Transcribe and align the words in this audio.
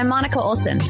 I'm 0.00 0.08
Monica 0.08 0.40
Olson. 0.40 0.80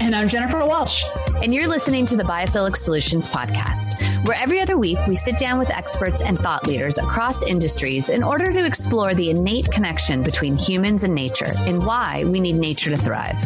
And 0.00 0.12
I'm 0.12 0.26
Jennifer 0.26 0.64
Walsh. 0.64 1.04
And 1.40 1.54
you're 1.54 1.68
listening 1.68 2.04
to 2.06 2.16
the 2.16 2.24
Biophilic 2.24 2.74
Solutions 2.74 3.28
Podcast, 3.28 4.26
where 4.26 4.36
every 4.36 4.58
other 4.58 4.76
week 4.76 4.98
we 5.06 5.14
sit 5.14 5.38
down 5.38 5.60
with 5.60 5.70
experts 5.70 6.20
and 6.20 6.36
thought 6.36 6.66
leaders 6.66 6.98
across 6.98 7.44
industries 7.44 8.08
in 8.08 8.24
order 8.24 8.50
to 8.50 8.66
explore 8.66 9.14
the 9.14 9.30
innate 9.30 9.70
connection 9.70 10.24
between 10.24 10.56
humans 10.56 11.04
and 11.04 11.14
nature 11.14 11.52
and 11.58 11.86
why 11.86 12.24
we 12.24 12.40
need 12.40 12.56
nature 12.56 12.90
to 12.90 12.96
thrive. 12.96 13.40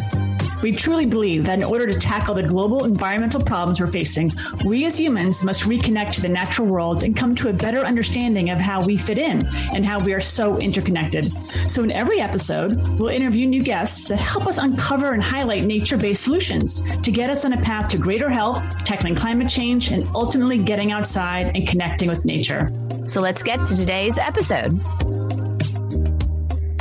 We 0.61 0.71
truly 0.71 1.05
believe 1.05 1.45
that 1.45 1.57
in 1.57 1.63
order 1.63 1.87
to 1.87 1.97
tackle 1.97 2.35
the 2.35 2.43
global 2.43 2.85
environmental 2.85 3.41
problems 3.41 3.81
we're 3.81 3.87
facing, 3.87 4.31
we 4.63 4.85
as 4.85 4.99
humans 4.99 5.43
must 5.43 5.63
reconnect 5.63 6.13
to 6.13 6.21
the 6.21 6.29
natural 6.29 6.67
world 6.67 7.03
and 7.03 7.15
come 7.15 7.33
to 7.35 7.49
a 7.49 7.53
better 7.53 7.79
understanding 7.79 8.51
of 8.51 8.59
how 8.59 8.83
we 8.83 8.95
fit 8.95 9.17
in 9.17 9.45
and 9.73 9.85
how 9.85 9.99
we 9.99 10.13
are 10.13 10.19
so 10.19 10.57
interconnected. 10.59 11.31
So, 11.67 11.83
in 11.83 11.91
every 11.91 12.21
episode, 12.21 12.99
we'll 12.99 13.09
interview 13.09 13.47
new 13.47 13.61
guests 13.61 14.07
that 14.07 14.17
help 14.17 14.45
us 14.45 14.59
uncover 14.59 15.13
and 15.13 15.23
highlight 15.23 15.63
nature 15.65 15.97
based 15.97 16.23
solutions 16.23 16.81
to 17.01 17.11
get 17.11 17.29
us 17.29 17.43
on 17.43 17.53
a 17.53 17.61
path 17.61 17.89
to 17.89 17.97
greater 17.97 18.29
health, 18.29 18.63
tackling 18.83 19.15
climate 19.15 19.49
change, 19.49 19.91
and 19.91 20.07
ultimately 20.13 20.57
getting 20.57 20.91
outside 20.91 21.55
and 21.55 21.67
connecting 21.67 22.09
with 22.09 22.23
nature. 22.23 22.71
So, 23.07 23.19
let's 23.19 23.41
get 23.41 23.65
to 23.65 23.75
today's 23.75 24.17
episode. 24.17 24.73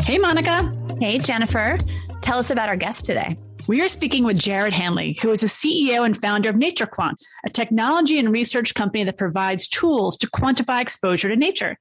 Hey, 0.03 0.19
Monica. 0.19 0.75
Hey, 1.01 1.19
Jennifer. 1.19 1.79
Tell 2.21 2.39
us 2.39 2.51
about 2.51 2.69
our 2.69 2.77
guest 2.77 3.07
today. 3.07 3.37
We 3.71 3.83
are 3.83 3.89
speaking 3.89 4.25
with 4.25 4.37
Jared 4.37 4.75
Hanley, 4.75 5.17
who 5.23 5.31
is 5.31 5.43
the 5.43 5.47
CEO 5.47 6.05
and 6.05 6.21
founder 6.21 6.51
of 6.51 6.57
NatureQuant, 6.57 7.15
a 7.47 7.51
technology 7.51 8.19
and 8.19 8.33
research 8.33 8.75
company 8.75 9.05
that 9.05 9.17
provides 9.17 9.69
tools 9.69 10.17
to 10.17 10.27
quantify 10.27 10.83
exposure 10.83 11.29
to 11.29 11.37
nature. 11.37 11.79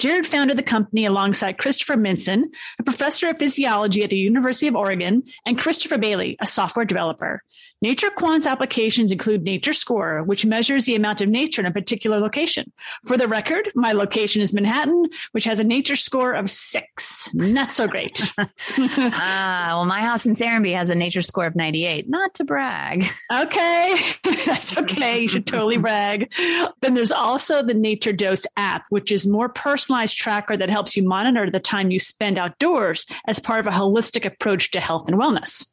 Jared 0.00 0.26
founded 0.26 0.58
the 0.58 0.64
company 0.64 1.04
alongside 1.04 1.58
Christopher 1.58 1.94
Minson, 1.94 2.46
a 2.80 2.82
professor 2.82 3.28
of 3.28 3.38
physiology 3.38 4.02
at 4.02 4.10
the 4.10 4.16
University 4.16 4.66
of 4.66 4.74
Oregon, 4.74 5.22
and 5.46 5.60
Christopher 5.60 5.96
Bailey, 5.96 6.36
a 6.40 6.44
software 6.44 6.84
developer. 6.84 7.44
NatureQuant's 7.84 8.46
applications 8.46 9.12
include 9.12 9.44
Nature 9.44 9.72
Score, 9.72 10.22
which 10.24 10.44
measures 10.44 10.84
the 10.84 10.96
amount 10.96 11.20
of 11.20 11.28
nature 11.28 11.62
in 11.62 11.66
a 11.66 11.70
particular 11.70 12.18
location. 12.18 12.72
For 13.04 13.16
the 13.16 13.28
record, 13.28 13.70
my 13.74 13.92
location 13.92 14.42
is 14.42 14.52
Manhattan, 14.52 15.06
which 15.32 15.44
has 15.44 15.60
a 15.60 15.64
nature 15.64 15.94
score 15.94 16.32
of 16.32 16.50
six. 16.50 17.32
Not 17.34 17.72
so 17.72 17.86
great. 17.86 18.20
ah, 18.38 19.66
well, 19.68 19.84
my 19.84 20.00
house 20.00 20.26
in 20.26 20.34
Serenbe 20.34 20.74
has 20.74 20.90
a 20.90 20.94
nature 20.94 21.22
score 21.22 21.46
of 21.46 21.54
98. 21.54 22.08
Not 22.08 22.34
to 22.34 22.44
brag. 22.44 23.06
Okay. 23.32 23.96
That's 24.44 24.76
okay. 24.76 25.20
You 25.20 25.28
should 25.28 25.46
totally 25.46 25.76
brag. 25.76 26.32
Then 26.80 26.94
there's 26.94 27.12
also 27.12 27.62
the 27.62 27.74
Nature 27.74 28.12
Dose 28.12 28.46
app, 28.56 28.86
which 28.90 29.12
is 29.12 29.26
more 29.26 29.48
personalized 29.48 30.16
tracker 30.16 30.56
that 30.56 30.70
helps 30.70 30.96
you 30.96 31.06
monitor 31.06 31.48
the 31.50 31.60
time 31.60 31.90
you 31.90 31.98
spend 31.98 32.38
outdoors 32.38 33.06
as 33.26 33.38
part 33.38 33.60
of 33.60 33.66
a 33.66 33.76
holistic 33.76 34.24
approach 34.24 34.72
to 34.72 34.80
health 34.80 35.08
and 35.08 35.18
wellness. 35.18 35.66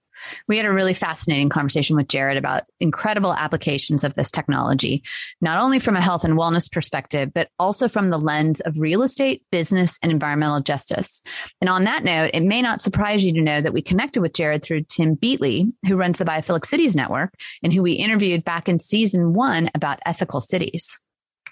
We 0.48 0.58
had 0.58 0.66
a 0.66 0.74
really 0.74 0.94
fascinating 0.94 1.50
conversation 1.50 1.96
with 1.96 2.08
Jared 2.08 2.38
about 2.38 2.64
incredible 2.80 3.34
applications 3.34 4.04
of 4.04 4.14
this 4.14 4.32
technology, 4.32 5.04
not 5.42 5.58
only 5.58 5.80
from 5.80 5.96
a 5.96 6.02
health 6.02 6.24
and 6.24 6.38
wellness 6.38 6.72
perspective, 6.72 7.34
but 7.34 7.50
also 7.60 7.88
from 7.88 8.10
the 8.10 8.18
lens 8.18 8.62
of 8.62 8.80
real 8.80 9.04
estate, 9.04 9.44
business, 9.52 10.00
and 10.02 10.12
environmental 10.12 10.62
justice. 10.62 11.24
And 11.62 11.70
on 11.70 11.84
that 11.86 12.04
note, 12.04 12.32
it 12.34 12.44
may 12.44 12.62
not 12.62 12.82
surprise 12.82 13.26
you 13.26 13.34
to 13.34 13.42
know 13.42 13.62
that 13.62 13.74
we 13.74 13.82
connected 13.82 14.22
with 14.22 14.34
Jared 14.34 14.64
through 14.64 14.84
Tim 14.84 15.16
Beatley, 15.16 15.72
who 15.88 15.96
runs 15.96 16.18
the 16.18 16.26
Biophilic 16.26 16.66
Cities 16.66 16.96
Network, 16.96 17.34
and 17.64 17.74
who 17.74 17.82
we 17.82 17.94
interviewed 17.94 18.44
back 18.44 18.70
in 18.70 18.80
season 18.80 19.34
one 19.34 19.70
about 19.76 20.00
ethical 20.06 20.42
cities. 20.42 21.00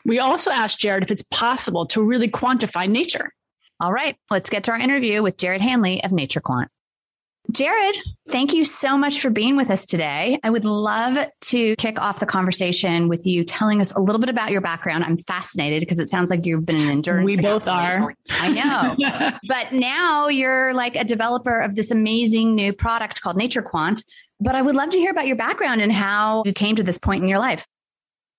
We 0.06 0.20
also 0.20 0.52
asked 0.52 0.80
Jared 0.80 1.04
if 1.04 1.12
it's 1.12 1.24
possible 1.24 1.86
to 1.88 2.04
really 2.04 2.28
quantify 2.28 2.90
nature. 2.90 3.32
All 3.80 3.92
right, 3.92 4.16
let's 4.30 4.50
get 4.50 4.66
to 4.66 4.72
our 4.72 4.80
interview 4.80 5.24
with 5.24 5.38
Jared 5.38 5.62
Hanley 5.62 6.04
of 6.04 6.12
NatureQuant. 6.12 6.68
Jared, 7.52 7.97
thank 8.30 8.53
you 8.53 8.63
so 8.63 8.97
much 8.97 9.19
for 9.19 9.30
being 9.30 9.58
with 9.58 9.69
us 9.69 9.86
today. 9.86 10.39
I 10.44 10.49
would 10.49 10.63
love 10.63 11.27
to 11.41 11.75
kick 11.75 11.99
off 11.99 12.22
the 12.22 12.25
conversation 12.25 13.09
with 13.09 13.25
you 13.25 13.43
telling 13.43 13.81
us 13.81 13.93
a 13.93 13.99
little 13.99 14.20
bit 14.20 14.30
about 14.30 14.52
your 14.52 14.61
background. 14.61 15.04
I'm 15.04 15.17
fascinated 15.17 15.82
because 15.82 15.99
it 15.99 16.09
sounds 16.09 16.30
like 16.30 16.45
you've 16.45 16.65
been 16.65 16.77
an 16.77 16.89
endurance. 16.89 17.26
We 17.26 17.36
both 17.36 17.67
are. 17.67 18.14
I 18.32 18.49
know. 18.49 19.37
but 19.48 19.73
now 19.73 20.30
you're 20.30 20.73
like 20.73 20.95
a 20.95 21.03
developer 21.03 21.59
of 21.59 21.76
this 21.76 21.92
amazing 21.92 22.55
new 22.55 22.71
product 22.71 23.21
called 23.21 23.36
Nature 23.36 23.61
Quant. 23.61 24.02
But 24.39 24.55
I 24.55 24.61
would 24.61 24.76
love 24.76 24.89
to 24.92 24.98
hear 24.98 25.11
about 25.11 25.27
your 25.27 25.36
background 25.36 25.82
and 25.82 25.92
how 25.92 26.43
you 26.45 26.53
came 26.53 26.77
to 26.77 26.83
this 26.83 26.98
point 26.98 27.23
in 27.23 27.30
your 27.30 27.39
life. 27.39 27.67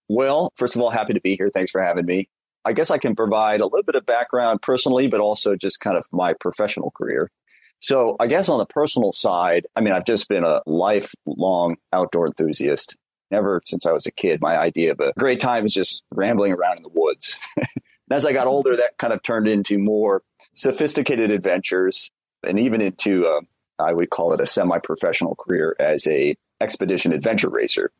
Well, 0.08 0.50
first 0.56 0.76
of 0.76 0.82
all, 0.82 0.90
happy 0.90 1.12
to 1.12 1.20
be 1.20 1.36
here. 1.36 1.50
Thanks 1.52 1.70
for 1.70 1.82
having 1.82 2.06
me. 2.06 2.28
I 2.64 2.72
guess 2.72 2.90
I 2.90 2.98
can 2.98 3.14
provide 3.14 3.60
a 3.60 3.66
little 3.66 3.82
bit 3.82 3.94
of 3.94 4.06
background 4.06 4.62
personally, 4.62 5.08
but 5.08 5.20
also 5.20 5.56
just 5.56 5.80
kind 5.80 5.96
of 5.96 6.06
my 6.10 6.32
professional 6.32 6.90
career. 6.90 7.30
So 7.80 8.16
I 8.18 8.26
guess 8.26 8.48
on 8.48 8.58
the 8.58 8.66
personal 8.66 9.12
side, 9.12 9.66
I 9.76 9.80
mean, 9.80 9.92
I've 9.92 10.06
just 10.06 10.28
been 10.28 10.44
a 10.44 10.62
lifelong 10.66 11.76
outdoor 11.92 12.26
enthusiast. 12.26 12.96
Ever 13.30 13.62
since 13.64 13.84
I 13.84 13.92
was 13.92 14.06
a 14.06 14.12
kid, 14.12 14.40
my 14.40 14.56
idea 14.56 14.92
of 14.92 15.00
a 15.00 15.12
great 15.18 15.40
time 15.40 15.64
is 15.64 15.74
just 15.74 16.02
rambling 16.10 16.52
around 16.52 16.76
in 16.76 16.82
the 16.82 16.90
woods. 16.90 17.36
as 18.10 18.24
I 18.24 18.32
got 18.32 18.46
older, 18.46 18.76
that 18.76 18.96
kind 18.98 19.12
of 19.12 19.22
turned 19.22 19.48
into 19.48 19.78
more 19.78 20.22
sophisticated 20.54 21.30
adventures 21.30 22.10
and 22.46 22.60
even 22.60 22.80
into, 22.80 23.26
uh, 23.26 23.40
I 23.78 23.92
would 23.92 24.10
call 24.10 24.32
it 24.34 24.40
a 24.40 24.46
semi-professional 24.46 25.34
career 25.34 25.74
as 25.80 26.06
a 26.06 26.36
expedition 26.60 27.12
adventure 27.12 27.48
racer 27.48 27.90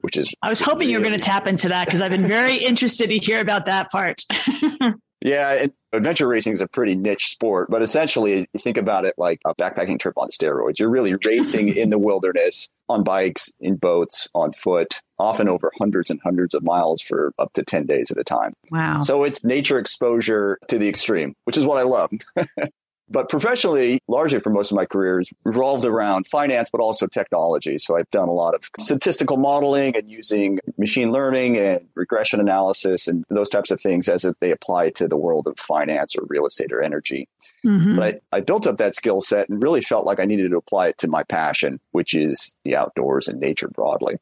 which 0.00 0.16
is 0.16 0.32
I 0.42 0.48
was 0.48 0.60
hoping 0.60 0.80
really, 0.80 0.92
you 0.92 0.98
were 0.98 1.04
going 1.04 1.18
to 1.18 1.24
tap 1.24 1.46
into 1.46 1.68
that 1.68 1.86
because 1.86 2.00
I've 2.00 2.10
been 2.10 2.24
very 2.24 2.56
interested 2.64 3.10
to 3.10 3.18
hear 3.18 3.40
about 3.40 3.66
that 3.66 3.90
part. 3.90 4.24
Yeah, 5.22 5.66
adventure 5.92 6.26
racing 6.26 6.52
is 6.54 6.60
a 6.60 6.68
pretty 6.68 6.94
niche 6.94 7.28
sport, 7.28 7.70
but 7.70 7.82
essentially, 7.82 8.48
you 8.52 8.60
think 8.60 8.76
about 8.76 9.04
it 9.04 9.14
like 9.18 9.40
a 9.44 9.54
backpacking 9.54 9.98
trip 9.98 10.14
on 10.16 10.30
steroids. 10.30 10.78
You're 10.78 10.90
really 10.90 11.14
racing 11.24 11.76
in 11.76 11.90
the 11.90 11.98
wilderness 11.98 12.68
on 12.88 13.04
bikes, 13.04 13.52
in 13.60 13.76
boats, 13.76 14.28
on 14.34 14.52
foot, 14.52 15.00
often 15.18 15.48
over 15.48 15.70
hundreds 15.78 16.10
and 16.10 16.20
hundreds 16.24 16.54
of 16.54 16.62
miles 16.62 17.00
for 17.02 17.32
up 17.38 17.52
to 17.52 17.62
10 17.62 17.86
days 17.86 18.10
at 18.10 18.18
a 18.18 18.24
time. 18.24 18.54
Wow. 18.70 19.02
So 19.02 19.22
it's 19.24 19.44
nature 19.44 19.78
exposure 19.78 20.58
to 20.68 20.78
the 20.78 20.88
extreme, 20.88 21.34
which 21.44 21.56
is 21.56 21.64
what 21.64 21.78
I 21.78 21.82
love. 21.82 22.10
But 23.12 23.28
professionally, 23.28 24.00
largely 24.06 24.38
for 24.38 24.50
most 24.50 24.70
of 24.70 24.76
my 24.76 24.86
career, 24.86 25.22
revolved 25.44 25.84
around 25.84 26.28
finance, 26.28 26.70
but 26.70 26.80
also 26.80 27.08
technology. 27.08 27.76
So 27.78 27.96
I've 27.96 28.10
done 28.12 28.28
a 28.28 28.32
lot 28.32 28.54
of 28.54 28.62
statistical 28.78 29.36
modeling 29.36 29.96
and 29.96 30.08
using 30.08 30.60
machine 30.78 31.10
learning 31.10 31.56
and 31.56 31.88
regression 31.96 32.38
analysis 32.38 33.08
and 33.08 33.24
those 33.28 33.50
types 33.50 33.72
of 33.72 33.80
things 33.80 34.08
as 34.08 34.24
if 34.24 34.38
they 34.40 34.52
apply 34.52 34.90
to 34.90 35.08
the 35.08 35.16
world 35.16 35.48
of 35.48 35.58
finance 35.58 36.14
or 36.14 36.24
real 36.28 36.46
estate 36.46 36.72
or 36.72 36.82
energy. 36.82 37.28
Mm-hmm. 37.66 37.96
But 37.96 38.22
I, 38.32 38.36
I 38.36 38.40
built 38.40 38.68
up 38.68 38.78
that 38.78 38.94
skill 38.94 39.20
set 39.20 39.48
and 39.48 39.60
really 39.60 39.80
felt 39.80 40.06
like 40.06 40.20
I 40.20 40.24
needed 40.24 40.52
to 40.52 40.56
apply 40.56 40.88
it 40.88 40.98
to 40.98 41.08
my 41.08 41.24
passion, 41.24 41.80
which 41.90 42.14
is 42.14 42.54
the 42.64 42.76
outdoors 42.76 43.26
and 43.26 43.40
nature 43.40 43.68
broadly. 43.68 44.16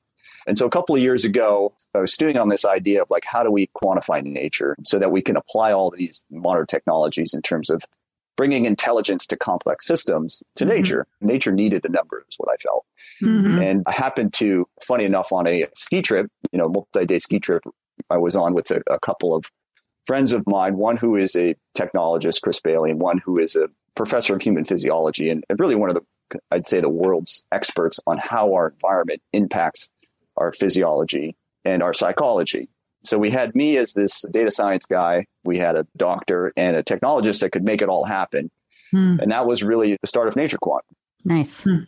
And 0.47 0.57
so 0.57 0.65
a 0.65 0.71
couple 0.71 0.95
of 0.95 1.03
years 1.03 1.27
ago, 1.27 1.75
I 1.95 1.99
was 1.99 2.15
stewing 2.15 2.39
on 2.39 2.49
this 2.49 2.65
idea 2.65 3.03
of 3.03 3.11
like, 3.11 3.25
how 3.27 3.43
do 3.43 3.51
we 3.51 3.69
quantify 3.77 4.25
nature 4.25 4.77
so 4.87 4.99
that 4.99 5.13
we 5.13 5.21
can 5.21 5.37
apply 5.37 5.73
all 5.73 5.91
these 5.91 6.25
modern 6.31 6.67
technologies 6.67 7.35
in 7.35 7.43
terms 7.43 7.69
of 7.69 7.85
bringing 8.39 8.67
intelligence 8.67 9.27
to 9.27 9.37
complex 9.37 9.85
systems 9.85 10.45
to 10.55 10.65
mm-hmm. 10.65 10.77
nature. 10.77 11.07
Nature 11.21 11.53
needed 11.53 11.85
a 11.85 11.89
number, 11.91 12.25
is 12.31 12.37
what 12.39 12.49
I 12.51 12.57
felt. 12.57 12.87
Mm-hmm. 13.21 13.61
And 13.61 13.83
I 13.85 13.93
happened 13.93 14.33
to, 14.35 14.67
funny 14.81 15.05
enough, 15.05 15.33
on 15.33 15.47
a 15.47 15.67
ski 15.75 16.01
trip, 16.01 16.31
you 16.53 16.59
know, 16.59 16.69
multi 16.69 17.05
day 17.05 17.19
ski 17.19 17.41
trip, 17.41 17.65
I 18.09 18.17
was 18.17 18.37
on 18.37 18.55
with 18.55 18.71
a, 18.71 18.81
a 18.89 19.01
couple 19.01 19.35
of 19.35 19.45
friends 20.07 20.33
of 20.33 20.47
mine, 20.47 20.77
one 20.77 20.97
who 20.97 21.17
is 21.17 21.35
a 21.35 21.57
technologist, 21.77 22.41
Chris 22.41 22.61
Bailey, 22.61 22.93
and 22.93 23.01
one 23.01 23.19
who 23.19 23.39
is 23.39 23.57
a 23.57 23.69
professor 23.97 24.37
of 24.37 24.41
human 24.41 24.65
physiology, 24.65 25.29
and, 25.29 25.45
and 25.51 25.59
really 25.59 25.75
one 25.75 25.91
of 25.91 25.97
the, 25.97 26.39
I'd 26.53 26.67
say, 26.67 26.81
the 26.81 26.89
world's 26.89 27.45
experts 27.51 27.99
on 28.07 28.19
how 28.19 28.55
our 28.55 28.69
environment 28.69 29.21
impacts 29.33 29.91
our 30.37 30.53
physiology 30.53 31.37
and 31.65 31.83
our 31.83 31.93
psychology. 31.93 32.69
So 33.05 33.19
we 33.19 33.31
had 33.31 33.55
me 33.55 33.77
as 33.77 33.93
this 33.93 34.25
data 34.31 34.51
science 34.51 34.87
guy. 34.87 35.27
We 35.45 35.59
had 35.59 35.77
a 35.77 35.87
doctor 35.97 36.53
and 36.57 36.77
a 36.77 36.83
technologist 36.83 37.41
that 37.41 37.51
could 37.51 37.65
make 37.65 37.83
it 37.83 37.89
all 37.89 38.05
happen. 38.05 38.51
Hmm. 38.91 39.19
And 39.21 39.33
that 39.33 39.47
was 39.47 39.63
really 39.63 39.97
the 40.01 40.07
start 40.07 40.29
of 40.29 40.35
NatureQuant. 40.35 40.81
Nice. 41.25 41.65
Hmm. 41.65 41.81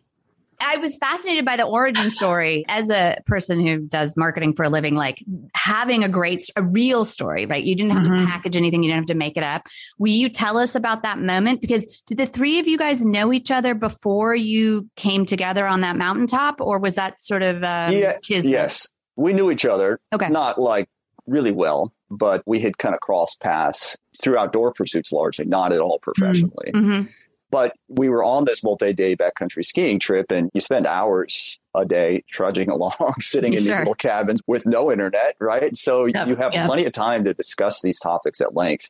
I 0.62 0.76
was 0.76 0.98
fascinated 0.98 1.44
by 1.46 1.56
the 1.56 1.64
origin 1.64 2.10
story 2.10 2.64
as 2.68 2.90
a 2.90 3.16
person 3.26 3.66
who 3.66 3.78
does 3.78 4.14
marketing 4.16 4.52
for 4.52 4.64
a 4.64 4.68
living, 4.68 4.94
like 4.94 5.18
having 5.54 6.04
a 6.04 6.08
great, 6.08 6.42
a 6.54 6.62
real 6.62 7.04
story, 7.06 7.46
right? 7.46 7.64
You 7.64 7.74
didn't 7.74 7.92
have 7.92 8.02
mm-hmm. 8.02 8.24
to 8.24 8.30
package 8.30 8.56
anything. 8.56 8.82
You 8.82 8.90
didn't 8.90 9.02
have 9.02 9.06
to 9.06 9.14
make 9.14 9.38
it 9.38 9.42
up. 9.42 9.66
Will 9.98 10.12
you 10.12 10.28
tell 10.28 10.58
us 10.58 10.74
about 10.74 11.02
that 11.04 11.18
moment? 11.18 11.62
Because 11.62 12.02
did 12.02 12.18
the 12.18 12.26
three 12.26 12.58
of 12.58 12.68
you 12.68 12.76
guys 12.76 13.04
know 13.04 13.32
each 13.32 13.50
other 13.50 13.74
before 13.74 14.34
you 14.34 14.88
came 14.96 15.24
together 15.24 15.66
on 15.66 15.80
that 15.80 15.96
mountaintop 15.96 16.60
or 16.60 16.78
was 16.78 16.96
that 16.96 17.22
sort 17.22 17.42
of, 17.42 17.56
um, 17.64 17.94
yeah, 17.94 18.18
yes, 18.28 18.86
we 19.16 19.32
knew 19.32 19.50
each 19.50 19.64
other. 19.64 19.98
Okay. 20.12 20.28
Not 20.28 20.60
like 20.60 20.88
really 21.26 21.52
well, 21.52 21.92
but 22.10 22.42
we 22.46 22.60
had 22.60 22.78
kind 22.78 22.94
of 22.94 23.00
crossed 23.00 23.40
paths 23.40 23.96
through 24.20 24.38
outdoor 24.38 24.72
pursuits 24.72 25.12
largely, 25.12 25.44
not 25.44 25.72
at 25.72 25.80
all 25.80 25.98
professionally. 25.98 26.72
Mm-hmm. 26.74 26.90
mm-hmm. 26.90 27.06
But 27.50 27.74
we 27.88 28.08
were 28.08 28.22
on 28.22 28.44
this 28.44 28.62
multi 28.62 28.92
day 28.92 29.16
backcountry 29.16 29.64
skiing 29.64 29.98
trip, 29.98 30.30
and 30.30 30.50
you 30.54 30.60
spend 30.60 30.86
hours 30.86 31.58
a 31.74 31.84
day 31.84 32.22
trudging 32.30 32.70
along, 32.70 33.14
sitting 33.20 33.54
in 33.54 33.58
sure. 33.58 33.70
these 33.70 33.78
little 33.78 33.94
cabins 33.94 34.40
with 34.46 34.66
no 34.66 34.92
internet, 34.92 35.34
right? 35.40 35.76
So 35.76 36.06
yep, 36.06 36.28
you 36.28 36.36
have 36.36 36.52
yep. 36.52 36.66
plenty 36.66 36.84
of 36.84 36.92
time 36.92 37.24
to 37.24 37.34
discuss 37.34 37.80
these 37.80 37.98
topics 37.98 38.40
at 38.40 38.54
length. 38.54 38.88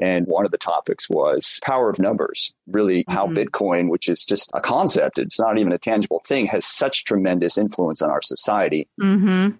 And 0.00 0.26
one 0.26 0.44
of 0.44 0.52
the 0.52 0.58
topics 0.58 1.10
was 1.10 1.58
power 1.64 1.90
of 1.90 1.98
numbers, 1.98 2.52
really 2.68 3.04
how 3.08 3.26
mm-hmm. 3.26 3.38
Bitcoin, 3.38 3.88
which 3.88 4.08
is 4.08 4.24
just 4.24 4.50
a 4.54 4.60
concept, 4.60 5.18
it's 5.18 5.40
not 5.40 5.58
even 5.58 5.72
a 5.72 5.78
tangible 5.78 6.22
thing, 6.24 6.46
has 6.46 6.64
such 6.64 7.04
tremendous 7.04 7.58
influence 7.58 8.00
on 8.00 8.10
our 8.10 8.22
society. 8.22 8.86
Mm-hmm. 9.00 9.56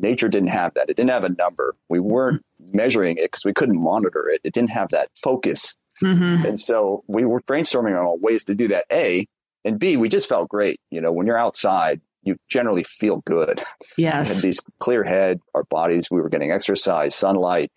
Nature 0.00 0.28
didn't 0.28 0.48
have 0.48 0.74
that. 0.74 0.88
It 0.90 0.96
didn't 0.96 1.10
have 1.10 1.24
a 1.24 1.30
number. 1.30 1.74
We 1.88 2.00
weren't 2.00 2.44
measuring 2.72 3.18
it 3.18 3.24
because 3.24 3.44
we 3.44 3.52
couldn't 3.52 3.80
monitor 3.80 4.28
it. 4.28 4.40
It 4.44 4.52
didn't 4.52 4.70
have 4.70 4.90
that 4.90 5.10
focus. 5.22 5.74
Mm-hmm. 6.02 6.46
And 6.46 6.60
so 6.60 7.04
we 7.06 7.24
were 7.24 7.40
brainstorming 7.40 7.98
on 7.98 8.20
ways 8.20 8.44
to 8.44 8.54
do 8.54 8.68
that. 8.68 8.84
A 8.90 9.26
and 9.64 9.78
B, 9.78 9.96
we 9.96 10.08
just 10.08 10.28
felt 10.28 10.48
great. 10.48 10.80
You 10.90 11.00
know, 11.00 11.12
when 11.12 11.26
you're 11.26 11.38
outside, 11.38 12.00
you 12.22 12.36
generally 12.48 12.84
feel 12.84 13.22
good. 13.26 13.62
Yes. 13.96 14.30
We 14.30 14.34
had 14.34 14.42
these 14.42 14.60
clear 14.78 15.04
head, 15.04 15.40
our 15.54 15.64
bodies, 15.64 16.10
we 16.10 16.20
were 16.20 16.28
getting 16.28 16.50
exercise, 16.50 17.14
sunlight, 17.14 17.70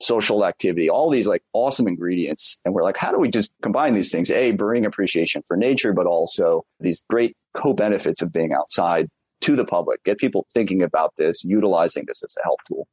social 0.00 0.44
activity, 0.44 0.90
all 0.90 1.08
these 1.08 1.26
like 1.26 1.42
awesome 1.52 1.88
ingredients. 1.88 2.58
And 2.64 2.74
we're 2.74 2.82
like, 2.82 2.96
how 2.96 3.12
do 3.12 3.18
we 3.18 3.30
just 3.30 3.50
combine 3.62 3.94
these 3.94 4.12
things? 4.12 4.30
A, 4.30 4.50
bring 4.50 4.84
appreciation 4.84 5.42
for 5.46 5.56
nature, 5.56 5.92
but 5.92 6.06
also 6.06 6.64
these 6.80 7.04
great 7.08 7.36
co 7.56 7.72
benefits 7.72 8.22
of 8.22 8.32
being 8.32 8.52
outside 8.52 9.08
to 9.42 9.56
the 9.56 9.64
public, 9.64 10.02
get 10.04 10.18
people 10.18 10.46
thinking 10.52 10.82
about 10.82 11.14
this, 11.16 11.44
utilizing 11.44 12.04
this 12.06 12.22
as 12.22 12.34
a 12.38 12.42
help 12.44 12.60
tool. 12.66 12.88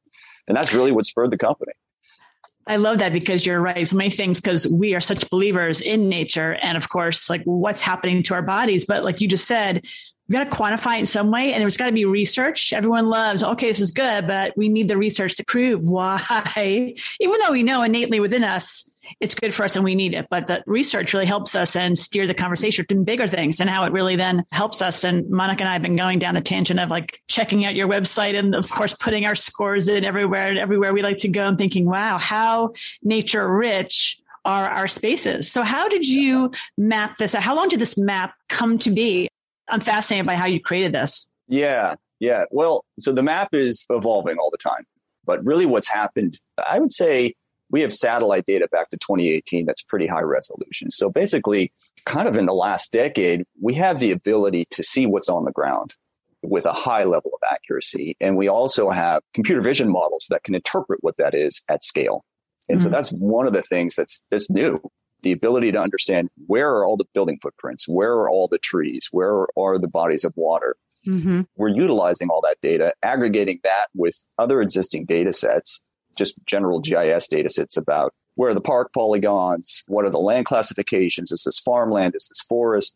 And 0.47 0.57
that's 0.57 0.73
really 0.73 0.91
what 0.91 1.05
spurred 1.05 1.31
the 1.31 1.37
company. 1.37 1.73
I 2.65 2.77
love 2.77 2.99
that 2.99 3.11
because 3.11 3.45
you're 3.45 3.61
right. 3.61 3.85
So 3.85 3.97
many 3.97 4.09
things 4.09 4.39
because 4.39 4.67
we 4.67 4.95
are 4.95 5.01
such 5.01 5.29
believers 5.29 5.81
in 5.81 6.07
nature 6.07 6.53
and 6.61 6.77
of 6.77 6.89
course, 6.89 7.29
like 7.29 7.43
what's 7.43 7.81
happening 7.81 8.23
to 8.23 8.33
our 8.35 8.41
bodies. 8.41 8.85
But 8.85 9.03
like 9.03 9.19
you 9.19 9.27
just 9.27 9.47
said, 9.47 9.83
we 10.29 10.33
got 10.33 10.49
to 10.49 10.49
quantify 10.49 10.95
it 10.95 11.01
in 11.01 11.05
some 11.05 11.31
way 11.31 11.51
and 11.51 11.61
there's 11.61 11.75
got 11.75 11.87
to 11.87 11.91
be 11.91 12.05
research. 12.05 12.71
Everyone 12.71 13.07
loves, 13.07 13.43
okay, 13.43 13.67
this 13.67 13.81
is 13.81 13.91
good, 13.91 14.27
but 14.27 14.55
we 14.55 14.69
need 14.69 14.87
the 14.87 14.97
research 14.97 15.35
to 15.37 15.45
prove 15.45 15.81
why, 15.87 16.21
even 17.19 17.39
though 17.39 17.51
we 17.51 17.63
know 17.63 17.81
innately 17.81 18.21
within 18.21 18.45
us, 18.45 18.89
it's 19.19 19.35
good 19.35 19.53
for 19.53 19.63
us 19.63 19.75
and 19.75 19.83
we 19.83 19.95
need 19.95 20.13
it. 20.13 20.27
But 20.29 20.47
the 20.47 20.63
research 20.67 21.13
really 21.13 21.25
helps 21.25 21.55
us 21.55 21.75
and 21.75 21.97
steer 21.97 22.27
the 22.27 22.33
conversation 22.33 22.85
to 22.85 22.95
bigger 22.95 23.27
things 23.27 23.59
and 23.59 23.69
how 23.69 23.83
it 23.85 23.91
really 23.91 24.15
then 24.15 24.45
helps 24.51 24.81
us. 24.81 25.03
And 25.03 25.29
Monica 25.29 25.61
and 25.61 25.69
I 25.69 25.73
have 25.73 25.81
been 25.81 25.95
going 25.95 26.19
down 26.19 26.35
the 26.35 26.41
tangent 26.41 26.79
of 26.79 26.89
like 26.89 27.21
checking 27.27 27.65
out 27.65 27.75
your 27.75 27.87
website 27.87 28.37
and 28.37 28.55
of 28.55 28.69
course 28.69 28.95
putting 28.95 29.25
our 29.25 29.35
scores 29.35 29.87
in 29.87 30.03
everywhere 30.03 30.49
and 30.49 30.57
everywhere 30.57 30.93
we 30.93 31.01
like 31.01 31.17
to 31.17 31.29
go 31.29 31.47
and 31.47 31.57
thinking, 31.57 31.89
wow, 31.89 32.17
how 32.17 32.73
nature 33.03 33.47
rich 33.55 34.19
are 34.45 34.67
our 34.67 34.87
spaces. 34.87 35.51
So 35.51 35.63
how 35.63 35.87
did 35.87 36.07
you 36.07 36.51
map 36.77 37.17
this? 37.17 37.33
How 37.33 37.55
long 37.55 37.69
did 37.69 37.79
this 37.79 37.97
map 37.97 38.33
come 38.49 38.77
to 38.79 38.91
be? 38.91 39.29
I'm 39.69 39.79
fascinated 39.79 40.25
by 40.25 40.35
how 40.35 40.45
you 40.45 40.59
created 40.59 40.93
this. 40.93 41.31
Yeah, 41.47 41.95
yeah. 42.19 42.45
Well, 42.51 42.83
so 42.99 43.13
the 43.13 43.23
map 43.23 43.49
is 43.53 43.85
evolving 43.89 44.37
all 44.37 44.51
the 44.51 44.57
time. 44.57 44.85
But 45.25 45.43
really, 45.45 45.65
what's 45.65 45.87
happened, 45.87 46.37
I 46.57 46.79
would 46.79 46.91
say 46.91 47.33
we 47.73 47.81
have 47.81 47.91
satellite 47.91 48.45
data 48.45 48.67
back 48.71 48.91
to 48.91 48.97
2018 48.97 49.65
that's 49.65 49.81
pretty 49.81 50.05
high 50.05 50.21
resolution. 50.21 50.91
So 50.91 51.09
basically, 51.09 51.73
kind 52.05 52.27
of 52.27 52.37
in 52.37 52.45
the 52.45 52.53
last 52.53 52.93
decade, 52.93 53.45
we 53.59 53.73
have 53.73 53.99
the 53.99 54.11
ability 54.11 54.65
to 54.69 54.83
see 54.83 55.07
what's 55.07 55.27
on 55.27 55.43
the 55.43 55.51
ground 55.51 55.95
with 56.43 56.67
a 56.67 56.71
high 56.71 57.03
level 57.03 57.31
of 57.33 57.39
accuracy. 57.51 58.15
And 58.21 58.37
we 58.37 58.47
also 58.47 58.91
have 58.91 59.23
computer 59.33 59.59
vision 59.59 59.91
models 59.91 60.27
that 60.29 60.43
can 60.43 60.53
interpret 60.53 60.99
what 61.01 61.17
that 61.17 61.33
is 61.33 61.63
at 61.67 61.83
scale. 61.83 62.23
And 62.69 62.77
mm-hmm. 62.77 62.85
so 62.85 62.91
that's 62.91 63.09
one 63.09 63.47
of 63.47 63.53
the 63.53 63.63
things 63.63 63.95
that's, 63.95 64.21
that's 64.29 64.51
new 64.51 64.79
the 65.23 65.31
ability 65.31 65.71
to 65.71 65.81
understand 65.81 66.29
where 66.47 66.69
are 66.69 66.85
all 66.85 66.97
the 66.97 67.07
building 67.13 67.39
footprints, 67.41 67.87
where 67.87 68.11
are 68.11 68.29
all 68.29 68.49
the 68.49 68.57
trees, 68.59 69.07
where 69.11 69.47
are 69.57 69.79
the 69.79 69.87
bodies 69.87 70.25
of 70.25 70.33
water. 70.35 70.75
Mm-hmm. 71.07 71.43
We're 71.55 71.69
utilizing 71.69 72.29
all 72.29 72.41
that 72.41 72.57
data, 72.61 72.93
aggregating 73.01 73.61
that 73.63 73.87
with 73.95 74.21
other 74.37 74.61
existing 74.61 75.05
data 75.05 75.31
sets, 75.31 75.81
just 76.15 76.35
general 76.45 76.79
GIS 76.79 77.27
data 77.27 77.49
sets 77.49 77.77
about 77.77 78.13
where 78.35 78.49
are 78.49 78.53
the 78.53 78.61
park 78.61 78.91
polygons, 78.93 79.83
what 79.87 80.05
are 80.05 80.09
the 80.09 80.19
land 80.19 80.45
classifications, 80.45 81.31
is 81.31 81.43
this 81.43 81.59
farmland, 81.59 82.15
is 82.15 82.29
this 82.29 82.41
forest, 82.41 82.95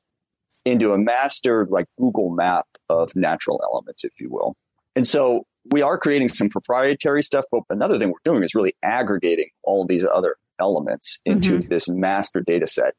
into 0.65 0.93
a 0.93 0.97
master 0.97 1.67
like 1.69 1.85
Google 1.97 2.29
map 2.29 2.65
of 2.89 3.15
natural 3.15 3.61
elements, 3.63 4.03
if 4.03 4.19
you 4.19 4.29
will. 4.29 4.55
And 4.95 5.05
so 5.05 5.45
we 5.69 5.81
are 5.81 5.97
creating 5.97 6.29
some 6.29 6.49
proprietary 6.49 7.23
stuff, 7.23 7.45
but 7.51 7.63
another 7.69 7.99
thing 7.99 8.09
we're 8.09 8.15
doing 8.23 8.43
is 8.43 8.55
really 8.55 8.73
aggregating 8.83 9.49
all 9.63 9.83
of 9.83 9.87
these 9.87 10.05
other 10.05 10.37
elements 10.59 11.19
into 11.25 11.59
mm-hmm. 11.59 11.69
this 11.69 11.87
master 11.87 12.41
data 12.41 12.67
set. 12.67 12.95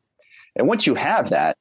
And 0.55 0.69
once 0.69 0.87
you 0.87 0.95
have 0.95 1.31
that, 1.31 1.57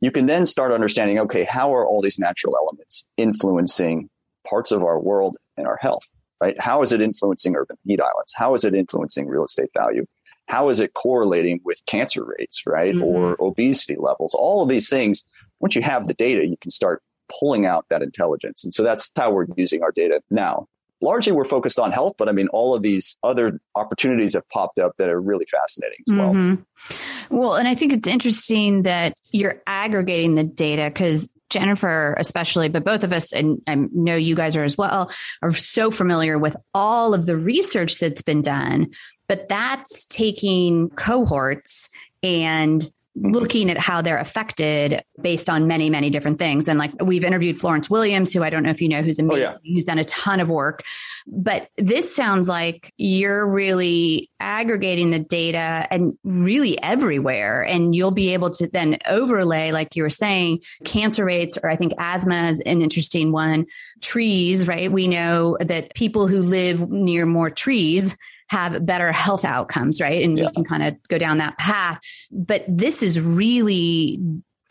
you 0.00 0.10
can 0.10 0.26
then 0.26 0.46
start 0.46 0.72
understanding 0.72 1.18
okay, 1.20 1.44
how 1.44 1.74
are 1.74 1.86
all 1.86 2.00
these 2.00 2.18
natural 2.18 2.56
elements 2.56 3.06
influencing 3.16 4.08
parts 4.48 4.72
of 4.72 4.82
our 4.82 4.98
world 4.98 5.36
and 5.56 5.66
our 5.66 5.78
health, 5.80 6.08
right? 6.40 6.60
How 6.60 6.82
is 6.82 6.92
it 6.92 7.00
influencing 7.00 7.56
urban 7.56 7.76
heat 7.84 8.00
islands? 8.00 8.34
How 8.36 8.54
is 8.54 8.64
it 8.64 8.74
influencing 8.74 9.26
real 9.26 9.44
estate 9.44 9.70
value? 9.76 10.06
How 10.46 10.68
is 10.68 10.80
it 10.80 10.94
correlating 10.94 11.60
with 11.64 11.84
cancer 11.86 12.24
rates, 12.24 12.62
right? 12.66 12.94
Mm-hmm. 12.94 13.04
Or 13.04 13.36
obesity 13.40 13.96
levels? 13.98 14.34
All 14.34 14.62
of 14.62 14.68
these 14.68 14.88
things, 14.88 15.24
once 15.60 15.76
you 15.76 15.82
have 15.82 16.06
the 16.06 16.14
data, 16.14 16.46
you 16.46 16.56
can 16.60 16.70
start 16.70 17.02
pulling 17.38 17.66
out 17.66 17.86
that 17.90 18.02
intelligence. 18.02 18.64
And 18.64 18.74
so 18.74 18.82
that's 18.82 19.12
how 19.14 19.30
we're 19.30 19.46
using 19.56 19.82
our 19.82 19.92
data 19.92 20.22
now 20.30 20.66
largely 21.00 21.32
we're 21.32 21.44
focused 21.44 21.78
on 21.78 21.92
health, 21.92 22.14
but 22.18 22.28
I 22.28 22.32
mean, 22.32 22.48
all 22.48 22.74
of 22.74 22.82
these 22.82 23.16
other 23.22 23.60
opportunities 23.74 24.34
have 24.34 24.48
popped 24.48 24.78
up 24.78 24.96
that 24.98 25.08
are 25.08 25.20
really 25.20 25.46
fascinating 25.46 25.98
as 26.08 26.14
well. 26.14 26.34
Mm-hmm. 26.34 27.36
Well, 27.36 27.54
and 27.56 27.66
I 27.66 27.74
think 27.74 27.92
it's 27.92 28.08
interesting 28.08 28.82
that 28.82 29.14
you're 29.32 29.62
aggregating 29.66 30.34
the 30.34 30.44
data 30.44 30.90
because 30.92 31.28
Jennifer, 31.50 32.14
especially, 32.18 32.68
but 32.68 32.84
both 32.84 33.04
of 33.04 33.12
us, 33.12 33.32
and 33.32 33.60
I 33.66 33.74
know 33.74 34.16
you 34.16 34.34
guys 34.34 34.56
are 34.56 34.64
as 34.64 34.78
well, 34.78 35.10
are 35.42 35.52
so 35.52 35.90
familiar 35.90 36.38
with 36.38 36.56
all 36.74 37.12
of 37.12 37.26
the 37.26 37.36
research 37.36 37.98
that's 37.98 38.22
been 38.22 38.42
done. 38.42 38.90
But 39.28 39.48
that's 39.48 40.06
taking 40.06 40.88
cohorts 40.90 41.88
and 42.22 42.90
looking 43.16 43.70
at 43.70 43.78
how 43.78 44.00
they're 44.00 44.18
affected 44.18 45.02
based 45.20 45.50
on 45.50 45.66
many, 45.66 45.90
many 45.90 46.10
different 46.10 46.38
things. 46.38 46.68
And 46.68 46.78
like 46.78 46.92
we've 47.02 47.24
interviewed 47.24 47.58
Florence 47.58 47.90
Williams, 47.90 48.32
who 48.32 48.42
I 48.42 48.50
don't 48.50 48.62
know 48.62 48.70
if 48.70 48.80
you 48.80 48.88
know, 48.88 49.02
who's 49.02 49.18
amazing, 49.18 49.46
oh, 49.46 49.50
yeah. 49.64 49.74
who's 49.74 49.84
done 49.84 49.98
a 49.98 50.04
ton 50.04 50.40
of 50.40 50.48
work. 50.48 50.82
But 51.26 51.68
this 51.76 52.14
sounds 52.14 52.48
like 52.48 52.92
you're 52.96 53.46
really 53.46 54.30
aggregating 54.38 55.10
the 55.10 55.18
data 55.18 55.86
and 55.90 56.16
really 56.24 56.80
everywhere. 56.82 57.62
And 57.62 57.94
you'll 57.94 58.10
be 58.10 58.32
able 58.32 58.50
to 58.50 58.68
then 58.68 58.98
overlay, 59.08 59.72
like 59.72 59.96
you 59.96 60.02
were 60.02 60.10
saying, 60.10 60.60
cancer 60.84 61.24
rates, 61.24 61.58
or 61.62 61.68
I 61.68 61.76
think 61.76 61.92
asthma 61.98 62.48
is 62.50 62.60
an 62.60 62.80
interesting 62.80 63.32
one. 63.32 63.66
Trees, 64.00 64.66
right? 64.66 64.90
We 64.90 65.08
know 65.08 65.56
that 65.60 65.94
people 65.94 66.26
who 66.26 66.42
live 66.42 66.88
near 66.88 67.26
more 67.26 67.50
trees 67.50 68.16
have 68.50 68.84
better 68.84 69.12
health 69.12 69.44
outcomes, 69.44 70.00
right? 70.00 70.24
And 70.24 70.36
yeah. 70.36 70.46
we 70.46 70.52
can 70.52 70.64
kind 70.64 70.82
of 70.82 70.96
go 71.08 71.18
down 71.18 71.38
that 71.38 71.56
path. 71.56 72.00
But 72.32 72.64
this 72.66 73.00
is 73.00 73.20
really, 73.20 74.18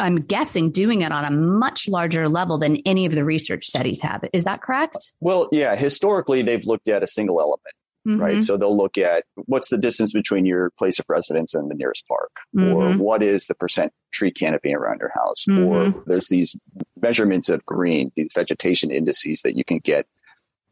I'm 0.01 0.17
guessing, 0.17 0.71
doing 0.71 1.01
it 1.01 1.13
on 1.13 1.23
a 1.23 1.31
much 1.31 1.87
larger 1.87 2.27
level 2.27 2.57
than 2.57 2.77
any 2.85 3.05
of 3.05 3.15
the 3.15 3.23
research 3.23 3.63
studies 3.63 4.01
have. 4.01 4.25
Is 4.33 4.43
that 4.43 4.61
correct? 4.61 5.13
Well, 5.21 5.47
yeah. 5.53 5.77
Historically, 5.77 6.41
they've 6.41 6.65
looked 6.65 6.89
at 6.89 7.03
a 7.03 7.07
single 7.07 7.39
element. 7.39 7.73
Mm-hmm. 8.05 8.21
Right. 8.21 8.43
So 8.43 8.57
they'll 8.57 8.75
look 8.75 8.97
at 8.97 9.23
what's 9.45 9.69
the 9.69 9.77
distance 9.77 10.13
between 10.13 10.45
your 10.45 10.71
place 10.77 10.99
of 10.99 11.05
residence 11.09 11.53
and 11.53 11.69
the 11.69 11.75
nearest 11.75 12.07
park, 12.07 12.31
mm-hmm. 12.55 12.73
or 12.73 12.93
what 12.93 13.21
is 13.21 13.47
the 13.47 13.55
percent 13.55 13.93
tree 14.11 14.31
canopy 14.31 14.73
around 14.73 14.99
your 14.99 15.11
house, 15.13 15.45
mm-hmm. 15.49 15.65
or 15.65 16.03
there's 16.05 16.29
these 16.29 16.55
measurements 17.01 17.49
of 17.49 17.65
green, 17.65 18.11
these 18.15 18.29
vegetation 18.33 18.89
indices 18.89 19.41
that 19.43 19.55
you 19.55 19.65
can 19.65 19.79
get 19.79 20.05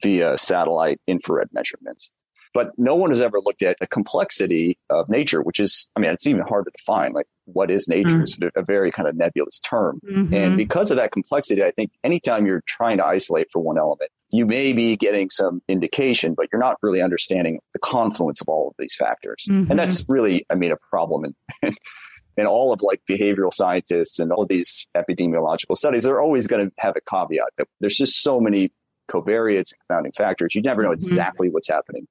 via 0.02 0.38
satellite 0.38 1.00
infrared 1.06 1.50
measurements. 1.52 2.12
But 2.54 2.72
no 2.78 2.96
one 2.96 3.10
has 3.10 3.22
ever 3.22 3.40
looked 3.40 3.62
at 3.62 3.78
the 3.80 3.88
complexity 3.88 4.78
of 4.90 5.10
nature, 5.10 5.42
which 5.42 5.60
is, 5.60 5.90
I 5.96 6.00
mean, 6.00 6.12
it's 6.12 6.28
even 6.28 6.42
hard 6.42 6.66
to 6.66 6.72
define. 6.78 7.14
Like, 7.14 7.28
what 7.46 7.72
is 7.72 7.88
nature? 7.88 8.10
Mm-hmm. 8.10 8.44
It's 8.44 8.56
a 8.56 8.64
very 8.64 8.92
kind 8.92 9.08
of 9.08 9.16
nebulous 9.16 9.60
term. 9.60 10.02
Mm-hmm. 10.10 10.34
And 10.34 10.58
because 10.58 10.92
of 10.92 10.98
that 10.98 11.12
complexity, 11.12 11.64
I 11.64 11.72
think 11.72 11.92
anytime 12.04 12.46
you're 12.46 12.64
trying 12.66 12.98
to 12.98 13.06
isolate 13.06 13.48
for 13.52 13.60
one 13.60 13.78
element, 13.78 14.12
you 14.32 14.46
may 14.46 14.74
be 14.74 14.98
getting 14.98 15.30
some 15.30 15.62
indication, 15.68 16.34
but 16.34 16.48
you're 16.52 16.62
not 16.62 16.78
really 16.82 17.02
understanding 17.02 17.60
the 17.74 17.80
confluence 17.80 18.42
of 18.42 18.50
all 18.50 18.68
of 18.68 18.76
these 18.78 18.96
factors. 18.96 19.46
Mm-hmm. 19.50 19.72
And 19.72 19.80
that's 19.80 20.06
really, 20.10 20.46
I 20.50 20.56
mean, 20.56 20.72
a 20.72 20.78
problem 20.90 21.34
in, 21.64 21.76
in 22.38 22.46
all 22.46 22.74
of 22.74 22.82
like 22.82 23.02
behavioral 23.10 23.54
scientists 23.54 24.20
and 24.20 24.32
all 24.32 24.44
of 24.44 24.50
these 24.50 24.88
epidemiological 24.96 25.76
studies. 25.76 26.04
They're 26.04 26.22
always 26.22 26.48
going 26.48 26.68
to 26.68 26.74
have 26.80 26.96
a 26.96 27.02
caveat 27.02 27.50
that 27.58 27.68
there's 27.80 27.98
just 27.98 28.22
so 28.22 28.40
many 28.40 28.72
covariates 29.10 29.72
and 29.72 29.80
confounding 29.88 30.12
factors. 30.12 30.54
You 30.54 30.62
never 30.62 30.84
know 30.84 30.90
mm-hmm. 30.90 30.96
exactly 30.96 31.50
what's 31.50 31.70
happening. 31.70 32.08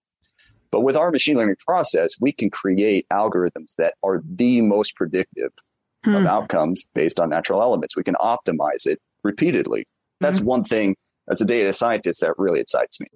But 0.71 0.81
with 0.81 0.97
our 0.97 1.11
machine 1.11 1.37
learning 1.37 1.57
process, 1.65 2.15
we 2.21 2.33
can 2.33 2.51
create 2.51 3.07
algorithms 3.11 3.77
that 3.77 3.95
are 4.03 4.23
the 4.25 4.63
most 4.63 4.97
predictive 4.97 5.53
hmm. 6.05 6.15
of 6.15 6.27
outcomes 6.27 6.85
based 6.95 7.21
on 7.21 7.31
natural 7.31 7.63
elements. 7.63 7.97
We 7.97 8.05
can 8.05 8.15
optimize 8.15 8.87
it 8.87 9.01
repeatedly. 9.23 9.87
That's 10.21 10.39
hmm 10.39 10.47
one 10.47 10.65
thing 10.65 10.97
as 11.29 11.41
a 11.41 11.45
data 11.45 11.73
scientist 11.73 12.21
that 12.21 12.39
really 12.39 12.61
excites 12.61 13.01
me. 13.01 13.09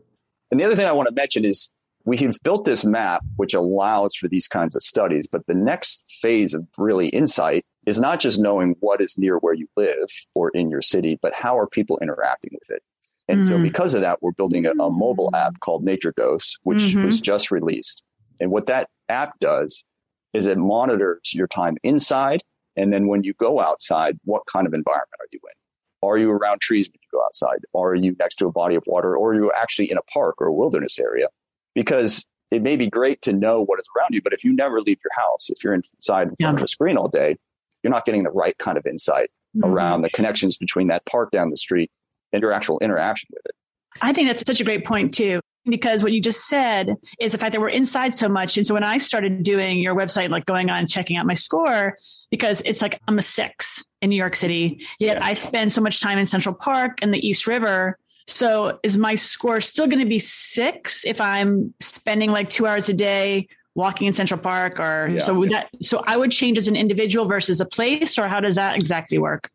And 0.50 0.58
the 0.58 0.64
other 0.64 0.76
thing 0.76 0.86
I 0.86 0.92
want 0.92 1.08
to 1.08 1.14
mention 1.14 1.44
is 1.44 1.70
we 2.04 2.16
have 2.18 2.38
built 2.42 2.64
this 2.64 2.84
map 2.84 3.22
which 3.36 3.54
allows 3.54 4.14
for 4.14 4.28
these 4.28 4.48
kinds 4.48 4.74
of 4.74 4.82
studies. 4.82 5.26
But 5.26 5.46
the 5.46 5.54
next 5.54 6.02
phase 6.08 6.54
of 6.54 6.66
really 6.76 7.08
insight 7.08 7.64
is 7.86 8.00
not 8.00 8.20
just 8.20 8.40
knowing 8.40 8.74
what 8.80 9.00
is 9.00 9.16
near 9.16 9.38
where 9.38 9.54
you 9.54 9.68
live 9.76 10.08
or 10.34 10.50
in 10.50 10.70
your 10.70 10.82
city, 10.82 11.18
but 11.20 11.34
how 11.34 11.58
are 11.58 11.66
people 11.66 11.98
interacting 12.02 12.50
with 12.52 12.70
it? 12.70 12.82
And 13.30 13.42
mm-hmm. 13.42 13.48
so 13.48 13.62
because 13.62 13.94
of 13.94 14.00
that, 14.00 14.20
we're 14.22 14.32
building 14.32 14.66
a, 14.66 14.72
a, 14.72 14.90
mobile 14.90 15.30
app 15.36 15.60
called 15.60 15.84
Nature 15.84 16.12
Dose, 16.16 16.58
which 16.64 16.78
mm-hmm. 16.78 17.06
was 17.06 17.20
just 17.20 17.52
released. 17.52 18.02
And 18.40 18.50
what 18.50 18.66
that 18.66 18.88
app 19.08 19.38
does 19.38 19.84
is 20.32 20.48
it 20.48 20.58
monitors 20.58 21.32
your 21.32 21.46
time 21.46 21.76
inside. 21.84 22.42
And 22.76 22.92
then 22.92 23.06
when 23.06 23.22
you 23.22 23.32
go 23.34 23.60
outside, 23.60 24.18
what 24.24 24.42
kind 24.52 24.66
of 24.66 24.74
environment 24.74 25.14
are 25.20 25.28
you 25.30 25.38
in? 25.44 26.08
Are 26.08 26.18
you 26.18 26.30
around 26.32 26.60
trees 26.60 26.88
when 26.88 26.98
you 27.00 27.18
go 27.18 27.24
outside? 27.24 27.60
Are 27.72 27.94
you 27.94 28.16
next 28.18 28.36
to 28.36 28.46
a 28.46 28.52
body 28.52 28.74
of 28.74 28.82
water? 28.86 29.16
Or 29.16 29.30
are 29.30 29.34
you 29.34 29.52
actually 29.52 29.92
in 29.92 29.96
a 29.96 30.02
park 30.02 30.36
or 30.40 30.48
a 30.48 30.52
wilderness 30.52 30.98
area? 30.98 31.28
Because 31.74 32.26
it 32.50 32.62
may 32.62 32.76
be 32.76 32.88
great 32.88 33.22
to 33.22 33.32
know 33.32 33.62
what 33.62 33.78
is 33.78 33.86
around 33.96 34.12
you, 34.12 34.22
but 34.22 34.32
if 34.32 34.42
you 34.42 34.52
never 34.52 34.80
leave 34.80 34.98
your 35.04 35.12
house, 35.14 35.50
if 35.50 35.62
you're 35.62 35.74
inside 35.74 36.22
in 36.22 36.36
front 36.36 36.58
yeah. 36.58 36.62
of 36.62 36.64
a 36.64 36.68
screen 36.68 36.96
all 36.96 37.08
day, 37.08 37.36
you're 37.84 37.92
not 37.92 38.04
getting 38.04 38.24
the 38.24 38.30
right 38.30 38.58
kind 38.58 38.76
of 38.76 38.86
insight 38.86 39.30
mm-hmm. 39.56 39.72
around 39.72 40.02
the 40.02 40.10
connections 40.10 40.56
between 40.56 40.88
that 40.88 41.04
park 41.06 41.30
down 41.30 41.50
the 41.50 41.56
street 41.56 41.92
and 42.32 42.42
your 42.42 42.52
actual 42.52 42.78
interaction 42.80 43.28
with 43.32 43.42
it. 43.46 43.54
I 44.00 44.12
think 44.12 44.28
that's 44.28 44.42
such 44.46 44.60
a 44.60 44.64
great 44.64 44.84
point 44.84 45.12
too 45.14 45.40
because 45.66 46.02
what 46.02 46.12
you 46.12 46.20
just 46.20 46.48
said 46.48 46.96
is 47.18 47.32
the 47.32 47.38
fact 47.38 47.52
that 47.52 47.60
we're 47.60 47.68
inside 47.68 48.14
so 48.14 48.28
much. 48.28 48.56
And 48.56 48.66
so 48.66 48.74
when 48.74 48.84
I 48.84 48.98
started 48.98 49.42
doing 49.42 49.78
your 49.78 49.94
website, 49.94 50.30
like 50.30 50.46
going 50.46 50.70
on 50.70 50.78
and 50.78 50.88
checking 50.88 51.16
out 51.16 51.26
my 51.26 51.34
score, 51.34 51.96
because 52.30 52.62
it's 52.64 52.80
like 52.80 53.00
I'm 53.08 53.18
a 53.18 53.22
six 53.22 53.84
in 54.00 54.10
New 54.10 54.16
York 54.16 54.34
City, 54.34 54.86
yet 54.98 55.18
yeah. 55.18 55.24
I 55.24 55.34
spend 55.34 55.72
so 55.72 55.80
much 55.80 56.00
time 56.00 56.18
in 56.18 56.26
Central 56.26 56.54
Park 56.54 56.98
and 57.02 57.12
the 57.12 57.26
East 57.26 57.46
River. 57.46 57.98
So 58.26 58.78
is 58.82 58.96
my 58.96 59.16
score 59.16 59.60
still 59.60 59.86
going 59.86 59.98
to 59.98 60.08
be 60.08 60.20
six 60.20 61.04
if 61.04 61.20
I'm 61.20 61.74
spending 61.80 62.30
like 62.30 62.48
two 62.48 62.66
hours 62.66 62.88
a 62.88 62.94
day 62.94 63.48
walking 63.74 64.06
in 64.06 64.14
Central 64.14 64.38
Park 64.38 64.78
or 64.78 65.08
yeah. 65.12 65.18
so 65.18 65.44
that 65.46 65.68
so 65.82 66.02
I 66.06 66.16
would 66.16 66.30
change 66.30 66.58
as 66.58 66.68
an 66.68 66.76
individual 66.76 67.26
versus 67.26 67.60
a 67.60 67.66
place 67.66 68.18
or 68.18 68.28
how 68.28 68.40
does 68.40 68.54
that 68.54 68.78
exactly 68.78 69.18
work? 69.18 69.50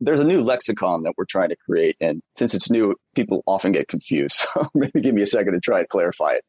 There's 0.00 0.20
a 0.20 0.24
new 0.24 0.40
lexicon 0.40 1.02
that 1.02 1.14
we're 1.16 1.24
trying 1.24 1.48
to 1.48 1.56
create. 1.56 1.96
And 2.00 2.22
since 2.36 2.54
it's 2.54 2.70
new, 2.70 2.94
people 3.14 3.42
often 3.46 3.72
get 3.72 3.88
confused. 3.88 4.44
So 4.54 4.68
maybe 4.74 5.00
give 5.00 5.14
me 5.14 5.22
a 5.22 5.26
second 5.26 5.54
to 5.54 5.60
try 5.60 5.80
and 5.80 5.88
clarify 5.88 6.32
it. 6.32 6.44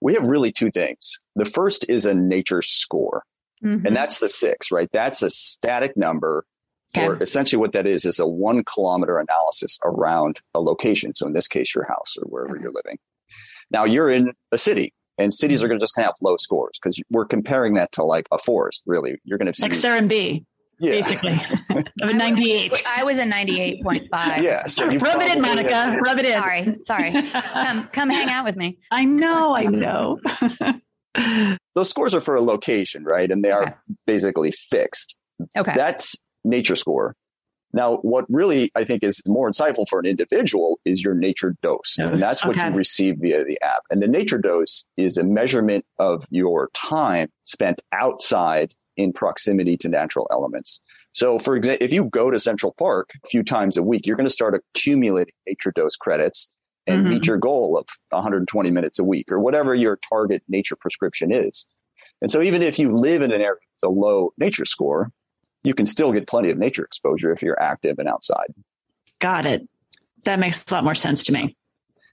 We 0.00 0.14
have 0.14 0.26
really 0.26 0.52
two 0.52 0.70
things. 0.70 1.18
The 1.36 1.44
first 1.44 1.88
is 1.88 2.06
a 2.06 2.14
nature 2.14 2.62
score. 2.62 3.22
Mm-hmm. 3.64 3.86
And 3.86 3.96
that's 3.96 4.20
the 4.20 4.28
six, 4.28 4.70
right? 4.70 4.88
That's 4.92 5.22
a 5.22 5.30
static 5.30 5.96
number. 5.96 6.44
Okay. 6.96 7.06
Or 7.06 7.22
essentially 7.22 7.58
what 7.58 7.72
that 7.72 7.86
is 7.86 8.04
is 8.04 8.18
a 8.18 8.26
one 8.26 8.64
kilometer 8.64 9.18
analysis 9.18 9.78
around 9.84 10.40
a 10.54 10.60
location. 10.60 11.14
So 11.14 11.26
in 11.26 11.32
this 11.32 11.48
case, 11.48 11.74
your 11.74 11.84
house 11.84 12.16
or 12.16 12.26
wherever 12.28 12.54
okay. 12.54 12.62
you're 12.62 12.72
living. 12.72 12.98
Now 13.70 13.84
you're 13.84 14.08
in 14.08 14.32
a 14.52 14.58
city 14.58 14.94
and 15.18 15.34
cities 15.34 15.62
are 15.62 15.68
going 15.68 15.78
to 15.78 15.84
just 15.84 15.98
have 15.98 16.14
low 16.22 16.36
scores 16.38 16.78
because 16.80 17.00
we're 17.10 17.26
comparing 17.26 17.74
that 17.74 17.92
to 17.92 18.04
like 18.04 18.26
a 18.32 18.38
forest, 18.38 18.82
really. 18.86 19.18
You're 19.24 19.38
going 19.38 19.52
to 19.52 19.54
see 19.54 19.64
like 19.64 19.72
Serenbe 19.72 20.44
yeah. 20.78 20.90
basically. 20.90 21.32
of 22.02 22.10
a 22.10 22.14
98. 22.14 22.82
I 22.86 23.04
was 23.04 23.18
a 23.18 23.24
98.5. 23.24 24.42
Yeah. 24.42 24.66
So 24.66 24.86
Rub 24.86 25.20
it 25.20 25.36
in, 25.36 25.42
Monica. 25.42 25.74
Have... 25.74 26.00
Rub 26.00 26.18
it 26.18 26.26
in. 26.26 26.84
Sorry. 26.84 27.12
Sorry. 27.12 27.30
come, 27.32 27.88
come 27.88 28.10
hang 28.10 28.28
out 28.28 28.44
with 28.44 28.56
me. 28.56 28.78
I 28.90 29.04
know. 29.04 29.54
I 29.54 29.64
know. 29.64 30.20
Those 31.74 31.90
scores 31.90 32.14
are 32.14 32.20
for 32.20 32.34
a 32.34 32.42
location, 32.42 33.04
right? 33.04 33.30
And 33.30 33.44
they 33.44 33.50
are 33.50 33.62
okay. 33.62 33.74
basically 34.06 34.52
fixed. 34.52 35.16
Okay. 35.56 35.72
That's 35.74 36.16
nature 36.44 36.76
score. 36.76 37.14
Now, 37.72 37.96
what 37.98 38.24
really 38.28 38.70
I 38.74 38.84
think 38.84 39.02
is 39.02 39.22
more 39.26 39.50
insightful 39.50 39.86
for 39.88 39.98
an 39.98 40.06
individual 40.06 40.80
is 40.84 41.02
your 41.02 41.14
nature 41.14 41.54
dose. 41.62 41.96
dose. 41.96 42.12
And 42.12 42.22
that's 42.22 42.44
what 42.44 42.56
okay. 42.56 42.68
you 42.68 42.74
receive 42.74 43.16
via 43.18 43.44
the 43.44 43.58
app. 43.62 43.82
And 43.90 44.02
the 44.02 44.08
nature 44.08 44.38
dose 44.38 44.86
is 44.96 45.18
a 45.18 45.24
measurement 45.24 45.84
of 45.98 46.24
your 46.30 46.70
time 46.72 47.28
spent 47.44 47.82
outside 47.92 48.74
in 48.98 49.12
proximity 49.12 49.76
to 49.78 49.88
natural 49.88 50.26
elements. 50.30 50.82
So, 51.14 51.38
for 51.38 51.56
example, 51.56 51.84
if 51.84 51.92
you 51.92 52.04
go 52.04 52.30
to 52.30 52.38
Central 52.38 52.74
Park 52.78 53.10
a 53.24 53.28
few 53.28 53.42
times 53.42 53.78
a 53.78 53.82
week, 53.82 54.06
you're 54.06 54.16
going 54.16 54.26
to 54.26 54.32
start 54.32 54.54
accumulating 54.54 55.32
nature 55.46 55.72
dose 55.74 55.96
credits 55.96 56.50
and 56.86 57.02
mm-hmm. 57.02 57.10
meet 57.10 57.26
your 57.26 57.38
goal 57.38 57.78
of 57.78 57.86
120 58.10 58.70
minutes 58.70 58.98
a 58.98 59.04
week 59.04 59.32
or 59.32 59.40
whatever 59.40 59.74
your 59.74 59.98
target 60.08 60.42
nature 60.48 60.76
prescription 60.76 61.32
is. 61.32 61.66
And 62.20 62.30
so, 62.30 62.42
even 62.42 62.62
if 62.62 62.78
you 62.78 62.92
live 62.92 63.22
in 63.22 63.32
an 63.32 63.40
area 63.40 63.54
with 63.82 63.90
a 63.90 63.92
low 63.92 64.32
nature 64.36 64.66
score, 64.66 65.10
you 65.62 65.74
can 65.74 65.86
still 65.86 66.12
get 66.12 66.26
plenty 66.26 66.50
of 66.50 66.58
nature 66.58 66.84
exposure 66.84 67.32
if 67.32 67.42
you're 67.42 67.60
active 67.60 67.98
and 67.98 68.08
outside. 68.08 68.52
Got 69.20 69.46
it. 69.46 69.66
That 70.24 70.38
makes 70.38 70.70
a 70.70 70.74
lot 70.74 70.84
more 70.84 70.94
sense 70.94 71.22
to 71.24 71.32
me. 71.32 71.56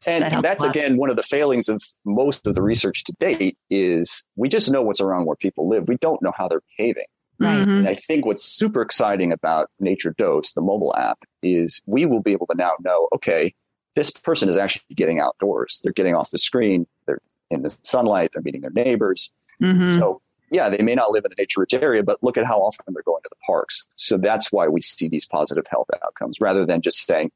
And 0.08 0.24
that 0.24 0.42
that's 0.44 0.64
again 0.64 0.98
one 0.98 1.10
of 1.10 1.16
the 1.16 1.24
failings 1.24 1.70
of 1.70 1.82
most 2.04 2.46
of 2.48 2.56
the 2.56 2.62
research 2.62 3.04
to 3.06 3.14
date 3.20 3.58
is 3.70 4.24
we 4.36 4.50
just 4.50 4.72
know 4.72 4.82
what's 4.82 5.02
around 5.02 5.26
where 5.26 5.36
people 5.36 5.68
live. 5.68 5.88
We 5.88 5.98
don't 5.98 6.22
know 6.22 6.34
how 6.36 6.48
they're 6.48 6.62
behaving. 6.78 7.06
Right. 7.38 7.60
Mm-hmm. 7.60 7.70
And 7.70 7.88
I 7.88 7.96
think 7.96 8.26
what's 8.26 8.44
super 8.44 8.82
exciting 8.82 9.34
about 9.34 9.70
Nature 9.80 10.16
Dose, 10.18 10.54
the 10.54 10.62
mobile 10.62 10.96
app, 10.96 11.20
is 11.44 11.82
we 11.86 12.06
will 12.06 12.22
be 12.22 12.32
able 12.32 12.48
to 12.48 12.56
now 12.56 12.74
know, 12.82 13.10
okay, 13.14 13.54
this 13.96 14.10
person 14.10 14.48
is 14.48 14.56
actually 14.56 14.96
getting 14.96 15.20
outdoors. 15.20 15.82
They're 15.84 15.92
getting 15.92 16.16
off 16.16 16.32
the 16.32 16.38
screen. 16.38 16.88
They're 17.06 17.20
in 17.50 17.62
the 17.62 17.76
sunlight. 17.82 18.32
They're 18.34 18.42
meeting 18.42 18.62
their 18.62 18.72
neighbors. 18.72 19.34
Mm-hmm. 19.62 19.90
So 19.90 20.22
yeah, 20.52 20.70
they 20.70 20.82
may 20.82 20.96
not 20.96 21.12
live 21.12 21.26
in 21.26 21.32
a 21.32 21.36
nature 21.38 21.62
rich 21.62 21.74
area, 21.74 22.04
but 22.04 22.24
look 22.24 22.38
at 22.38 22.46
how 22.46 22.60
often 22.60 22.94
they're 22.94 23.04
going 23.04 23.24
to 23.24 23.30
the 23.30 23.38
parks. 23.46 23.84
So 23.98 24.18
that's 24.18 24.52
why 24.52 24.68
we 24.68 24.80
see 24.80 25.08
these 25.10 25.26
positive 25.26 25.66
health 25.70 25.90
outcomes 26.04 26.40
rather 26.40 26.66
than 26.66 26.82
just 26.82 27.06
saying, 27.06 27.32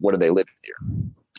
what 0.00 0.12
do 0.12 0.18
they 0.18 0.30
live 0.30 0.46
here? 0.62 0.74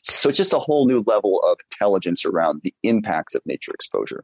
So 0.08 0.30
it's 0.30 0.38
just 0.38 0.54
a 0.54 0.60
whole 0.60 0.88
new 0.88 1.04
level 1.08 1.42
of 1.42 1.58
intelligence 1.72 2.26
around 2.26 2.62
the 2.64 2.74
impacts 2.84 3.34
of 3.34 3.42
nature 3.46 3.72
exposure. 3.74 4.24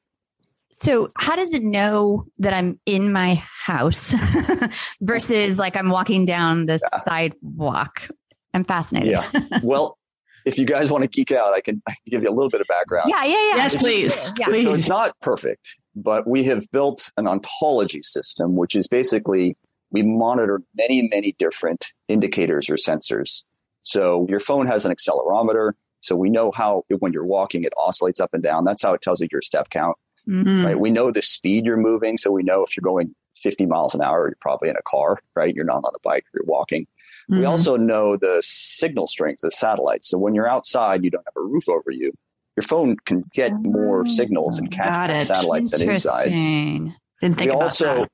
So, 0.74 1.12
how 1.18 1.36
does 1.36 1.54
it 1.54 1.64
know 1.64 2.26
that 2.40 2.54
I'm 2.54 2.80
in 2.86 3.12
my 3.12 3.36
house 3.66 4.16
versus 5.02 5.60
like 5.60 5.76
I'm 5.76 5.90
walking 5.90 6.26
down 6.26 6.66
the 6.66 6.80
yeah. 6.82 7.00
sidewalk? 7.02 8.10
I'm 8.54 8.64
fascinated. 8.64 9.12
Yeah. 9.12 9.60
Well, 9.64 9.98
if 10.46 10.58
you 10.58 10.66
guys 10.66 10.92
want 10.92 11.04
to 11.04 11.10
geek 11.10 11.32
out, 11.32 11.54
I 11.54 11.62
can, 11.62 11.82
I 11.88 11.92
can 11.92 12.00
give 12.08 12.24
you 12.24 12.30
a 12.30 12.32
little 12.32 12.50
bit 12.50 12.62
of 12.62 12.68
background. 12.68 13.10
Yeah, 13.10 13.24
yeah, 13.26 13.50
yeah. 13.50 13.56
Yes, 13.58 13.76
please. 13.76 14.34
Yeah. 14.40 14.48
So 14.48 14.74
it's 14.74 14.90
not 14.90 15.16
perfect, 15.22 15.78
but 15.96 16.28
we 16.28 16.44
have 16.46 16.70
built 16.72 17.12
an 17.18 17.28
ontology 17.28 18.02
system, 18.02 18.56
which 18.56 18.76
is 18.76 18.88
basically 18.88 19.58
we 19.92 20.04
monitor 20.04 20.62
many, 20.76 21.08
many 21.12 21.34
different 21.38 21.88
indicators 22.08 22.70
or 22.70 22.76
sensors 22.76 23.44
so 23.84 24.26
your 24.30 24.40
phone 24.40 24.68
has 24.68 24.86
an 24.86 24.94
accelerometer. 24.94 25.74
So 26.02 26.16
we 26.16 26.30
know 26.30 26.52
how, 26.52 26.84
when 27.00 27.14
you're 27.14 27.26
walking, 27.26 27.64
it 27.64 27.74
oscillates 27.78 28.20
up 28.20 28.34
and 28.34 28.42
down. 28.42 28.64
That's 28.66 28.82
how 28.82 28.94
it 28.94 29.02
tells 29.02 29.22
you 29.22 29.28
your 29.32 29.42
step 29.42 29.70
count, 29.70 29.98
mm-hmm. 30.28 30.66
right? 30.66 30.80
We 30.80 30.92
know 30.92 31.12
the 31.12 31.22
speed 31.22 31.66
you're 31.66 31.78
moving. 31.78 32.18
So 32.18 32.32
we 32.32 32.44
know 32.44 32.64
if 32.64 32.76
you're 32.76 32.84
going 32.84 33.16
50 33.36 33.66
miles 33.66 33.94
an 33.94 34.02
hour, 34.02 34.28
you're 34.28 34.38
probably 34.42 34.70
in 34.70 34.76
a 34.76 34.82
car, 34.90 35.20
right? 35.36 35.54
You're 35.54 35.66
not 35.66 35.84
on 35.84 35.92
a 35.96 36.00
bike, 36.04 36.26
you're 36.34 36.44
walking. 36.46 36.88
Mm-hmm. 37.30 37.40
We 37.40 37.46
also 37.46 37.78
know 37.78 38.18
the 38.18 38.40
signal 38.44 39.08
strength 39.08 39.44
of 39.44 39.50
the 39.50 39.56
satellites. 39.56 40.10
So 40.10 40.18
when 40.18 40.34
you're 40.34 40.50
outside, 40.50 41.04
you 41.04 41.12
don't 41.12 41.26
have 41.26 41.38
a 41.38 41.46
roof 41.46 41.70
over 41.70 41.92
you. 41.92 42.14
Your 42.58 42.64
phone 42.64 42.98
can 43.06 43.24
get 43.34 43.54
more 43.54 44.08
signals 44.08 44.60
and 44.60 44.70
catch 44.70 45.28
satellites 45.28 45.72
than 45.72 45.90
inside. 45.90 46.26
Didn't 46.26 46.94
think 47.22 47.40
we 47.40 47.48
about 47.50 47.62
also 47.62 47.86
that. 48.02 48.10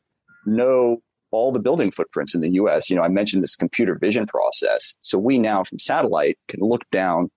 know 0.46 1.02
all 1.32 1.52
the 1.52 1.60
building 1.60 1.92
footprints 1.92 2.34
in 2.34 2.42
the 2.42 2.52
US. 2.54 2.90
You 2.90 2.96
know, 2.96 3.04
I 3.04 3.10
mentioned 3.10 3.44
this 3.44 3.56
computer 3.56 3.96
vision 3.96 4.28
process. 4.28 4.96
So 5.02 5.18
we 5.18 5.40
now 5.40 5.64
from 5.64 5.80
satellite 5.80 6.38
can 6.48 6.62
look 6.62 6.84
down 6.92 7.30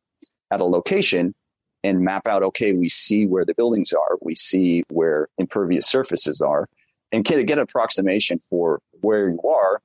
at 0.50 0.60
a 0.60 0.64
location 0.64 1.34
and 1.82 2.00
map 2.00 2.26
out, 2.26 2.42
okay, 2.42 2.72
we 2.72 2.88
see 2.88 3.26
where 3.26 3.44
the 3.44 3.54
buildings 3.54 3.92
are, 3.92 4.18
we 4.20 4.34
see 4.34 4.82
where 4.90 5.28
impervious 5.38 5.86
surfaces 5.86 6.40
are, 6.40 6.68
and 7.12 7.24
can 7.24 7.44
get 7.46 7.58
an 7.58 7.62
approximation 7.62 8.38
for 8.38 8.80
where 9.00 9.28
you 9.30 9.40
are. 9.42 9.80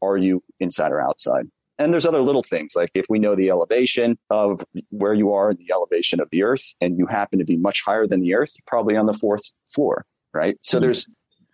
Are 0.00 0.16
you 0.16 0.42
inside 0.60 0.92
or 0.92 1.00
outside? 1.00 1.46
And 1.78 1.92
there's 1.92 2.06
other 2.06 2.20
little 2.20 2.42
things 2.42 2.74
like 2.76 2.90
if 2.94 3.06
we 3.08 3.18
know 3.18 3.34
the 3.34 3.50
elevation 3.50 4.18
of 4.30 4.64
where 4.90 5.14
you 5.14 5.32
are 5.32 5.50
and 5.50 5.58
the 5.58 5.72
elevation 5.72 6.20
of 6.20 6.28
the 6.30 6.42
earth, 6.42 6.74
and 6.80 6.98
you 6.98 7.06
happen 7.06 7.38
to 7.38 7.44
be 7.44 7.56
much 7.56 7.82
higher 7.82 8.06
than 8.06 8.20
the 8.20 8.34
earth, 8.34 8.52
you're 8.56 8.64
probably 8.66 8.96
on 8.96 9.06
the 9.06 9.14
fourth 9.14 9.42
floor, 9.72 10.04
right? 10.34 10.56
So 10.62 10.76
mm-hmm. 10.76 10.84
there's 10.84 11.08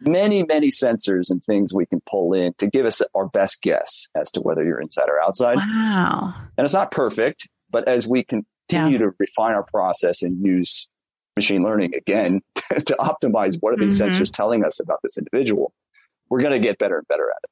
many, 0.07 0.45
many 0.45 0.69
sensors 0.69 1.31
and 1.31 1.43
things 1.43 1.73
we 1.73 1.87
can 1.87 2.01
pull 2.09 2.33
in 2.33 2.55
to 2.55 2.67
give 2.67 2.87
us 2.87 3.03
our 3.15 3.27
best 3.27 3.63
guess 3.63 4.09
as 4.15 4.31
to 4.33 4.41
whether 4.41 4.65
you're 4.65 4.81
inside 4.81 5.09
or 5.09 5.21
outside. 5.21 5.57
Wow. 5.57 6.35
And 6.57 6.65
it's 6.65 6.75
not 6.75 6.91
perfect, 6.91 7.49
but 7.71 7.87
as 7.89 8.07
we 8.07 8.25
continue 8.25 8.45
yeah. 8.69 8.99
to 8.99 9.11
refine 9.19 9.53
our 9.53 9.65
process 9.65 10.23
and 10.23 10.45
use 10.45 10.89
machine 11.37 11.63
learning 11.63 11.95
again 11.95 12.41
to 12.55 12.97
optimize 12.99 13.57
what 13.61 13.73
are 13.73 13.77
these 13.77 14.01
mm-hmm. 14.01 14.11
sensors 14.11 14.33
telling 14.33 14.65
us 14.65 14.81
about 14.81 15.01
this 15.03 15.19
individual, 15.19 15.73
we're 16.29 16.41
going 16.41 16.53
to 16.53 16.61
get 16.61 16.79
better 16.79 16.99
and 16.99 17.09
better 17.09 17.31
at 17.31 17.43
it. 17.43 17.51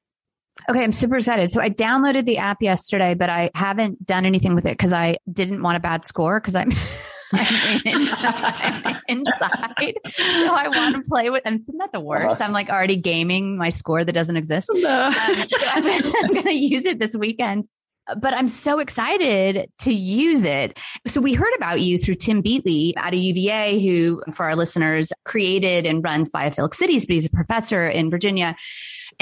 Okay, 0.70 0.84
I'm 0.84 0.92
super 0.92 1.16
excited. 1.16 1.50
So 1.50 1.60
I 1.60 1.70
downloaded 1.70 2.26
the 2.26 2.38
app 2.38 2.62
yesterday, 2.62 3.14
but 3.14 3.30
I 3.30 3.50
haven't 3.54 4.06
done 4.06 4.26
anything 4.26 4.54
with 4.54 4.66
it 4.66 4.72
because 4.72 4.92
I 4.92 5.16
didn't 5.32 5.62
want 5.62 5.76
a 5.76 5.80
bad 5.80 6.04
score 6.04 6.40
because 6.40 6.54
I'm 6.54 6.72
I'm 7.34 9.00
inside. 9.08 9.94
So 10.10 10.24
I 10.24 10.68
want 10.68 10.96
to 10.96 11.02
play 11.08 11.30
with 11.30 11.44
them. 11.44 11.54
Isn't 11.54 11.78
that 11.78 11.92
the 11.92 12.00
worst? 12.00 12.40
Uh-huh. 12.40 12.44
I'm 12.44 12.52
like 12.52 12.68
already 12.68 12.96
gaming 12.96 13.56
my 13.56 13.70
score 13.70 14.04
that 14.04 14.12
doesn't 14.12 14.36
exist. 14.36 14.70
No. 14.72 15.04
Um, 15.06 15.12
so 15.12 15.56
I'm, 15.72 15.84
I'm 16.24 16.34
going 16.34 16.42
to 16.42 16.52
use 16.52 16.84
it 16.84 16.98
this 16.98 17.16
weekend 17.16 17.66
but 18.18 18.34
I'm 18.34 18.48
so 18.48 18.78
excited 18.80 19.70
to 19.80 19.92
use 19.92 20.44
it. 20.44 20.78
So 21.06 21.20
we 21.20 21.34
heard 21.34 21.54
about 21.56 21.80
you 21.80 21.98
through 21.98 22.16
Tim 22.16 22.42
Beatley 22.42 22.92
out 22.96 23.14
of 23.14 23.18
UVA, 23.18 23.80
who 23.80 24.22
for 24.32 24.44
our 24.44 24.56
listeners 24.56 25.12
created 25.24 25.86
and 25.86 26.02
runs 26.02 26.30
Biophilic 26.30 26.74
Cities, 26.74 27.06
but 27.06 27.14
he's 27.14 27.26
a 27.26 27.30
professor 27.30 27.88
in 27.88 28.10
Virginia. 28.10 28.56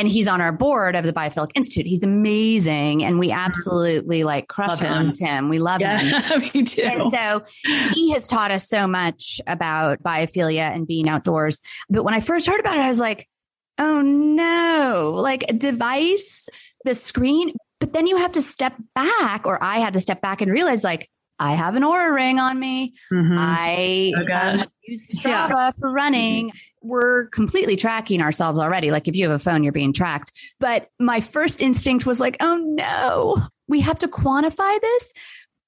And 0.00 0.08
he's 0.08 0.28
on 0.28 0.40
our 0.40 0.50
board 0.50 0.96
of 0.96 1.04
the 1.04 1.12
Biophilic 1.12 1.50
Institute. 1.54 1.84
He's 1.84 2.02
amazing. 2.02 3.04
And 3.04 3.18
we 3.18 3.28
mm-hmm. 3.28 3.38
absolutely 3.38 4.24
like 4.24 4.48
crush 4.48 4.80
him. 4.80 4.90
on 4.90 5.12
Tim. 5.12 5.50
We 5.50 5.58
love 5.58 5.82
yeah, 5.82 5.98
him. 5.98 6.40
me 6.54 6.62
too. 6.62 6.82
And 6.82 7.12
so 7.12 7.44
he 7.92 8.10
has 8.12 8.26
taught 8.26 8.50
us 8.50 8.66
so 8.66 8.86
much 8.86 9.42
about 9.46 10.02
biophilia 10.02 10.74
and 10.74 10.86
being 10.86 11.06
outdoors. 11.06 11.60
But 11.90 12.02
when 12.02 12.14
I 12.14 12.20
first 12.20 12.48
heard 12.48 12.60
about 12.60 12.78
it, 12.78 12.80
I 12.80 12.88
was 12.88 12.98
like, 12.98 13.28
oh 13.76 14.00
no, 14.00 15.12
like 15.16 15.44
a 15.50 15.52
device, 15.52 16.48
the 16.86 16.94
screen. 16.94 17.54
But 17.78 17.92
then 17.92 18.06
you 18.06 18.16
have 18.16 18.32
to 18.32 18.42
step 18.42 18.74
back, 18.94 19.46
or 19.46 19.62
I 19.62 19.80
had 19.80 19.92
to 19.94 20.00
step 20.00 20.22
back 20.22 20.40
and 20.40 20.50
realize 20.50 20.82
like, 20.82 21.10
I 21.40 21.52
have 21.54 21.74
an 21.74 21.82
Oura 21.82 22.14
ring 22.14 22.38
on 22.38 22.60
me. 22.60 22.92
Mm-hmm. 23.10 23.36
I 23.36 24.12
oh, 24.14 24.60
um, 24.60 24.64
use 24.82 25.08
Strava 25.18 25.48
yeah. 25.48 25.70
for 25.72 25.90
running. 25.90 26.52
We're 26.82 27.26
completely 27.28 27.76
tracking 27.76 28.20
ourselves 28.20 28.60
already. 28.60 28.90
Like 28.90 29.08
if 29.08 29.16
you 29.16 29.26
have 29.28 29.34
a 29.34 29.42
phone, 29.42 29.64
you're 29.64 29.72
being 29.72 29.94
tracked. 29.94 30.32
But 30.60 30.90
my 31.00 31.20
first 31.20 31.62
instinct 31.62 32.04
was 32.04 32.20
like, 32.20 32.36
oh 32.40 32.58
no, 32.58 33.42
we 33.68 33.80
have 33.80 33.98
to 34.00 34.08
quantify 34.08 34.80
this. 34.80 35.14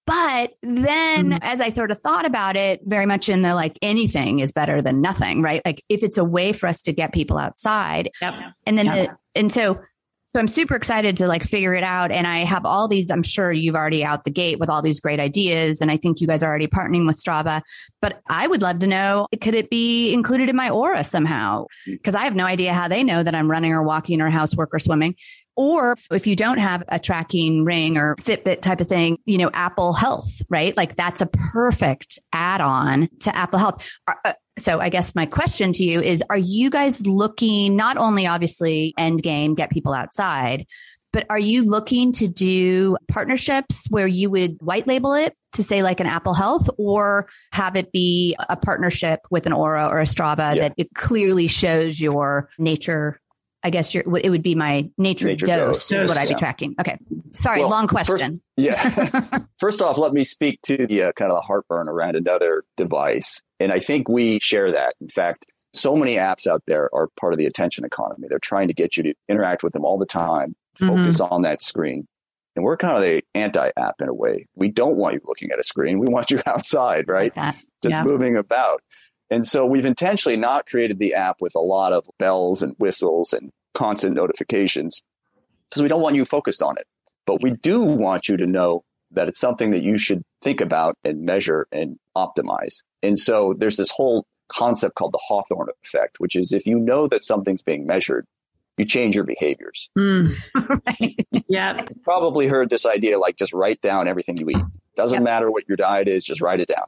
But 0.05 0.53
then 0.63 1.31
mm-hmm. 1.31 1.39
as 1.43 1.61
I 1.61 1.73
sort 1.73 1.91
of 1.91 2.01
thought 2.01 2.27
about 2.27 2.57
it, 2.57 2.81
very 2.85 3.07
much 3.07 3.31
in 3.31 3.41
the 3.41 3.55
like 3.55 3.79
anything 3.81 4.41
is 4.41 4.53
better 4.53 4.83
than 4.83 5.01
nothing, 5.01 5.41
right? 5.41 5.63
Like 5.65 5.83
if 5.89 6.03
it's 6.03 6.19
a 6.19 6.25
way 6.25 6.53
for 6.53 6.67
us 6.67 6.83
to 6.83 6.93
get 6.93 7.15
people 7.15 7.39
outside. 7.39 8.11
Yep. 8.21 8.35
And 8.67 8.77
then, 8.77 8.87
yep. 8.87 9.09
the, 9.09 9.41
and 9.41 9.51
so 9.51 9.81
so 10.35 10.41
I'm 10.41 10.49
super 10.49 10.75
excited 10.75 11.19
to 11.19 11.27
like 11.27 11.45
figure 11.45 11.75
it 11.75 11.85
out. 11.85 12.11
And 12.11 12.27
I 12.27 12.39
have 12.39 12.65
all 12.65 12.89
these, 12.89 13.11
I'm 13.11 13.23
sure 13.23 13.53
you've 13.53 13.75
already 13.75 14.03
out 14.03 14.25
the 14.25 14.31
gate 14.31 14.59
with 14.59 14.71
all 14.71 14.81
these 14.81 14.99
great 14.99 15.21
ideas. 15.21 15.83
And 15.83 15.91
I 15.91 15.99
think 15.99 16.23
you 16.23 16.27
guys 16.27 16.43
are 16.43 16.49
already 16.49 16.67
partnering 16.67 17.07
with 17.07 17.23
Strava. 17.23 17.61
But 18.01 18.23
I 18.29 18.47
would 18.47 18.63
love 18.63 18.79
to 18.79 18.87
know 18.87 19.27
could 19.43 19.55
it 19.55 19.69
be 19.69 20.13
included 20.15 20.49
in 20.49 20.57
my 20.57 20.71
Oura 20.71 21.05
somehow? 21.05 21.67
Because 21.85 22.15
I 22.15 22.25
have 22.25 22.35
no 22.35 22.47
idea 22.47 22.73
how 22.73 22.89
they 22.89 23.05
know 23.05 23.23
that 23.23 23.35
I'm 23.35 23.51
running 23.51 23.73
or 23.73 23.83
walking 23.83 24.23
or 24.23 24.31
housework 24.31 24.71
or 24.73 24.79
swimming. 24.79 25.17
Or 25.57 25.97
if 26.11 26.27
you 26.27 26.37
don't 26.37 26.59
have 26.59 26.83
a 26.89 26.99
tracking 26.99 27.65
ring 27.65 27.97
or 27.99 28.17
Fitbit 28.17 28.63
type 28.63 28.81
of 28.81 28.89
thing, 28.89 29.19
you 29.27 29.39
know, 29.39 29.51
Apple 29.53 29.93
Health, 29.93 30.43
right? 30.49 30.77
Like 30.77 30.97
that's 30.97 31.21
a 31.21 31.27
perfect 31.27 32.19
add 32.33 32.61
on 32.61 33.09
to 33.21 33.37
Apple 33.37 33.59
Health. 33.59 33.91
Uh, 34.07 34.33
so 34.59 34.81
I 34.81 34.89
guess 34.89 35.15
my 35.15 35.27
question 35.27 35.73
to 35.73 35.85
you 35.85 36.01
is, 36.01 36.23
are 36.29 36.39
you 36.39 36.71
guys 36.71 37.07
looking 37.07 37.77
not 37.77 37.97
only 37.97 38.27
obviously 38.27 38.95
end 38.99 39.23
game, 39.23 39.55
get 39.55 39.71
people 39.71 39.93
outside, 39.95 40.67
but 41.13 41.27
are 41.29 41.39
you 41.39 41.63
looking 41.63 42.13
to 42.13 42.29
do 42.29 42.97
partnerships 43.09 43.87
where 43.91 44.07
you 44.07 44.31
would 44.31 44.57
white 44.61 44.87
label 44.87 45.13
it 45.13 45.37
to 45.53 45.63
say 45.63 45.83
like 45.83 46.01
an 46.01 46.07
Apple 46.07 46.33
Health 46.33 46.71
or 46.79 47.29
have 47.53 47.77
it 47.77 47.93
be 47.93 48.35
a 48.49 48.57
partnership 48.57 49.21
with 49.31 49.47
an 49.47 49.53
Oura 49.53 49.91
or 49.91 50.01
a 50.01 50.05
Strava 50.05 50.57
yeah. 50.57 50.63
that 50.63 50.75
it 50.79 50.95
clearly 50.95 51.49
shows 51.49 52.01
your 52.01 52.49
nature 52.59 53.21
I 53.65 53.71
guess 53.71 53.95
your, 53.95 54.05
it 54.19 54.31
would 54.31 54.43
be 54.43 54.55
my 54.55 54.91
nature, 54.99 55.27
nature 55.27 55.47
dose, 55.47 55.89
dose, 55.89 56.03
is 56.03 56.09
what 56.09 56.19
I'd 56.19 56.29
be 56.29 56.35
tracking. 56.35 56.75
Okay. 56.81 56.99
Sorry, 57.37 57.61
well, 57.61 57.71
long 57.71 57.87
question. 57.87 58.17
First, 58.17 58.41
yeah. 58.57 59.39
first 59.59 59.81
off, 59.81 59.99
let 59.99 60.13
me 60.13 60.25
speak 60.25 60.61
to 60.63 60.87
the 60.87 61.05
uh, 61.05 61.13
kind 61.13 61.31
of 61.31 61.39
the 61.39 61.43
heartburn 61.43 61.89
around 61.89 62.17
another 62.17 62.65
device. 62.77 63.43
And 63.61 63.73
I 63.73 63.79
think 63.79 64.09
we 64.09 64.41
share 64.41 64.73
that. 64.73 64.95
In 65.01 65.09
fact, 65.09 65.47
so 65.73 65.97
many 65.97 66.17
apps 66.17 66.47
out 66.47 66.63
there 66.67 66.91
are 66.95 67.09
part 67.19 67.33
of 67.33 67.39
the 67.39 67.47
attention 67.47 67.85
economy. 67.85 68.27
They're 68.29 68.39
trying 68.39 68.69
to 68.69 68.75
get 68.75 68.97
you 68.97 69.05
to 69.05 69.15
interact 69.29 69.63
with 69.63 69.73
them 69.73 69.85
all 69.85 69.99
the 69.99 70.07
time, 70.07 70.55
focus 70.75 71.21
mm-hmm. 71.21 71.33
on 71.33 71.43
that 71.43 71.63
screen. 71.63 72.07
And 72.55 72.65
we're 72.65 72.77
kind 72.77 72.97
of 72.97 73.03
the 73.03 73.23
anti 73.35 73.71
app 73.77 74.03
in 74.03 74.09
a 74.09 74.15
way. 74.15 74.47
We 74.55 74.69
don't 74.69 74.97
want 74.97 75.15
you 75.15 75.21
looking 75.25 75.51
at 75.53 75.59
a 75.59 75.65
screen. 75.65 75.99
We 75.99 76.07
want 76.09 76.31
you 76.31 76.41
outside, 76.47 77.09
right? 77.09 77.35
Like 77.37 77.55
Just 77.83 77.93
yeah. 77.93 78.05
moving 78.05 78.37
about. 78.37 78.83
And 79.33 79.47
so 79.47 79.65
we've 79.65 79.87
intentionally 79.87 80.37
not 80.37 80.67
created 80.67 80.99
the 80.99 81.15
app 81.15 81.41
with 81.41 81.55
a 81.55 81.61
lot 81.61 81.95
of 81.95 82.05
bells 82.19 82.63
and 82.63 82.77
whistles 82.79 83.33
and 83.33 83.51
constant 83.73 84.15
notifications 84.15 85.03
because 85.71 85.81
we 85.81 85.89
don't 85.89 86.03
want 86.03 86.17
you 86.17 86.27
focused 86.27 86.63
on 86.63 86.77
it. 86.77 86.87
But 87.27 87.43
we 87.43 87.53
do 87.53 87.81
want 87.81 88.29
you 88.29 88.37
to 88.37 88.47
know 88.47 88.85
that 89.13 89.29
it's 89.29 89.41
something 89.41 89.71
that 89.71 89.83
you 89.83 89.97
should 89.97 90.23
think 90.43 90.61
about 90.61 90.99
and 91.03 91.23
measure 91.23 91.67
and 91.73 91.99
optimize. 92.15 92.83
And 93.03 93.19
so 93.19 93.55
there's 93.57 93.79
this 93.79 93.89
whole 93.89 94.27
concept 94.49 94.97
called 94.97 95.13
the 95.13 95.21
Hawthorne 95.27 95.69
effect, 95.83 96.21
which 96.21 96.37
is 96.37 96.53
if 96.53 96.67
you 96.67 96.79
know 96.79 97.07
that 97.09 97.25
something's 97.25 97.63
being 97.63 97.87
measured, 97.87 98.27
you 98.77 98.85
change 98.85 99.15
your 99.15 99.25
behaviors. 99.25 99.89
Mm. 99.97 100.37
right. 100.87 101.27
Yeah. 101.49 101.87
Probably 102.03 102.49
heard 102.49 102.69
this 102.69 102.85
idea 102.85 103.19
like 103.19 103.37
just 103.37 103.55
write 103.55 103.81
down 103.81 104.09
everything 104.09 104.37
you 104.37 104.51
eat. 104.51 104.65
Doesn't 104.95 105.17
yep. 105.17 105.25
matter 105.25 105.51
what 105.51 105.67
your 105.69 105.79
diet 105.79 106.07
is, 106.07 106.23
just 106.23 106.43
write 106.43 106.61
it 106.61 106.69
down. 106.69 106.85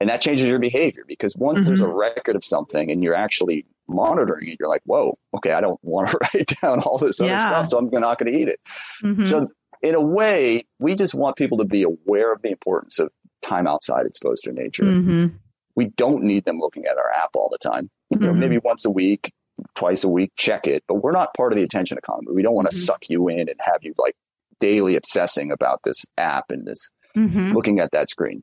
And 0.00 0.08
that 0.08 0.22
changes 0.22 0.46
your 0.46 0.58
behavior 0.58 1.04
because 1.06 1.36
once 1.36 1.58
mm-hmm. 1.58 1.68
there's 1.68 1.80
a 1.80 1.88
record 1.88 2.34
of 2.34 2.44
something 2.44 2.90
and 2.90 3.04
you're 3.04 3.14
actually 3.14 3.66
monitoring 3.86 4.48
it, 4.48 4.56
you're 4.58 4.68
like, 4.68 4.82
whoa, 4.84 5.18
okay, 5.34 5.52
I 5.52 5.60
don't 5.60 5.78
want 5.82 6.08
to 6.08 6.18
write 6.34 6.52
down 6.62 6.80
all 6.80 6.96
this 6.98 7.20
other 7.20 7.30
yeah. 7.30 7.48
stuff, 7.48 7.66
so 7.68 7.78
I'm 7.78 7.90
not 7.90 8.18
going 8.18 8.32
to 8.32 8.38
eat 8.38 8.48
it. 8.48 8.60
Mm-hmm. 9.02 9.26
So, 9.26 9.48
in 9.82 9.94
a 9.94 10.00
way, 10.00 10.64
we 10.78 10.94
just 10.94 11.14
want 11.14 11.36
people 11.36 11.58
to 11.58 11.64
be 11.64 11.82
aware 11.82 12.32
of 12.32 12.42
the 12.42 12.50
importance 12.50 12.98
of 12.98 13.10
time 13.42 13.66
outside 13.66 14.04
exposed 14.06 14.44
to 14.44 14.52
nature. 14.52 14.82
Mm-hmm. 14.82 15.36
We 15.74 15.86
don't 15.86 16.22
need 16.22 16.44
them 16.44 16.58
looking 16.58 16.84
at 16.84 16.98
our 16.98 17.10
app 17.10 17.30
all 17.34 17.48
the 17.50 17.58
time. 17.58 17.90
You 18.10 18.18
know, 18.18 18.34
maybe 18.34 18.56
mm-hmm. 18.56 18.66
once 18.66 18.84
a 18.84 18.90
week, 18.90 19.32
twice 19.74 20.04
a 20.04 20.08
week, 20.08 20.32
check 20.36 20.66
it, 20.66 20.84
but 20.86 20.96
we're 20.96 21.12
not 21.12 21.32
part 21.34 21.52
of 21.52 21.56
the 21.56 21.62
attention 21.62 21.96
economy. 21.96 22.28
We 22.34 22.42
don't 22.42 22.54
want 22.54 22.68
to 22.70 22.76
mm-hmm. 22.76 22.84
suck 22.84 23.08
you 23.08 23.28
in 23.28 23.48
and 23.48 23.56
have 23.60 23.78
you 23.82 23.94
like 23.96 24.16
daily 24.58 24.96
obsessing 24.96 25.50
about 25.50 25.82
this 25.84 26.04
app 26.18 26.50
and 26.50 26.66
this 26.66 26.90
mm-hmm. 27.16 27.52
looking 27.52 27.80
at 27.80 27.92
that 27.92 28.10
screen. 28.10 28.42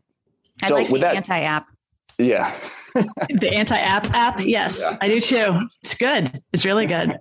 I 0.61 0.67
so 0.67 0.75
like 0.75 0.89
with 0.89 1.01
the 1.01 1.07
that, 1.07 1.15
anti-app. 1.15 1.67
Yeah. 2.17 2.55
the 2.95 3.51
anti-app 3.53 4.13
app. 4.13 4.39
Yes, 4.41 4.79
yeah. 4.81 4.97
I 4.99 5.07
do 5.07 5.21
too. 5.21 5.59
It's 5.83 5.95
good. 5.95 6.41
It's 6.51 6.65
really 6.65 6.87
good. 6.87 7.19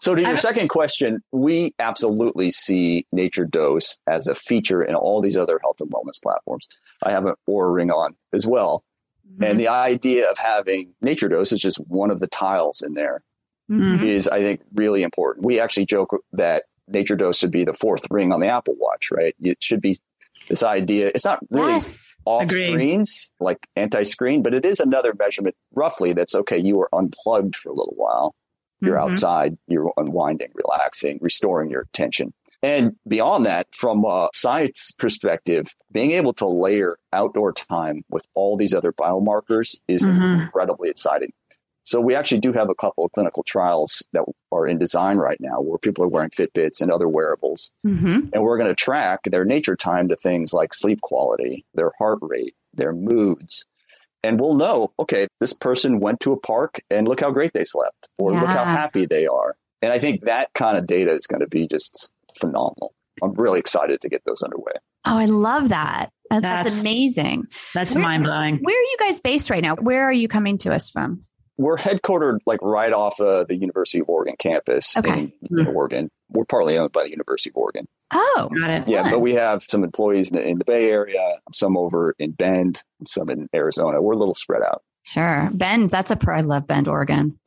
So 0.00 0.14
to 0.14 0.22
your 0.22 0.36
second 0.38 0.68
question, 0.68 1.20
we 1.30 1.74
absolutely 1.78 2.50
see 2.50 3.06
Nature 3.12 3.44
Dose 3.44 3.98
as 4.06 4.26
a 4.26 4.34
feature 4.34 4.82
in 4.82 4.94
all 4.94 5.20
these 5.20 5.36
other 5.36 5.58
health 5.62 5.80
and 5.80 5.90
wellness 5.90 6.20
platforms. 6.22 6.68
I 7.02 7.10
have 7.10 7.26
an 7.26 7.34
Oura 7.48 7.74
ring 7.74 7.90
on 7.90 8.16
as 8.32 8.46
well. 8.46 8.82
Mm-hmm. 9.30 9.44
And 9.44 9.60
the 9.60 9.68
idea 9.68 10.30
of 10.30 10.38
having 10.38 10.94
Nature 11.02 11.28
Dose 11.28 11.52
is 11.52 11.60
just 11.60 11.76
one 11.78 12.10
of 12.10 12.18
the 12.18 12.26
tiles 12.26 12.80
in 12.80 12.94
there 12.94 13.22
mm-hmm. 13.70 14.02
is, 14.04 14.26
I 14.26 14.40
think, 14.40 14.62
really 14.74 15.02
important. 15.02 15.44
We 15.44 15.60
actually 15.60 15.84
joke 15.84 16.16
that 16.32 16.64
Nature 16.88 17.16
Dose 17.16 17.38
should 17.38 17.52
be 17.52 17.64
the 17.64 17.74
fourth 17.74 18.04
ring 18.10 18.32
on 18.32 18.40
the 18.40 18.48
Apple 18.48 18.76
Watch, 18.78 19.10
right? 19.10 19.34
It 19.40 19.62
should 19.62 19.82
be 19.82 19.98
this 20.50 20.62
idea. 20.62 21.10
It's 21.14 21.24
not 21.24 21.38
really 21.48 21.72
yes. 21.72 22.16
off 22.26 22.42
Agreed. 22.42 22.72
screens 22.72 23.30
like 23.40 23.66
anti 23.76 24.02
screen, 24.02 24.42
but 24.42 24.52
it 24.52 24.66
is 24.66 24.80
another 24.80 25.14
measurement 25.18 25.56
roughly 25.74 26.12
that's 26.12 26.34
okay. 26.34 26.58
You 26.58 26.80
are 26.80 26.88
unplugged 26.92 27.56
for 27.56 27.70
a 27.70 27.74
little 27.74 27.94
while. 27.96 28.34
You're 28.82 28.96
mm-hmm. 28.96 29.10
outside, 29.10 29.56
you're 29.68 29.92
unwinding, 29.96 30.50
relaxing, 30.54 31.18
restoring 31.22 31.70
your 31.70 31.82
attention. 31.82 32.34
And 32.62 32.96
beyond 33.08 33.46
that, 33.46 33.68
from 33.72 34.04
a 34.04 34.28
science 34.34 34.92
perspective, 34.98 35.68
being 35.92 36.10
able 36.12 36.34
to 36.34 36.46
layer 36.46 36.98
outdoor 37.12 37.52
time 37.52 38.02
with 38.10 38.26
all 38.34 38.56
these 38.56 38.74
other 38.74 38.92
biomarkers 38.92 39.76
is 39.88 40.04
mm-hmm. 40.04 40.42
incredibly 40.42 40.90
exciting. 40.90 41.32
So 41.84 42.00
we 42.00 42.14
actually 42.14 42.40
do 42.40 42.52
have 42.52 42.70
a 42.70 42.74
couple 42.74 43.04
of 43.04 43.12
clinical 43.12 43.42
trials 43.42 44.02
that 44.12 44.24
are 44.52 44.66
in 44.66 44.78
design 44.78 45.16
right 45.16 45.40
now 45.40 45.60
where 45.60 45.78
people 45.78 46.04
are 46.04 46.08
wearing 46.08 46.30
Fitbits 46.30 46.80
and 46.80 46.90
other 46.90 47.08
wearables. 47.08 47.70
Mm-hmm. 47.86 48.28
And 48.32 48.42
we're 48.42 48.58
going 48.58 48.70
to 48.70 48.74
track 48.74 49.20
their 49.24 49.44
nature 49.44 49.76
time 49.76 50.08
to 50.08 50.16
things 50.16 50.52
like 50.52 50.74
sleep 50.74 51.00
quality, 51.00 51.64
their 51.74 51.92
heart 51.98 52.18
rate, 52.22 52.54
their 52.74 52.92
moods. 52.92 53.64
And 54.22 54.38
we'll 54.38 54.54
know, 54.54 54.92
okay, 54.98 55.26
this 55.40 55.52
person 55.52 55.98
went 55.98 56.20
to 56.20 56.32
a 56.32 56.38
park 56.38 56.80
and 56.90 57.08
look 57.08 57.20
how 57.20 57.30
great 57.30 57.54
they 57.54 57.64
slept 57.64 58.08
or 58.18 58.32
yeah. 58.32 58.40
look 58.40 58.50
how 58.50 58.64
happy 58.64 59.06
they 59.06 59.26
are. 59.26 59.56
And 59.82 59.92
I 59.92 59.98
think 59.98 60.26
that 60.26 60.52
kind 60.52 60.76
of 60.76 60.86
data 60.86 61.12
is 61.12 61.26
going 61.26 61.40
to 61.40 61.48
be 61.48 61.66
just 61.66 62.12
phenomenal. 62.38 62.94
I'm 63.22 63.32
really 63.34 63.58
excited 63.58 64.02
to 64.02 64.08
get 64.08 64.22
those 64.24 64.42
underway. 64.42 64.72
Oh, 65.06 65.16
I 65.16 65.24
love 65.24 65.70
that. 65.70 66.10
That's, 66.28 66.42
that's 66.42 66.80
amazing. 66.82 67.46
That's 67.74 67.96
mind 67.96 68.24
blowing. 68.24 68.58
Where 68.58 68.76
are 68.76 68.82
you 68.82 68.96
guys 69.00 69.20
based 69.20 69.50
right 69.50 69.62
now? 69.62 69.74
Where 69.74 70.04
are 70.04 70.12
you 70.12 70.28
coming 70.28 70.58
to 70.58 70.72
us 70.72 70.90
from? 70.90 71.22
We're 71.60 71.76
headquartered 71.76 72.38
like 72.46 72.60
right 72.62 72.92
off 72.92 73.20
of 73.20 73.48
the 73.48 73.56
University 73.56 74.00
of 74.00 74.08
Oregon 74.08 74.34
campus 74.38 74.96
okay. 74.96 75.10
in 75.10 75.32
mm-hmm. 75.52 75.76
Oregon. 75.76 76.10
We're 76.30 76.46
partly 76.46 76.78
owned 76.78 76.92
by 76.92 77.02
the 77.02 77.10
University 77.10 77.50
of 77.50 77.56
Oregon. 77.56 77.86
Oh, 78.12 78.48
got 78.58 78.70
it. 78.70 78.88
Yeah, 78.88 79.10
but 79.10 79.20
we 79.20 79.34
have 79.34 79.62
some 79.62 79.84
employees 79.84 80.30
in, 80.30 80.38
in, 80.38 80.58
the 80.58 80.64
Bay 80.64 80.90
Area, 80.90 81.38
some 81.52 81.76
over 81.76 82.14
in 82.18 82.32
Bend, 82.32 82.82
some 83.06 83.28
in 83.28 83.48
Arizona. 83.54 84.00
We're 84.00 84.14
a 84.14 84.16
little 84.16 84.34
spread 84.34 84.62
out. 84.62 84.82
Sure, 85.02 85.50
Bend. 85.52 85.90
That's 85.90 86.10
a 86.10 86.16
pro. 86.16 86.36
I 86.36 86.40
love 86.40 86.66
Bend, 86.66 86.88
Oregon. 86.88 87.38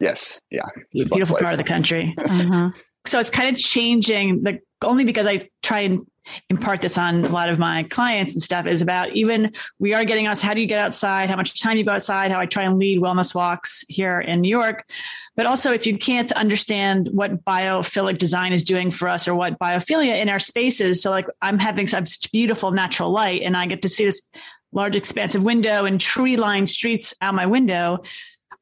Yes, 0.00 0.40
yeah, 0.50 0.66
it's, 0.76 1.02
it's 1.02 1.02
a 1.04 1.14
beautiful 1.14 1.36
place. 1.36 1.44
part 1.44 1.52
of 1.52 1.58
the 1.58 1.64
country. 1.64 2.14
uh-huh. 2.18 2.70
So 3.06 3.18
it's 3.18 3.30
kind 3.30 3.48
of 3.48 3.60
changing 3.60 4.42
the 4.42 4.60
only 4.82 5.04
because 5.04 5.26
I 5.26 5.48
try 5.62 5.80
and 5.80 6.06
impart 6.48 6.80
this 6.80 6.98
on 6.98 7.24
a 7.24 7.28
lot 7.28 7.48
of 7.48 7.58
my 7.58 7.82
clients 7.84 8.32
and 8.32 8.42
stuff 8.42 8.66
is 8.66 8.82
about 8.82 9.10
even 9.12 9.52
we 9.78 9.94
are 9.94 10.04
getting 10.04 10.26
us 10.26 10.40
how 10.40 10.54
do 10.54 10.60
you 10.60 10.66
get 10.66 10.78
outside? 10.78 11.28
How 11.28 11.36
much 11.36 11.60
time 11.60 11.76
you 11.76 11.84
go 11.84 11.92
outside? 11.92 12.30
How 12.30 12.38
i 12.40 12.46
try 12.46 12.64
and 12.64 12.78
lead 12.78 13.00
wellness 13.00 13.34
walks 13.34 13.84
here 13.88 14.20
in 14.20 14.40
new 14.40 14.48
york. 14.48 14.84
But 15.36 15.46
also 15.46 15.72
if 15.72 15.86
you 15.86 15.96
can't 15.96 16.30
understand 16.32 17.08
what 17.12 17.44
biophilic 17.44 18.18
design 18.18 18.52
is 18.52 18.62
doing 18.62 18.90
for 18.90 19.08
us 19.08 19.26
or 19.26 19.34
what 19.34 19.58
biophilia 19.58 20.20
in 20.20 20.28
our 20.28 20.38
spaces 20.38 21.02
so 21.02 21.10
like 21.10 21.26
i'm 21.40 21.58
having 21.58 21.86
such 21.86 22.30
beautiful 22.30 22.70
natural 22.70 23.10
light 23.10 23.42
and 23.42 23.56
i 23.56 23.66
get 23.66 23.82
to 23.82 23.88
see 23.88 24.04
this 24.04 24.22
large 24.72 24.94
expansive 24.94 25.42
window 25.42 25.84
and 25.84 26.00
tree 26.00 26.36
lined 26.36 26.68
streets 26.68 27.14
out 27.20 27.34
my 27.34 27.46
window 27.46 28.02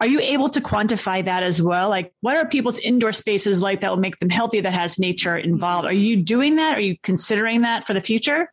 Are 0.00 0.06
you 0.06 0.20
able 0.20 0.48
to 0.50 0.60
quantify 0.60 1.24
that 1.24 1.42
as 1.42 1.60
well? 1.60 1.88
Like, 1.88 2.12
what 2.20 2.36
are 2.36 2.46
people's 2.46 2.78
indoor 2.78 3.12
spaces 3.12 3.60
like 3.60 3.80
that 3.80 3.90
will 3.90 3.98
make 3.98 4.18
them 4.18 4.30
healthy 4.30 4.60
that 4.60 4.72
has 4.72 4.98
nature 4.98 5.36
involved? 5.36 5.86
Are 5.86 5.92
you 5.92 6.16
doing 6.16 6.56
that? 6.56 6.76
Are 6.76 6.80
you 6.80 6.96
considering 7.02 7.62
that 7.62 7.84
for 7.84 7.94
the 7.94 8.00
future? 8.00 8.48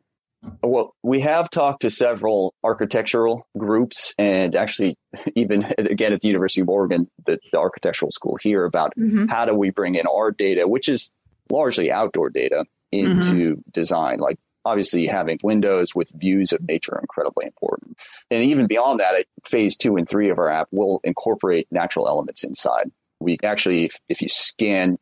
Well, 0.64 0.96
we 1.04 1.20
have 1.22 1.50
talked 1.50 1.82
to 1.82 1.90
several 1.90 2.54
architectural 2.64 3.48
groups 3.58 4.14
and 4.18 4.56
actually 4.56 4.98
even 5.36 5.66
again 5.78 6.14
at 6.14 6.22
the 6.22 6.28
University 6.28 6.62
of 6.62 6.70
Oregon, 6.70 7.10
the, 7.26 7.40
the 7.52 7.60
architectural 7.60 8.12
school 8.12 8.38
here 8.42 8.66
about 8.66 8.94
mm-hmm. 8.98 9.28
how 9.28 9.46
do 9.46 9.54
we 9.54 9.70
bring 9.70 9.96
in 9.96 10.08
our 10.08 10.32
data, 10.32 10.68
which 10.68 10.90
is 10.90 11.12
largely 11.50 11.92
outdoor 11.92 12.30
data 12.30 12.66
into 12.92 13.56
mm-hmm. 13.56 13.62
design. 13.72 14.20
Like 14.20 14.38
obviously 14.66 15.06
having 15.06 15.38
windows 15.44 15.94
with 15.96 16.12
views 16.16 16.52
of 16.52 16.68
nature 16.68 16.96
are 16.96 17.00
incredibly 17.00 17.46
important. 17.46 17.98
And 18.32 18.44
even 18.44 18.68
beyond 18.68 19.00
that, 19.00 19.26
phase 19.46 19.78
two 19.78 19.96
and 19.96 20.10
three 20.10 20.30
of 20.30 20.40
our 20.40 20.50
app 20.50 20.68
will 20.72 21.00
incorporate 21.04 21.68
natural 21.72 22.08
elements 22.08 22.44
inside. 22.44 22.92
We 23.20 23.38
actually, 23.44 23.92
if, 24.10 24.22
you 24.22 24.28
scan 24.28 24.98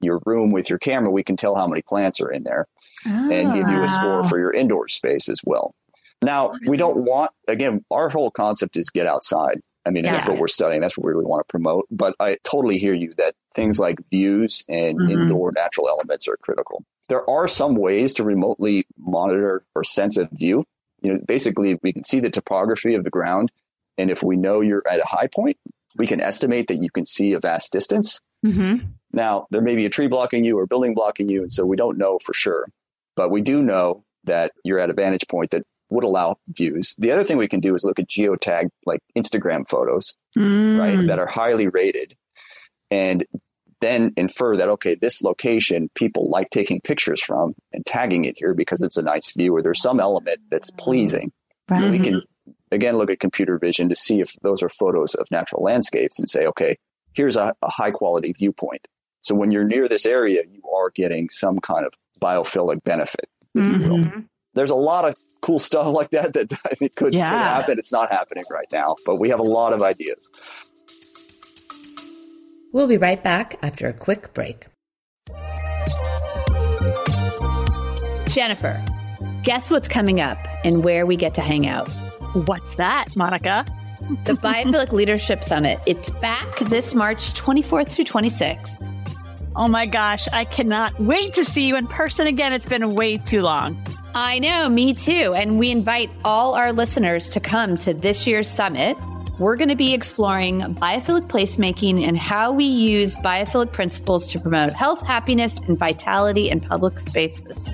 your 0.00 0.20
room 0.26 0.50
with 0.50 0.70
your 0.70 0.78
camera, 0.78 1.10
we 1.10 1.22
can 1.22 1.36
tell 1.36 1.54
how 1.54 1.66
many 1.66 1.82
plants 1.82 2.20
are 2.20 2.30
in 2.30 2.42
there 2.42 2.66
oh, 3.06 3.30
and 3.30 3.54
give 3.54 3.68
you 3.68 3.82
a 3.82 3.88
score 3.88 4.24
for 4.24 4.38
your 4.38 4.52
indoor 4.52 4.88
space 4.88 5.28
as 5.28 5.40
well. 5.44 5.74
Now, 6.22 6.52
we 6.66 6.76
don't 6.76 7.04
want, 7.04 7.32
again, 7.48 7.84
our 7.90 8.08
whole 8.08 8.30
concept 8.30 8.76
is 8.76 8.88
get 8.90 9.06
outside. 9.06 9.60
I 9.84 9.90
mean, 9.90 10.04
yeah. 10.04 10.12
that's 10.12 10.28
what 10.28 10.38
we're 10.38 10.48
studying. 10.48 10.80
That's 10.80 10.96
what 10.96 11.04
we 11.04 11.12
really 11.12 11.24
want 11.26 11.46
to 11.46 11.50
promote. 11.50 11.86
But 11.90 12.14
I 12.20 12.38
totally 12.44 12.78
hear 12.78 12.94
you 12.94 13.14
that 13.18 13.34
things 13.54 13.78
like 13.78 13.98
views 14.10 14.64
and 14.68 14.98
mm-hmm. 14.98 15.10
indoor 15.10 15.52
natural 15.52 15.88
elements 15.88 16.28
are 16.28 16.36
critical. 16.36 16.84
There 17.08 17.28
are 17.28 17.48
some 17.48 17.76
ways 17.76 18.14
to 18.14 18.24
remotely 18.24 18.86
monitor 18.98 19.64
or 19.74 19.84
sense 19.84 20.16
a 20.16 20.26
view. 20.26 20.64
You 21.00 21.14
know, 21.14 21.20
basically, 21.26 21.78
we 21.82 21.92
can 21.92 22.04
see 22.04 22.20
the 22.20 22.30
topography 22.30 22.94
of 22.94 23.04
the 23.04 23.10
ground. 23.10 23.50
And 23.98 24.10
if 24.10 24.22
we 24.22 24.36
know 24.36 24.60
you're 24.60 24.86
at 24.88 25.00
a 25.00 25.06
high 25.06 25.26
point, 25.26 25.58
we 25.98 26.06
can 26.06 26.20
estimate 26.20 26.68
that 26.68 26.76
you 26.76 26.90
can 26.90 27.04
see 27.04 27.32
a 27.32 27.40
vast 27.40 27.72
distance. 27.72 28.20
Mm-hmm. 28.44 28.86
Now, 29.12 29.46
there 29.50 29.60
may 29.60 29.76
be 29.76 29.84
a 29.84 29.90
tree 29.90 30.08
blocking 30.08 30.44
you 30.44 30.58
or 30.58 30.62
a 30.62 30.66
building 30.66 30.94
blocking 30.94 31.28
you. 31.28 31.42
And 31.42 31.52
so 31.52 31.66
we 31.66 31.76
don't 31.76 31.98
know 31.98 32.18
for 32.24 32.32
sure. 32.32 32.66
But 33.14 33.30
we 33.30 33.42
do 33.42 33.62
know 33.62 34.04
that 34.24 34.52
you're 34.64 34.78
at 34.78 34.90
a 34.90 34.94
vantage 34.94 35.26
point 35.28 35.50
that 35.50 35.64
would 35.90 36.04
allow 36.04 36.38
views. 36.48 36.94
The 36.98 37.12
other 37.12 37.24
thing 37.24 37.36
we 37.36 37.48
can 37.48 37.60
do 37.60 37.74
is 37.74 37.84
look 37.84 37.98
at 37.98 38.08
geotag 38.08 38.70
like 38.86 39.00
Instagram 39.16 39.68
photos, 39.68 40.16
mm. 40.36 40.78
right, 40.78 41.06
that 41.06 41.18
are 41.18 41.26
highly 41.26 41.68
rated, 41.68 42.16
and 42.90 43.26
then 43.82 44.12
infer 44.16 44.56
that 44.56 44.68
okay, 44.70 44.94
this 44.94 45.22
location 45.22 45.90
people 45.94 46.30
like 46.30 46.48
taking 46.50 46.80
pictures 46.80 47.20
from 47.20 47.54
and 47.72 47.84
tagging 47.84 48.24
it 48.24 48.36
here 48.38 48.54
because 48.54 48.80
it's 48.80 48.96
a 48.96 49.02
nice 49.02 49.32
view 49.32 49.54
or 49.54 49.62
there's 49.62 49.82
some 49.82 50.00
element 50.00 50.38
that's 50.50 50.70
pleasing. 50.70 51.32
Right. 51.68 51.90
We 51.90 51.98
can 51.98 52.22
again 52.70 52.96
look 52.96 53.10
at 53.10 53.20
computer 53.20 53.58
vision 53.58 53.88
to 53.90 53.96
see 53.96 54.20
if 54.20 54.32
those 54.42 54.62
are 54.62 54.68
photos 54.68 55.14
of 55.14 55.30
natural 55.30 55.62
landscapes 55.62 56.18
and 56.18 56.30
say, 56.30 56.46
okay, 56.46 56.78
here's 57.12 57.36
a, 57.36 57.54
a 57.62 57.70
high 57.70 57.90
quality 57.90 58.32
viewpoint. 58.32 58.86
So 59.20 59.34
when 59.34 59.50
you're 59.50 59.64
near 59.64 59.88
this 59.88 60.06
area, 60.06 60.42
you 60.48 60.62
are 60.74 60.90
getting 60.90 61.28
some 61.30 61.58
kind 61.58 61.86
of 61.86 61.92
biophilic 62.20 62.82
benefit, 62.82 63.28
if 63.54 63.62
mm-hmm. 63.62 63.80
you 63.80 63.88
will. 63.88 63.98
Mm-hmm. 63.98 64.20
There's 64.54 64.70
a 64.70 64.76
lot 64.76 65.08
of 65.08 65.16
cool 65.40 65.58
stuff 65.58 65.86
like 65.94 66.10
that 66.10 66.34
that 66.34 66.52
I 66.64 66.74
think 66.74 66.96
could, 66.96 67.14
yeah. 67.14 67.30
could 67.30 67.38
happen. 67.38 67.78
It's 67.78 67.92
not 67.92 68.10
happening 68.10 68.44
right 68.50 68.70
now, 68.72 68.96
but 69.06 69.18
we 69.18 69.28
have 69.28 69.40
a 69.40 69.44
lot 69.44 69.72
of 69.72 69.82
ideas. 69.82 70.30
We'll 72.72 72.86
be 72.86 72.96
right 72.96 73.22
back 73.22 73.58
after 73.62 73.86
a 73.86 73.92
quick 73.92 74.32
break. 74.34 74.66
Jennifer, 78.28 78.82
guess 79.42 79.70
what's 79.70 79.88
coming 79.88 80.20
up 80.20 80.38
and 80.64 80.82
where 80.82 81.04
we 81.04 81.16
get 81.16 81.34
to 81.34 81.42
hang 81.42 81.66
out? 81.66 81.88
What's 82.34 82.74
that, 82.76 83.14
Monica? 83.14 83.66
the 84.24 84.32
Biophilic 84.42 84.92
Leadership 84.92 85.44
Summit. 85.44 85.78
It's 85.86 86.10
back 86.10 86.58
this 86.60 86.94
March 86.94 87.34
24th 87.34 87.88
through 87.88 88.04
26th. 88.04 88.88
Oh 89.54 89.68
my 89.68 89.86
gosh, 89.86 90.26
I 90.32 90.44
cannot 90.44 90.98
wait 90.98 91.34
to 91.34 91.44
see 91.44 91.66
you 91.66 91.76
in 91.76 91.86
person 91.86 92.26
again. 92.26 92.52
It's 92.52 92.66
been 92.66 92.94
way 92.94 93.18
too 93.18 93.42
long. 93.42 93.80
I 94.14 94.38
know, 94.38 94.68
me 94.68 94.94
too. 94.94 95.34
And 95.34 95.58
we 95.58 95.70
invite 95.70 96.10
all 96.24 96.54
our 96.54 96.72
listeners 96.72 97.28
to 97.30 97.40
come 97.40 97.76
to 97.78 97.94
this 97.94 98.26
year's 98.26 98.48
summit. 98.48 98.96
We're 99.38 99.56
going 99.56 99.70
to 99.70 99.76
be 99.76 99.94
exploring 99.94 100.60
biophilic 100.74 101.26
placemaking 101.28 102.06
and 102.06 102.18
how 102.18 102.52
we 102.52 102.64
use 102.64 103.16
biophilic 103.16 103.72
principles 103.72 104.28
to 104.28 104.38
promote 104.38 104.72
health, 104.72 105.02
happiness, 105.06 105.58
and 105.60 105.78
vitality 105.78 106.50
in 106.50 106.60
public 106.60 106.98
spaces. 106.98 107.72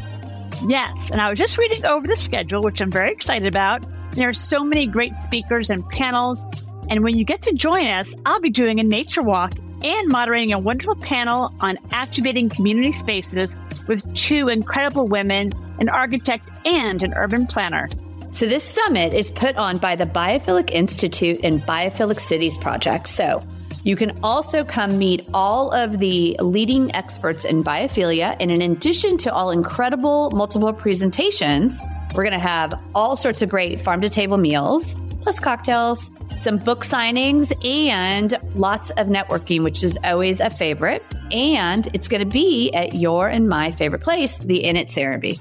Yes. 0.66 1.10
And 1.10 1.20
I 1.20 1.28
was 1.30 1.38
just 1.38 1.58
reading 1.58 1.84
over 1.84 2.06
the 2.06 2.16
schedule, 2.16 2.62
which 2.62 2.80
I'm 2.80 2.90
very 2.90 3.12
excited 3.12 3.48
about. 3.48 3.84
There 4.12 4.28
are 4.28 4.34
so 4.34 4.62
many 4.62 4.86
great 4.86 5.18
speakers 5.18 5.68
and 5.68 5.86
panels. 5.88 6.44
And 6.90 7.02
when 7.02 7.16
you 7.16 7.24
get 7.24 7.42
to 7.42 7.52
join 7.52 7.86
us, 7.86 8.14
I'll 8.24 8.40
be 8.40 8.50
doing 8.50 8.78
a 8.78 8.84
nature 8.84 9.22
walk 9.22 9.52
and 9.82 10.08
moderating 10.08 10.52
a 10.52 10.58
wonderful 10.58 10.96
panel 10.96 11.52
on 11.60 11.78
activating 11.90 12.48
community 12.48 12.92
spaces 12.92 13.56
with 13.86 14.12
two 14.14 14.48
incredible 14.48 15.08
women, 15.08 15.52
an 15.80 15.88
architect 15.88 16.48
and 16.64 17.02
an 17.02 17.14
urban 17.14 17.46
planner. 17.46 17.88
So, 18.30 18.46
this 18.46 18.62
summit 18.62 19.14
is 19.14 19.30
put 19.30 19.56
on 19.56 19.78
by 19.78 19.96
the 19.96 20.04
Biophilic 20.04 20.70
Institute 20.70 21.40
and 21.42 21.62
Biophilic 21.62 22.20
Cities 22.20 22.58
Project. 22.58 23.08
So, 23.08 23.40
you 23.84 23.96
can 23.96 24.18
also 24.22 24.64
come 24.64 24.98
meet 24.98 25.26
all 25.32 25.72
of 25.72 25.98
the 25.98 26.36
leading 26.40 26.94
experts 26.94 27.46
in 27.46 27.64
biophilia. 27.64 28.36
And 28.38 28.50
in 28.50 28.60
addition 28.60 29.16
to 29.18 29.32
all 29.32 29.50
incredible 29.50 30.30
multiple 30.32 30.74
presentations, 30.74 31.80
we're 32.14 32.24
going 32.24 32.32
to 32.32 32.38
have 32.38 32.74
all 32.94 33.16
sorts 33.16 33.40
of 33.40 33.48
great 33.48 33.80
farm 33.80 34.02
to 34.02 34.10
table 34.10 34.36
meals, 34.36 34.94
plus 35.22 35.40
cocktails, 35.40 36.10
some 36.36 36.58
book 36.58 36.84
signings, 36.84 37.52
and 37.64 38.36
lots 38.54 38.90
of 38.90 39.06
networking, 39.06 39.62
which 39.62 39.82
is 39.82 39.98
always 40.04 40.40
a 40.40 40.50
favorite. 40.50 41.02
And 41.32 41.88
it's 41.94 42.08
going 42.08 42.22
to 42.22 42.30
be 42.30 42.70
at 42.72 42.94
your 42.94 43.28
and 43.28 43.48
my 43.48 43.70
favorite 43.70 44.02
place, 44.02 44.36
the 44.38 44.64
Inn 44.64 44.76
at 44.76 44.88
Serenbe. 44.88 45.40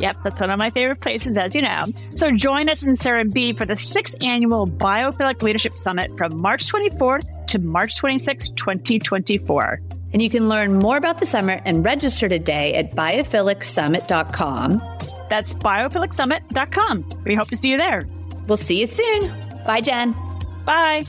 Yep, 0.00 0.16
that's 0.24 0.40
one 0.40 0.50
of 0.50 0.58
my 0.58 0.70
favorite 0.70 1.00
places, 1.00 1.36
as 1.36 1.54
you 1.54 1.62
know. 1.62 1.86
So 2.14 2.30
join 2.30 2.68
us 2.68 2.82
in 2.82 2.96
Serenbe 2.96 3.56
for 3.56 3.64
the 3.66 3.76
sixth 3.76 4.14
annual 4.22 4.66
Biophilic 4.66 5.42
Leadership 5.42 5.74
Summit 5.74 6.10
from 6.16 6.36
March 6.38 6.70
24th 6.70 7.46
to 7.48 7.58
March 7.58 7.98
26, 7.98 8.50
2024. 8.50 9.80
And 10.12 10.22
you 10.22 10.30
can 10.30 10.48
learn 10.48 10.78
more 10.78 10.96
about 10.96 11.18
the 11.18 11.26
summit 11.26 11.60
and 11.64 11.84
register 11.84 12.28
today 12.28 12.74
at 12.74 12.92
biophilic.summit.com. 12.92 14.82
That's 15.28 15.52
biophilic.summit.com. 15.54 17.08
We 17.24 17.34
hope 17.34 17.48
to 17.48 17.56
see 17.56 17.70
you 17.70 17.76
there. 17.76 18.06
We'll 18.46 18.56
see 18.56 18.80
you 18.80 18.86
soon. 18.86 19.32
Bye, 19.66 19.82
Jen. 19.82 20.16
Bye. 20.64 21.04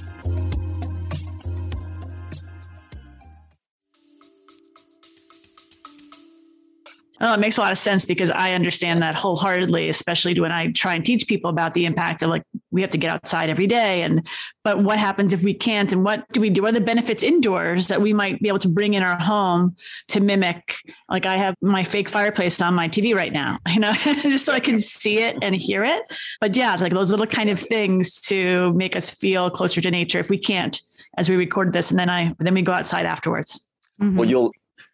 Oh, 7.22 7.34
it 7.34 7.40
makes 7.40 7.58
a 7.58 7.62
lot 7.62 7.72
of 7.72 7.78
sense 7.78 8.06
because 8.06 8.32
I 8.32 8.54
understand 8.54 9.02
that 9.02 9.16
wholeheartedly, 9.16 9.90
especially 9.90 10.40
when 10.40 10.54
I 10.54 10.72
try 10.72 10.96
and 10.96 11.04
teach 11.04 11.28
people 11.28 11.50
about 11.50 11.74
the 11.74 11.86
impact 11.86 12.24
of 12.24 12.30
like 12.30 12.44
we 12.72 12.82
have 12.82 12.90
to 12.92 12.98
get 12.98 13.10
outside 13.10 13.50
every 13.50 13.68
day. 13.68 14.04
And 14.04 14.26
but 14.64 14.82
what 14.84 15.00
happens 15.00 15.34
if 15.34 15.44
we 15.44 15.54
can't? 15.54 15.92
And 15.92 16.06
what 16.06 16.28
do 16.32 16.40
we 16.40 16.50
do? 16.50 16.62
What 16.62 16.70
are 16.70 16.80
the 16.80 16.86
benefits 16.86 17.22
indoors 17.22 17.88
that 17.88 18.02
we 18.02 18.14
might 18.14 18.42
be 18.42 18.48
able 18.48 18.60
to 18.60 18.70
bring 18.70 18.94
in 18.94 19.04
our 19.04 19.20
home 19.20 19.76
to 20.10 20.22
mimic? 20.22 20.78
Like 21.10 21.26
I 21.26 21.36
have 21.36 21.56
my 21.62 21.84
fake 21.84 22.08
fireplace 22.08 22.62
on 22.62 22.74
my 22.74 22.88
TV 22.88 23.14
right 23.14 23.34
now, 23.34 23.58
you 23.68 23.80
know, 23.80 23.94
just 23.94 24.46
so 24.46 24.54
I 24.54 24.62
can 24.62 24.80
see 24.80 25.20
it 25.20 25.38
and 25.42 25.56
hear 25.56 25.84
it. 25.84 26.04
But 26.40 26.56
yeah, 26.56 26.76
like 26.80 26.94
those 26.94 27.12
little 27.12 27.28
kind 27.28 27.50
of 27.50 27.60
things 27.60 28.22
to 28.22 28.72
make 28.74 28.96
us 28.96 29.14
feel 29.14 29.50
closer 29.50 29.82
to 29.82 29.92
nature 29.92 30.20
if 30.20 30.30
we 30.30 30.38
can't 30.38 30.82
as 31.18 31.30
we 31.30 31.36
record 31.36 31.74
this 31.74 31.90
and 31.90 32.00
then 32.00 32.10
I 32.10 32.34
then 32.40 32.54
we 32.54 32.62
go 32.62 32.72
outside 32.72 33.06
afterwards. 33.06 33.66
Mm-hmm. 34.02 34.18
Well, 34.18 34.30
you'll 34.30 34.52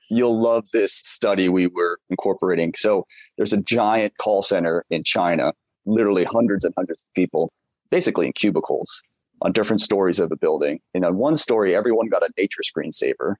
you'll 0.09 0.39
love 0.39 0.69
this 0.71 0.93
study 0.93 1.49
we 1.49 1.67
were 1.67 1.99
incorporating. 2.09 2.73
So 2.75 3.05
there's 3.37 3.53
a 3.53 3.61
giant 3.61 4.13
call 4.19 4.41
center 4.41 4.85
in 4.89 5.03
China, 5.03 5.53
literally 5.85 6.23
hundreds 6.23 6.63
and 6.63 6.73
hundreds 6.77 7.03
of 7.03 7.13
people, 7.15 7.51
basically 7.89 8.27
in 8.27 8.33
cubicles 8.33 9.01
on 9.41 9.51
different 9.51 9.81
stories 9.81 10.19
of 10.19 10.31
a 10.31 10.37
building. 10.37 10.79
And 10.93 11.05
on 11.05 11.17
one 11.17 11.37
story, 11.37 11.75
everyone 11.75 12.07
got 12.09 12.23
a 12.23 12.29
nature 12.37 12.61
screensaver. 12.61 13.35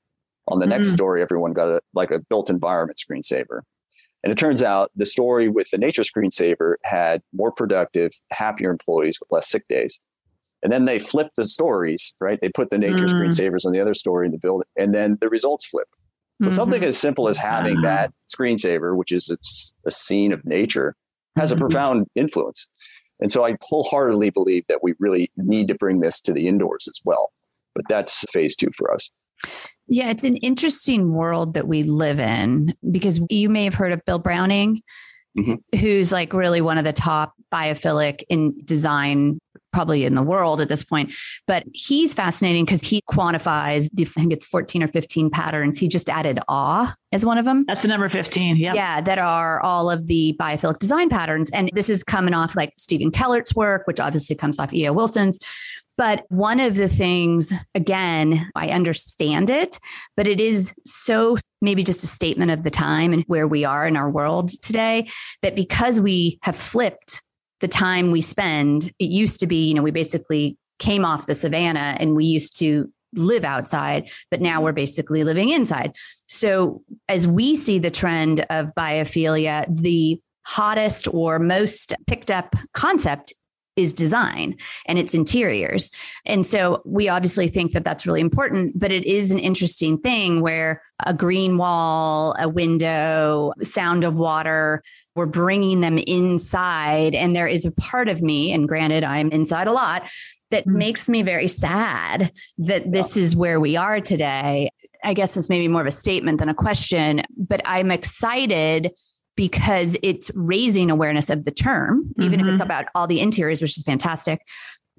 On 0.47 0.59
the 0.59 0.65
mm-hmm. 0.65 0.71
next 0.71 0.91
story, 0.91 1.21
everyone 1.21 1.53
got 1.53 1.69
a 1.69 1.81
like 1.93 2.11
a 2.11 2.19
built 2.19 2.49
environment 2.49 2.99
screensaver. 2.99 3.61
And 4.23 4.31
it 4.31 4.37
turns 4.37 4.63
out 4.63 4.91
the 4.95 5.05
story 5.05 5.49
with 5.49 5.69
the 5.69 5.77
nature 5.77 6.01
screensaver 6.01 6.75
had 6.83 7.21
more 7.31 7.51
productive, 7.51 8.11
happier 8.31 8.71
employees 8.71 9.19
with 9.19 9.31
less 9.31 9.47
sick 9.47 9.67
days. 9.67 9.99
And 10.63 10.73
then 10.73 10.85
they 10.85 10.97
flipped 10.97 11.35
the 11.35 11.45
stories, 11.45 12.15
right? 12.19 12.39
They 12.41 12.49
put 12.49 12.71
the 12.71 12.79
nature 12.79 13.05
mm. 13.05 13.13
screensavers 13.13 13.67
on 13.67 13.71
the 13.71 13.79
other 13.79 13.93
story 13.93 14.25
in 14.25 14.31
the 14.31 14.39
building, 14.39 14.67
and 14.75 14.95
then 14.95 15.19
the 15.21 15.29
results 15.29 15.67
flipped. 15.67 15.93
So 16.41 16.49
mm-hmm. 16.49 16.55
something 16.55 16.83
as 16.83 16.97
simple 16.97 17.29
as 17.29 17.37
having 17.37 17.81
that 17.81 18.11
screensaver, 18.33 18.95
which 18.95 19.11
is 19.11 19.29
a, 19.29 19.37
a 19.87 19.91
scene 19.91 20.33
of 20.33 20.43
nature, 20.45 20.95
has 21.37 21.51
a 21.51 21.55
mm-hmm. 21.55 21.61
profound 21.61 22.07
influence. 22.15 22.67
And 23.21 23.31
so 23.31 23.45
I 23.45 23.55
wholeheartedly 23.61 24.31
believe 24.31 24.65
that 24.67 24.83
we 24.83 24.93
really 24.99 25.31
need 25.37 25.69
to 25.69 25.75
bring 25.75 26.01
this 26.01 26.19
to 26.21 26.33
the 26.33 26.47
indoors 26.47 26.87
as 26.89 26.99
well. 27.05 27.31
But 27.73 27.85
that's 27.87 28.25
phase 28.31 28.55
two 28.55 28.69
for 28.77 28.93
us. 28.93 29.09
Yeah, 29.87 30.09
it's 30.09 30.23
an 30.23 30.37
interesting 30.37 31.13
world 31.13 31.53
that 31.53 31.67
we 31.67 31.83
live 31.83 32.19
in 32.19 32.73
because 32.91 33.21
you 33.29 33.49
may 33.49 33.63
have 33.63 33.73
heard 33.73 33.91
of 33.91 34.03
Bill 34.05 34.19
Browning, 34.19 34.81
mm-hmm. 35.37 35.77
who's 35.77 36.11
like 36.11 36.33
really 36.33 36.61
one 36.61 36.77
of 36.77 36.83
the 36.83 36.93
top 36.93 37.33
biophilic 37.53 38.23
in 38.29 38.59
design 38.65 39.37
probably 39.75 40.05
in 40.05 40.15
the 40.15 40.23
world 40.23 40.61
at 40.61 40.69
this 40.69 40.83
point. 40.83 41.13
But 41.45 41.65
he's 41.73 42.13
fascinating 42.13 42.65
because 42.65 42.81
he 42.81 43.01
quantifies 43.09 43.89
the, 43.93 44.03
I 44.03 44.05
think 44.21 44.31
it's 44.31 44.45
14 44.45 44.81
or 44.81 44.87
15 44.87 45.29
patterns. 45.29 45.77
He 45.77 45.87
just 45.87 46.09
added 46.09 46.39
awe 46.47 46.95
as 47.11 47.25
one 47.25 47.37
of 47.37 47.45
them. 47.45 47.65
That's 47.67 47.81
the 47.81 47.89
number 47.89 48.07
15. 48.07 48.55
Yeah. 48.55 48.73
Yeah. 48.73 49.01
That 49.01 49.19
are 49.19 49.61
all 49.61 49.91
of 49.91 50.07
the 50.07 50.35
biophilic 50.39 50.79
design 50.79 51.09
patterns. 51.09 51.51
And 51.51 51.69
this 51.73 51.89
is 51.89 52.03
coming 52.03 52.33
off 52.33 52.55
like 52.55 52.73
Stephen 52.77 53.11
Kellert's 53.11 53.53
work, 53.53 53.85
which 53.85 53.99
obviously 53.99 54.35
comes 54.35 54.57
off 54.57 54.73
E.O. 54.73 54.93
Wilson's. 54.93 55.39
But 55.97 56.25
one 56.29 56.59
of 56.59 56.75
the 56.75 56.89
things, 56.89 57.53
again, 57.73 58.49
I 58.55 58.69
understand 58.69 59.49
it, 59.49 59.79
but 60.17 60.27
it 60.27 60.41
is 60.41 60.73
so 60.85 61.37
maybe 61.61 61.83
just 61.83 62.03
a 62.03 62.07
statement 62.07 62.51
of 62.51 62.63
the 62.63 62.69
time 62.69 63.13
and 63.13 63.23
where 63.27 63.47
we 63.47 63.63
are 63.63 63.87
in 63.87 63.95
our 63.95 64.09
world 64.09 64.49
today 64.61 65.09
that 65.41 65.55
because 65.55 65.99
we 65.99 66.37
have 66.43 66.55
flipped 66.55 67.23
the 67.61 67.67
time 67.67 68.11
we 68.11 68.21
spend, 68.21 68.91
it 68.99 69.09
used 69.09 69.39
to 69.39 69.47
be, 69.47 69.67
you 69.67 69.73
know, 69.73 69.81
we 69.81 69.91
basically 69.91 70.57
came 70.79 71.05
off 71.05 71.25
the 71.25 71.35
savannah 71.35 71.95
and 71.99 72.15
we 72.15 72.25
used 72.25 72.57
to 72.59 72.91
live 73.13 73.45
outside, 73.45 74.09
but 74.29 74.41
now 74.41 74.61
we're 74.61 74.73
basically 74.73 75.23
living 75.23 75.49
inside. 75.49 75.95
So 76.27 76.81
as 77.07 77.27
we 77.27 77.55
see 77.55 77.79
the 77.79 77.91
trend 77.91 78.45
of 78.49 78.71
biophilia, 78.77 79.65
the 79.69 80.19
hottest 80.45 81.07
or 81.13 81.39
most 81.39 81.93
picked 82.07 82.29
up 82.29 82.55
concept 82.73 83.33
is 83.75 83.93
design 83.93 84.55
and 84.85 84.97
its 84.97 85.13
interiors. 85.13 85.91
And 86.25 86.45
so 86.45 86.81
we 86.85 87.09
obviously 87.09 87.47
think 87.47 87.73
that 87.73 87.83
that's 87.83 88.05
really 88.07 88.21
important, 88.21 88.77
but 88.79 88.91
it 88.91 89.05
is 89.05 89.31
an 89.31 89.39
interesting 89.39 89.97
thing 89.97 90.41
where 90.41 90.81
a 91.05 91.13
green 91.13 91.57
wall, 91.57 92.35
a 92.39 92.47
window, 92.47 93.51
sound 93.61 94.03
of 94.03 94.15
water, 94.15 94.81
we're 95.15 95.25
bringing 95.25 95.81
them 95.81 95.97
inside. 95.97 97.15
And 97.15 97.35
there 97.35 97.47
is 97.47 97.65
a 97.65 97.71
part 97.71 98.07
of 98.07 98.21
me, 98.21 98.53
and 98.53 98.67
granted, 98.67 99.03
I'm 99.03 99.29
inside 99.31 99.67
a 99.67 99.73
lot, 99.73 100.09
that 100.51 100.65
mm-hmm. 100.65 100.77
makes 100.77 101.09
me 101.09 101.21
very 101.21 101.47
sad 101.47 102.31
that 102.59 102.91
this 102.91 103.17
is 103.17 103.35
where 103.35 103.59
we 103.59 103.75
are 103.75 103.99
today. 103.99 104.69
I 105.03 105.13
guess 105.13 105.35
it's 105.35 105.49
maybe 105.49 105.67
more 105.67 105.81
of 105.81 105.87
a 105.87 105.91
statement 105.91 106.39
than 106.39 106.49
a 106.49 106.53
question, 106.53 107.23
but 107.37 107.61
I'm 107.65 107.91
excited 107.91 108.91
because 109.35 109.97
it's 110.01 110.31
raising 110.33 110.89
awareness 110.89 111.29
of 111.29 111.43
the 111.43 111.51
term, 111.51 112.13
even 112.19 112.39
mm-hmm. 112.39 112.47
if 112.47 112.53
it's 112.53 112.61
mm-hmm. 112.61 112.71
about 112.71 112.85
all 112.95 113.07
the 113.07 113.19
interiors, 113.19 113.61
which 113.61 113.77
is 113.77 113.83
fantastic. 113.83 114.41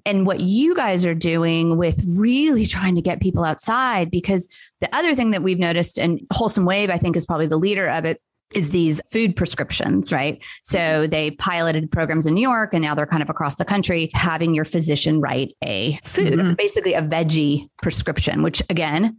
And 0.05 0.25
what 0.25 0.39
you 0.39 0.73
guys 0.73 1.05
are 1.05 1.15
doing 1.15 1.77
with 1.77 2.01
really 2.07 2.65
trying 2.65 2.95
to 2.95 3.01
get 3.01 3.19
people 3.19 3.43
outside, 3.43 4.09
because 4.09 4.47
the 4.79 4.95
other 4.95 5.15
thing 5.15 5.31
that 5.31 5.43
we've 5.43 5.59
noticed, 5.59 5.99
and 5.99 6.21
Wholesome 6.31 6.65
Wave, 6.65 6.89
I 6.89 6.97
think, 6.97 7.17
is 7.17 7.25
probably 7.25 7.47
the 7.47 7.57
leader 7.57 7.89
of 7.89 8.05
it, 8.05 8.21
is 8.53 8.69
these 8.69 9.01
food 9.11 9.35
prescriptions, 9.35 10.11
right? 10.13 10.41
So 10.63 10.79
mm-hmm. 10.79 11.09
they 11.09 11.31
piloted 11.31 11.91
programs 11.91 12.25
in 12.25 12.33
New 12.33 12.41
York 12.41 12.73
and 12.73 12.81
now 12.81 12.95
they're 12.95 13.05
kind 13.05 13.21
of 13.21 13.29
across 13.29 13.55
the 13.55 13.65
country 13.65 14.09
having 14.13 14.53
your 14.53 14.63
physician 14.63 15.19
write 15.19 15.53
a 15.63 15.99
food, 16.05 16.33
mm-hmm. 16.33 16.53
basically 16.53 16.93
a 16.93 17.01
veggie 17.01 17.67
prescription, 17.81 18.43
which 18.43 18.61
again, 18.69 19.17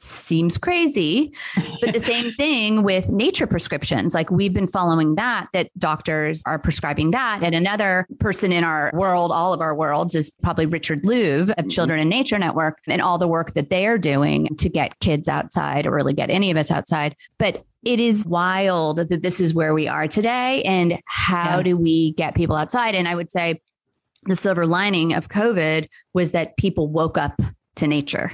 seems 0.00 0.56
crazy. 0.56 1.32
But 1.80 1.92
the 1.92 2.00
same 2.00 2.32
thing 2.38 2.82
with 2.82 3.10
nature 3.10 3.46
prescriptions. 3.46 4.14
Like 4.14 4.30
we've 4.30 4.52
been 4.52 4.66
following 4.66 5.14
that, 5.16 5.48
that 5.52 5.70
doctors 5.78 6.42
are 6.46 6.58
prescribing 6.58 7.10
that. 7.12 7.42
And 7.42 7.54
another 7.54 8.06
person 8.18 8.52
in 8.52 8.64
our 8.64 8.90
world, 8.94 9.30
all 9.30 9.52
of 9.52 9.60
our 9.60 9.74
worlds, 9.74 10.14
is 10.14 10.30
probably 10.42 10.66
Richard 10.66 11.02
Louv 11.02 11.42
of 11.42 11.48
mm-hmm. 11.48 11.68
Children 11.68 12.00
in 12.00 12.08
Nature 12.08 12.38
Network 12.38 12.78
and 12.86 13.02
all 13.02 13.18
the 13.18 13.28
work 13.28 13.54
that 13.54 13.70
they 13.70 13.86
are 13.86 13.98
doing 13.98 14.48
to 14.56 14.68
get 14.68 14.98
kids 15.00 15.28
outside 15.28 15.86
or 15.86 15.92
really 15.92 16.14
get 16.14 16.30
any 16.30 16.50
of 16.50 16.56
us 16.56 16.70
outside. 16.70 17.14
But 17.38 17.64
it 17.84 18.00
is 18.00 18.26
wild 18.26 18.96
that 18.96 19.22
this 19.22 19.40
is 19.40 19.54
where 19.54 19.74
we 19.74 19.88
are 19.88 20.06
today. 20.06 20.62
And 20.62 20.98
how 21.06 21.58
yeah. 21.58 21.62
do 21.62 21.76
we 21.76 22.12
get 22.12 22.34
people 22.34 22.56
outside? 22.56 22.94
And 22.94 23.08
I 23.08 23.14
would 23.14 23.30
say 23.30 23.60
the 24.24 24.36
silver 24.36 24.66
lining 24.66 25.14
of 25.14 25.28
COVID 25.28 25.88
was 26.12 26.32
that 26.32 26.56
people 26.56 26.88
woke 26.88 27.16
up 27.16 27.40
to 27.76 27.86
nature 27.86 28.32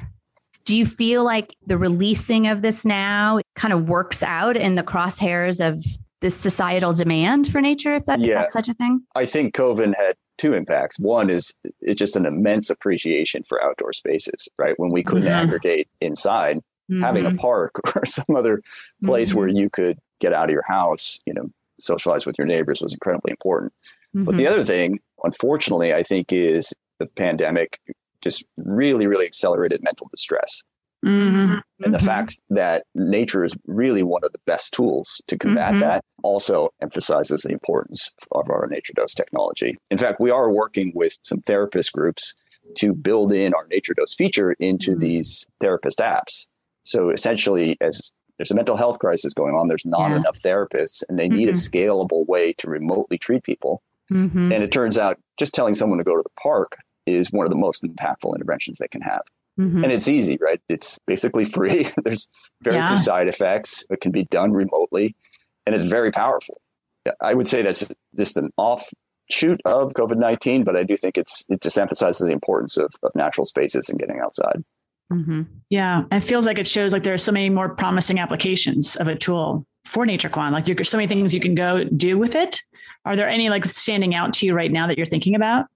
do 0.66 0.76
you 0.76 0.84
feel 0.84 1.24
like 1.24 1.56
the 1.64 1.78
releasing 1.78 2.48
of 2.48 2.60
this 2.60 2.84
now 2.84 3.40
kind 3.54 3.72
of 3.72 3.88
works 3.88 4.22
out 4.22 4.56
in 4.56 4.74
the 4.74 4.82
crosshairs 4.82 5.66
of 5.66 5.82
the 6.20 6.28
societal 6.28 6.92
demand 6.92 7.46
for 7.46 7.60
nature, 7.60 7.94
if, 7.94 8.04
that, 8.06 8.18
yeah. 8.18 8.26
if 8.26 8.34
that's 8.34 8.52
such 8.52 8.68
a 8.68 8.74
thing? 8.74 9.00
I 9.14 9.26
think 9.26 9.54
COVID 9.54 9.94
had 9.96 10.16
two 10.38 10.54
impacts. 10.54 10.98
One 10.98 11.30
is 11.30 11.54
it's 11.80 11.98
just 11.98 12.16
an 12.16 12.26
immense 12.26 12.68
appreciation 12.68 13.44
for 13.44 13.62
outdoor 13.62 13.92
spaces, 13.92 14.48
right? 14.58 14.74
When 14.76 14.90
we 14.90 15.04
couldn't 15.04 15.22
mm-hmm. 15.22 15.32
aggregate 15.32 15.88
inside, 16.00 16.58
mm-hmm. 16.90 17.00
having 17.00 17.26
a 17.26 17.28
mm-hmm. 17.28 17.38
park 17.38 17.80
or 17.96 18.04
some 18.04 18.36
other 18.36 18.60
place 19.04 19.30
mm-hmm. 19.30 19.38
where 19.38 19.48
you 19.48 19.70
could 19.70 19.98
get 20.20 20.32
out 20.32 20.44
of 20.48 20.52
your 20.52 20.64
house, 20.66 21.20
you 21.26 21.32
know, 21.32 21.48
socialize 21.78 22.26
with 22.26 22.38
your 22.38 22.46
neighbors 22.46 22.80
was 22.82 22.92
incredibly 22.92 23.30
important. 23.30 23.72
But 24.14 24.36
the 24.36 24.44
mm-hmm. 24.44 24.52
other 24.52 24.64
thing, 24.64 24.98
unfortunately, 25.22 25.92
I 25.92 26.02
think 26.02 26.32
is 26.32 26.72
the 26.98 27.06
pandemic 27.06 27.78
just 28.26 28.44
really, 28.56 29.06
really 29.06 29.26
accelerated 29.26 29.82
mental 29.82 30.08
distress. 30.10 30.64
Mm-hmm. 31.04 31.58
And 31.84 31.94
the 31.94 31.98
mm-hmm. 31.98 32.06
fact 32.06 32.40
that 32.50 32.84
nature 32.94 33.44
is 33.44 33.54
really 33.66 34.02
one 34.02 34.22
of 34.24 34.32
the 34.32 34.40
best 34.46 34.74
tools 34.74 35.20
to 35.28 35.38
combat 35.38 35.72
mm-hmm. 35.72 35.80
that 35.80 36.04
also 36.22 36.70
emphasizes 36.80 37.42
the 37.42 37.52
importance 37.52 38.12
of 38.32 38.50
our 38.50 38.66
nature 38.68 38.92
dose 38.94 39.14
technology. 39.14 39.76
In 39.90 39.98
fact, 39.98 40.20
we 40.20 40.30
are 40.30 40.50
working 40.50 40.90
with 40.94 41.16
some 41.22 41.40
therapist 41.42 41.92
groups 41.92 42.34
to 42.76 42.92
build 42.92 43.32
in 43.32 43.54
our 43.54 43.66
nature 43.68 43.94
dose 43.94 44.14
feature 44.14 44.56
into 44.58 44.92
mm-hmm. 44.92 45.00
these 45.00 45.46
therapist 45.60 46.00
apps. 46.00 46.46
So 46.84 47.10
essentially, 47.10 47.76
as 47.80 48.10
there's 48.38 48.50
a 48.50 48.54
mental 48.54 48.76
health 48.76 48.98
crisis 48.98 49.32
going 49.32 49.54
on, 49.54 49.68
there's 49.68 49.86
not 49.86 50.10
yeah. 50.10 50.16
enough 50.16 50.38
therapists, 50.40 51.02
and 51.08 51.18
they 51.18 51.28
need 51.28 51.48
a 51.48 51.52
mm-hmm. 51.52 51.76
scalable 51.76 52.26
way 52.26 52.52
to 52.54 52.68
remotely 52.68 53.18
treat 53.18 53.44
people. 53.44 53.82
Mm-hmm. 54.10 54.52
And 54.52 54.62
it 54.64 54.72
turns 54.72 54.98
out 54.98 55.18
just 55.38 55.54
telling 55.54 55.74
someone 55.74 55.98
to 55.98 56.04
go 56.04 56.16
to 56.16 56.22
the 56.22 56.40
park 56.40 56.76
is 57.06 57.30
one 57.30 57.46
of 57.46 57.50
the 57.50 57.56
most 57.56 57.82
impactful 57.82 58.34
interventions 58.34 58.78
they 58.78 58.88
can 58.88 59.00
have. 59.02 59.22
Mm-hmm. 59.58 59.84
And 59.84 59.92
it's 59.92 60.08
easy, 60.08 60.36
right? 60.40 60.60
It's 60.68 60.98
basically 61.06 61.44
free. 61.56 61.88
There's 62.04 62.28
very 62.62 62.76
yeah. 62.76 62.88
few 62.88 62.98
side 62.98 63.28
effects. 63.28 63.84
It 63.90 64.00
can 64.00 64.12
be 64.12 64.24
done 64.24 64.52
remotely 64.52 65.14
and 65.66 65.74
it's 65.74 65.84
very 65.84 66.10
powerful. 66.10 66.60
I 67.20 67.34
would 67.34 67.48
say 67.48 67.62
that's 67.62 67.86
just 68.16 68.36
an 68.36 68.50
offshoot 68.56 69.60
of 69.64 69.92
COVID 69.92 70.16
19, 70.16 70.64
but 70.64 70.76
I 70.76 70.82
do 70.82 70.96
think 70.96 71.18
it's 71.18 71.44
it 71.48 71.60
just 71.60 71.78
emphasizes 71.78 72.26
the 72.26 72.32
importance 72.32 72.76
of, 72.76 72.92
of 73.02 73.12
natural 73.14 73.44
spaces 73.44 73.88
and 73.88 73.98
getting 73.98 74.20
outside. 74.20 74.64
Mm-hmm. 75.12 75.42
Yeah. 75.70 76.04
It 76.10 76.20
feels 76.20 76.46
like 76.46 76.58
it 76.58 76.66
shows 76.66 76.92
like 76.92 77.04
there 77.04 77.14
are 77.14 77.18
so 77.18 77.32
many 77.32 77.48
more 77.48 77.68
promising 77.68 78.18
applications 78.18 78.96
of 78.96 79.06
a 79.06 79.14
tool 79.14 79.64
for 79.84 80.04
NatureQuant. 80.04 80.52
Like 80.52 80.64
there's 80.64 80.88
so 80.88 80.96
many 80.96 81.06
things 81.06 81.32
you 81.32 81.40
can 81.40 81.54
go 81.54 81.84
do 81.84 82.18
with 82.18 82.34
it. 82.34 82.60
Are 83.04 83.14
there 83.14 83.28
any 83.28 83.50
like 83.50 83.64
standing 83.64 84.16
out 84.16 84.32
to 84.34 84.46
you 84.46 84.54
right 84.54 84.72
now 84.72 84.88
that 84.88 84.96
you're 84.96 85.06
thinking 85.06 85.36
about? 85.36 85.66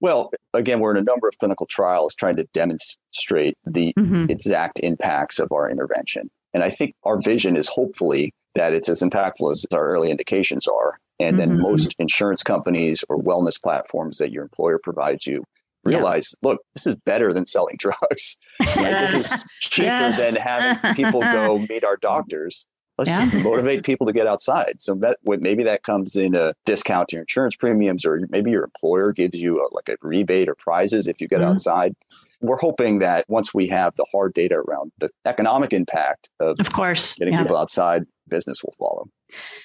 Well, 0.00 0.30
again, 0.54 0.80
we're 0.80 0.90
in 0.90 0.96
a 0.96 1.02
number 1.02 1.28
of 1.28 1.38
clinical 1.38 1.66
trials 1.66 2.14
trying 2.14 2.36
to 2.36 2.44
demonstrate 2.52 3.56
the 3.64 3.94
mm-hmm. 3.98 4.26
exact 4.28 4.78
impacts 4.80 5.38
of 5.38 5.52
our 5.52 5.70
intervention. 5.70 6.30
And 6.54 6.62
I 6.62 6.70
think 6.70 6.94
our 7.04 7.20
vision 7.20 7.56
is 7.56 7.68
hopefully 7.68 8.32
that 8.54 8.72
it's 8.72 8.88
as 8.88 9.00
impactful 9.00 9.52
as 9.52 9.64
our 9.72 9.86
early 9.88 10.10
indications 10.10 10.66
are. 10.66 10.98
And 11.18 11.38
then 11.38 11.50
mm-hmm. 11.50 11.62
most 11.62 11.94
insurance 11.98 12.42
companies 12.42 13.04
or 13.08 13.18
wellness 13.18 13.60
platforms 13.62 14.18
that 14.18 14.32
your 14.32 14.42
employer 14.42 14.78
provides 14.78 15.26
you 15.26 15.44
realize, 15.84 16.34
yeah. 16.42 16.48
look, 16.50 16.60
this 16.74 16.86
is 16.86 16.94
better 17.06 17.32
than 17.32 17.46
selling 17.46 17.76
drugs. 17.78 18.36
Yes. 18.60 19.12
This 19.12 19.32
is 19.32 19.44
cheaper 19.60 19.86
yes. 19.86 20.18
than 20.18 20.36
having 20.36 20.94
people 20.94 21.20
go 21.20 21.58
meet 21.70 21.84
our 21.84 21.96
doctors. 21.96 22.66
Let's 22.98 23.10
yeah. 23.10 23.28
just 23.28 23.44
motivate 23.44 23.84
people 23.84 24.06
to 24.06 24.12
get 24.12 24.26
outside. 24.26 24.80
So 24.80 24.94
that 24.96 25.18
maybe 25.24 25.62
that 25.64 25.82
comes 25.82 26.16
in 26.16 26.34
a 26.34 26.54
discount 26.64 27.08
to 27.08 27.16
your 27.16 27.22
insurance 27.22 27.56
premiums, 27.56 28.04
or 28.04 28.26
maybe 28.30 28.50
your 28.50 28.64
employer 28.64 29.12
gives 29.12 29.38
you 29.38 29.60
a, 29.60 29.74
like 29.74 29.88
a 29.88 29.96
rebate 30.00 30.48
or 30.48 30.54
prizes 30.54 31.06
if 31.06 31.20
you 31.20 31.28
get 31.28 31.40
mm-hmm. 31.40 31.52
outside. 31.52 31.94
We're 32.40 32.58
hoping 32.58 32.98
that 32.98 33.24
once 33.28 33.54
we 33.54 33.66
have 33.68 33.94
the 33.96 34.04
hard 34.12 34.34
data 34.34 34.56
around 34.56 34.92
the 34.98 35.10
economic 35.24 35.72
impact 35.72 36.28
of, 36.38 36.56
of 36.60 36.72
course, 36.72 37.14
getting 37.14 37.34
yeah. 37.34 37.42
people 37.42 37.56
outside, 37.56 38.04
business 38.28 38.62
will 38.62 38.74
follow. 38.78 39.08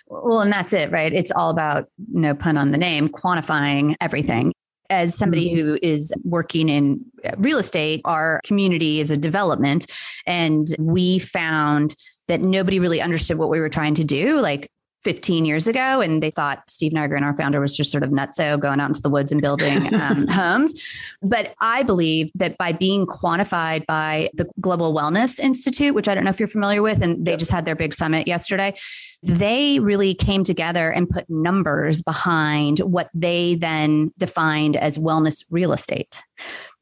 Well, 0.07 0.39
and 0.39 0.51
that's 0.51 0.73
it, 0.73 0.89
right? 0.91 1.11
It's 1.11 1.31
all 1.31 1.49
about, 1.49 1.87
no 2.11 2.33
pun 2.33 2.57
on 2.57 2.71
the 2.71 2.77
name, 2.77 3.09
quantifying 3.09 3.95
everything 3.99 4.53
as 4.89 5.15
somebody 5.15 5.49
mm-hmm. 5.49 5.67
who 5.67 5.79
is 5.81 6.13
working 6.23 6.69
in 6.69 7.03
real 7.37 7.57
estate, 7.57 8.01
our 8.05 8.41
community 8.43 8.99
is 8.99 9.09
a 9.09 9.17
development. 9.17 9.89
And 10.27 10.67
we 10.77 11.17
found 11.17 11.95
that 12.31 12.41
nobody 12.41 12.79
really 12.79 13.01
understood 13.01 13.37
what 13.37 13.49
we 13.49 13.59
were 13.59 13.69
trying 13.69 13.93
to 13.95 14.05
do 14.05 14.39
like 14.39 14.71
15 15.03 15.45
years 15.45 15.67
ago. 15.67 15.99
And 15.99 16.23
they 16.23 16.31
thought 16.31 16.69
Steve 16.69 16.93
Nygren, 16.93 17.23
our 17.23 17.35
founder, 17.35 17.59
was 17.59 17.75
just 17.75 17.91
sort 17.91 18.03
of 18.03 18.11
nutso 18.11 18.57
going 18.57 18.79
out 18.79 18.89
into 18.89 19.01
the 19.01 19.09
woods 19.09 19.33
and 19.33 19.41
building 19.41 19.93
um, 19.99 20.27
homes. 20.27 20.81
But 21.21 21.55
I 21.59 21.83
believe 21.83 22.31
that 22.35 22.57
by 22.57 22.71
being 22.71 23.05
quantified 23.05 23.85
by 23.85 24.29
the 24.33 24.49
Global 24.61 24.93
Wellness 24.93 25.39
Institute, 25.39 25.93
which 25.93 26.07
I 26.07 26.15
don't 26.15 26.23
know 26.23 26.29
if 26.29 26.39
you're 26.39 26.47
familiar 26.47 26.81
with, 26.81 27.03
and 27.03 27.25
they 27.25 27.35
just 27.35 27.51
had 27.51 27.65
their 27.65 27.75
big 27.75 27.93
summit 27.93 28.27
yesterday, 28.27 28.75
they 29.23 29.79
really 29.79 30.13
came 30.13 30.45
together 30.45 30.89
and 30.89 31.09
put 31.09 31.29
numbers 31.29 32.01
behind 32.01 32.79
what 32.79 33.09
they 33.13 33.55
then 33.55 34.13
defined 34.17 34.77
as 34.77 34.97
wellness 34.97 35.43
real 35.49 35.73
estate. 35.73 36.23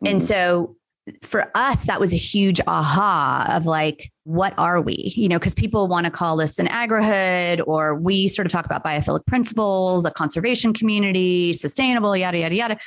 Mm-hmm. 0.03 0.07
And 0.07 0.23
so 0.23 0.75
for 1.21 1.51
us, 1.55 1.85
that 1.85 1.99
was 1.99 2.13
a 2.13 2.17
huge 2.17 2.59
aha 2.67 3.45
of 3.49 3.65
like, 3.65 4.11
what 4.23 4.53
are 4.57 4.81
we? 4.81 5.13
You 5.15 5.29
know, 5.29 5.39
because 5.39 5.53
people 5.53 5.87
want 5.87 6.05
to 6.05 6.11
call 6.11 6.37
this 6.37 6.59
an 6.59 6.67
agrihood, 6.67 7.61
or 7.65 7.95
we 7.95 8.27
sort 8.27 8.45
of 8.45 8.51
talk 8.51 8.65
about 8.65 8.83
biophilic 8.83 9.25
principles, 9.25 10.05
a 10.05 10.11
conservation 10.11 10.73
community, 10.73 11.53
sustainable, 11.53 12.15
yada, 12.15 12.39
yada, 12.39 12.55
yada. 12.55 12.77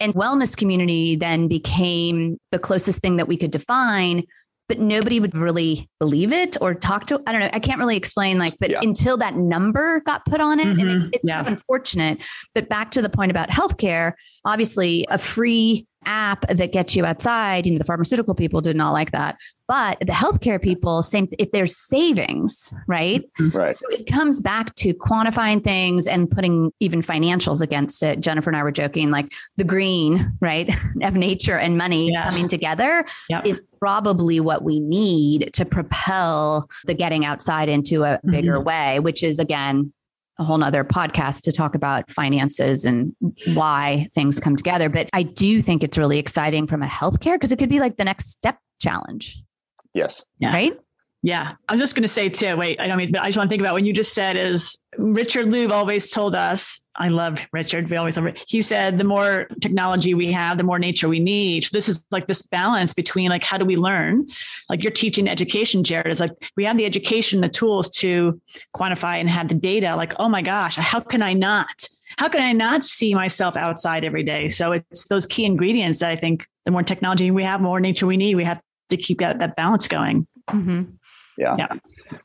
And 0.00 0.14
wellness 0.14 0.56
community 0.56 1.16
then 1.16 1.48
became 1.48 2.38
the 2.52 2.58
closest 2.58 3.00
thing 3.00 3.16
that 3.16 3.28
we 3.28 3.36
could 3.36 3.50
define 3.50 4.24
but 4.68 4.78
nobody 4.78 5.18
would 5.18 5.34
really 5.34 5.88
believe 5.98 6.32
it 6.32 6.56
or 6.60 6.74
talk 6.74 7.06
to 7.06 7.20
i 7.26 7.32
don't 7.32 7.40
know 7.40 7.50
i 7.52 7.58
can't 7.58 7.78
really 7.78 7.96
explain 7.96 8.38
like 8.38 8.54
but 8.60 8.70
yeah. 8.70 8.78
until 8.82 9.16
that 9.16 9.34
number 9.34 10.00
got 10.00 10.24
put 10.26 10.40
on 10.40 10.60
it 10.60 10.66
mm-hmm. 10.66 10.80
and 10.80 10.90
it's, 10.90 11.06
mm-hmm. 11.06 11.14
it's 11.14 11.28
yeah. 11.28 11.42
unfortunate 11.46 12.22
but 12.54 12.68
back 12.68 12.90
to 12.90 13.02
the 13.02 13.08
point 13.08 13.30
about 13.30 13.48
healthcare 13.48 14.12
obviously 14.44 15.06
a 15.10 15.18
free 15.18 15.86
app 16.08 16.46
that 16.48 16.72
gets 16.72 16.96
you 16.96 17.04
outside 17.04 17.66
you 17.66 17.72
know 17.72 17.78
the 17.78 17.84
pharmaceutical 17.84 18.34
people 18.34 18.60
did 18.60 18.76
not 18.76 18.92
like 18.92 19.10
that 19.12 19.36
but 19.68 20.00
the 20.00 20.12
healthcare 20.12 20.60
people 20.60 21.02
same 21.02 21.28
if 21.38 21.50
there's 21.52 21.76
savings 21.76 22.74
right 22.86 23.22
mm-hmm. 23.38 23.56
right 23.56 23.74
so 23.74 23.86
it 23.90 24.06
comes 24.06 24.40
back 24.40 24.74
to 24.74 24.94
quantifying 24.94 25.62
things 25.62 26.06
and 26.06 26.30
putting 26.30 26.72
even 26.80 27.02
financials 27.02 27.60
against 27.60 28.02
it 28.02 28.20
jennifer 28.20 28.48
and 28.48 28.56
i 28.56 28.62
were 28.62 28.72
joking 28.72 29.10
like 29.10 29.32
the 29.56 29.64
green 29.64 30.32
right 30.40 30.70
of 31.02 31.14
nature 31.14 31.58
and 31.58 31.76
money 31.76 32.10
yes. 32.10 32.24
coming 32.24 32.48
together 32.48 33.04
yep. 33.28 33.46
is 33.46 33.60
probably 33.78 34.40
what 34.40 34.62
we 34.62 34.80
need 34.80 35.50
to 35.52 35.64
propel 35.64 36.68
the 36.86 36.94
getting 36.94 37.24
outside 37.24 37.68
into 37.68 38.04
a 38.04 38.18
bigger 38.24 38.56
mm-hmm. 38.56 38.64
way, 38.64 39.00
which 39.00 39.22
is 39.22 39.38
again 39.38 39.92
a 40.38 40.44
whole 40.44 40.58
nother 40.58 40.84
podcast 40.84 41.42
to 41.42 41.52
talk 41.52 41.74
about 41.74 42.10
finances 42.10 42.84
and 42.84 43.14
why 43.54 44.08
things 44.14 44.38
come 44.40 44.56
together. 44.56 44.88
But 44.88 45.08
I 45.12 45.24
do 45.24 45.60
think 45.60 45.82
it's 45.82 45.98
really 45.98 46.18
exciting 46.18 46.66
from 46.66 46.82
a 46.82 46.86
healthcare 46.86 47.34
because 47.34 47.52
it 47.52 47.58
could 47.58 47.68
be 47.68 47.80
like 47.80 47.96
the 47.96 48.04
next 48.04 48.30
step 48.30 48.58
challenge. 48.80 49.42
Yes. 49.94 50.24
Right. 50.52 50.74
Yeah. 51.22 51.54
I 51.68 51.72
was 51.72 51.80
just 51.80 51.96
going 51.96 52.02
to 52.02 52.08
say 52.08 52.28
too, 52.28 52.56
wait, 52.56 52.78
I 52.80 52.86
don't 52.86 52.96
mean, 52.96 53.10
but 53.10 53.22
I 53.22 53.26
just 53.26 53.36
want 53.36 53.48
to 53.48 53.52
think 53.52 53.60
about 53.60 53.74
when 53.74 53.84
you 53.84 53.92
just 53.92 54.14
said 54.14 54.36
is 54.36 54.78
Richard 54.96 55.46
Louv 55.46 55.72
always 55.72 56.12
told 56.12 56.36
us, 56.36 56.80
I 56.94 57.08
love 57.08 57.44
Richard. 57.52 57.90
We 57.90 57.96
always 57.96 58.16
love. 58.16 58.36
He 58.46 58.62
said, 58.62 58.98
the 58.98 59.04
more 59.04 59.48
technology 59.60 60.14
we 60.14 60.30
have, 60.30 60.58
the 60.58 60.64
more 60.64 60.78
nature 60.78 61.08
we 61.08 61.18
need. 61.18 61.64
So 61.64 61.70
this 61.72 61.88
is 61.88 62.02
like 62.12 62.28
this 62.28 62.42
balance 62.42 62.94
between 62.94 63.30
like, 63.30 63.42
how 63.42 63.58
do 63.58 63.64
we 63.64 63.76
learn? 63.76 64.28
Like 64.68 64.84
you're 64.84 64.92
teaching 64.92 65.28
education, 65.28 65.82
Jared 65.82 66.06
is 66.06 66.20
like, 66.20 66.30
we 66.56 66.64
have 66.64 66.76
the 66.76 66.86
education, 66.86 67.40
the 67.40 67.48
tools 67.48 67.88
to 67.98 68.40
quantify 68.76 69.16
and 69.16 69.28
have 69.28 69.48
the 69.48 69.54
data 69.56 69.96
like, 69.96 70.14
oh 70.20 70.28
my 70.28 70.42
gosh, 70.42 70.76
how 70.76 71.00
can 71.00 71.20
I 71.20 71.32
not? 71.32 71.88
How 72.18 72.28
can 72.28 72.42
I 72.42 72.52
not 72.52 72.84
see 72.84 73.12
myself 73.12 73.56
outside 73.56 74.04
every 74.04 74.22
day? 74.22 74.48
So 74.48 74.72
it's 74.72 75.08
those 75.08 75.26
key 75.26 75.44
ingredients 75.44 75.98
that 75.98 76.10
I 76.10 76.16
think 76.16 76.46
the 76.64 76.70
more 76.70 76.84
technology 76.84 77.30
we 77.32 77.42
have, 77.42 77.60
more 77.60 77.80
nature 77.80 78.06
we 78.06 78.16
need. 78.16 78.36
We 78.36 78.44
have 78.44 78.60
to 78.90 78.96
keep 78.96 79.18
that, 79.18 79.40
that 79.40 79.56
balance 79.56 79.88
going. 79.88 80.26
Mm-hmm. 80.48 80.94
Yeah. 81.38 81.54
yeah. 81.56 81.68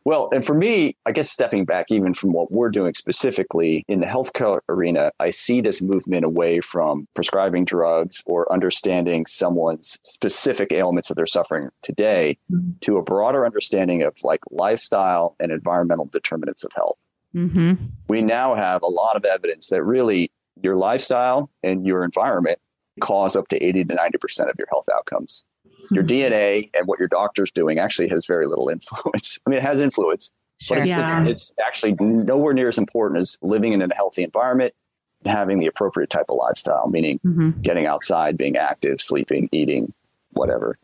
Well, 0.05 0.29
and 0.33 0.45
for 0.45 0.55
me, 0.55 0.97
I 1.05 1.11
guess 1.11 1.29
stepping 1.29 1.65
back 1.65 1.87
even 1.89 2.13
from 2.13 2.33
what 2.33 2.51
we're 2.51 2.71
doing 2.71 2.93
specifically 2.95 3.85
in 3.87 3.99
the 3.99 4.07
healthcare 4.07 4.59
arena, 4.67 5.11
I 5.19 5.29
see 5.29 5.61
this 5.61 5.81
movement 5.81 6.25
away 6.25 6.61
from 6.61 7.07
prescribing 7.13 7.65
drugs 7.65 8.23
or 8.25 8.51
understanding 8.51 9.25
someone's 9.27 9.99
specific 10.03 10.71
ailments 10.73 11.09
that 11.09 11.15
they're 11.15 11.27
suffering 11.27 11.69
today 11.83 12.37
mm-hmm. 12.51 12.71
to 12.81 12.97
a 12.97 13.03
broader 13.03 13.45
understanding 13.45 14.01
of 14.01 14.15
like 14.23 14.41
lifestyle 14.49 15.35
and 15.39 15.51
environmental 15.51 16.05
determinants 16.05 16.63
of 16.63 16.71
health. 16.75 16.97
Mm-hmm. 17.35 17.85
We 18.07 18.21
now 18.21 18.55
have 18.55 18.81
a 18.81 18.89
lot 18.89 19.15
of 19.15 19.25
evidence 19.25 19.69
that 19.69 19.83
really 19.83 20.31
your 20.61 20.75
lifestyle 20.75 21.51
and 21.61 21.85
your 21.85 22.03
environment 22.03 22.59
cause 23.01 23.35
up 23.35 23.47
to 23.49 23.63
80 23.63 23.85
to 23.85 23.95
90% 23.95 24.49
of 24.49 24.55
your 24.57 24.67
health 24.71 24.87
outcomes 24.93 25.43
your 25.91 26.03
DNA 26.03 26.69
and 26.73 26.87
what 26.87 26.99
your 26.99 27.07
doctor's 27.07 27.51
doing 27.51 27.79
actually 27.79 28.07
has 28.09 28.25
very 28.25 28.47
little 28.47 28.69
influence. 28.69 29.39
I 29.45 29.49
mean, 29.49 29.59
it 29.59 29.63
has 29.63 29.81
influence, 29.81 30.31
sure. 30.59 30.77
but 30.77 30.81
it's, 30.81 30.89
yeah. 30.89 31.23
it's, 31.23 31.29
it's, 31.29 31.53
actually 31.65 31.93
nowhere 31.99 32.53
near 32.53 32.69
as 32.69 32.77
important 32.77 33.21
as 33.21 33.37
living 33.41 33.73
in 33.73 33.81
a 33.81 33.93
healthy 33.95 34.23
environment 34.23 34.73
and 35.23 35.33
having 35.33 35.59
the 35.59 35.67
appropriate 35.67 36.09
type 36.09 36.25
of 36.29 36.37
lifestyle, 36.37 36.87
meaning 36.87 37.19
mm-hmm. 37.25 37.61
getting 37.61 37.85
outside, 37.85 38.37
being 38.37 38.57
active, 38.57 39.01
sleeping, 39.01 39.49
eating, 39.51 39.93
whatever. 40.31 40.77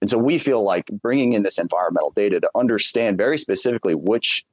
And 0.00 0.10
so 0.10 0.18
we 0.18 0.38
feel 0.38 0.62
like 0.62 0.86
bringing 0.86 1.32
in 1.32 1.42
this 1.42 1.58
environmental 1.58 2.10
data 2.10 2.40
to 2.40 2.50
understand 2.54 3.16
very 3.16 3.38
specifically 3.38 3.94
which 3.94 4.44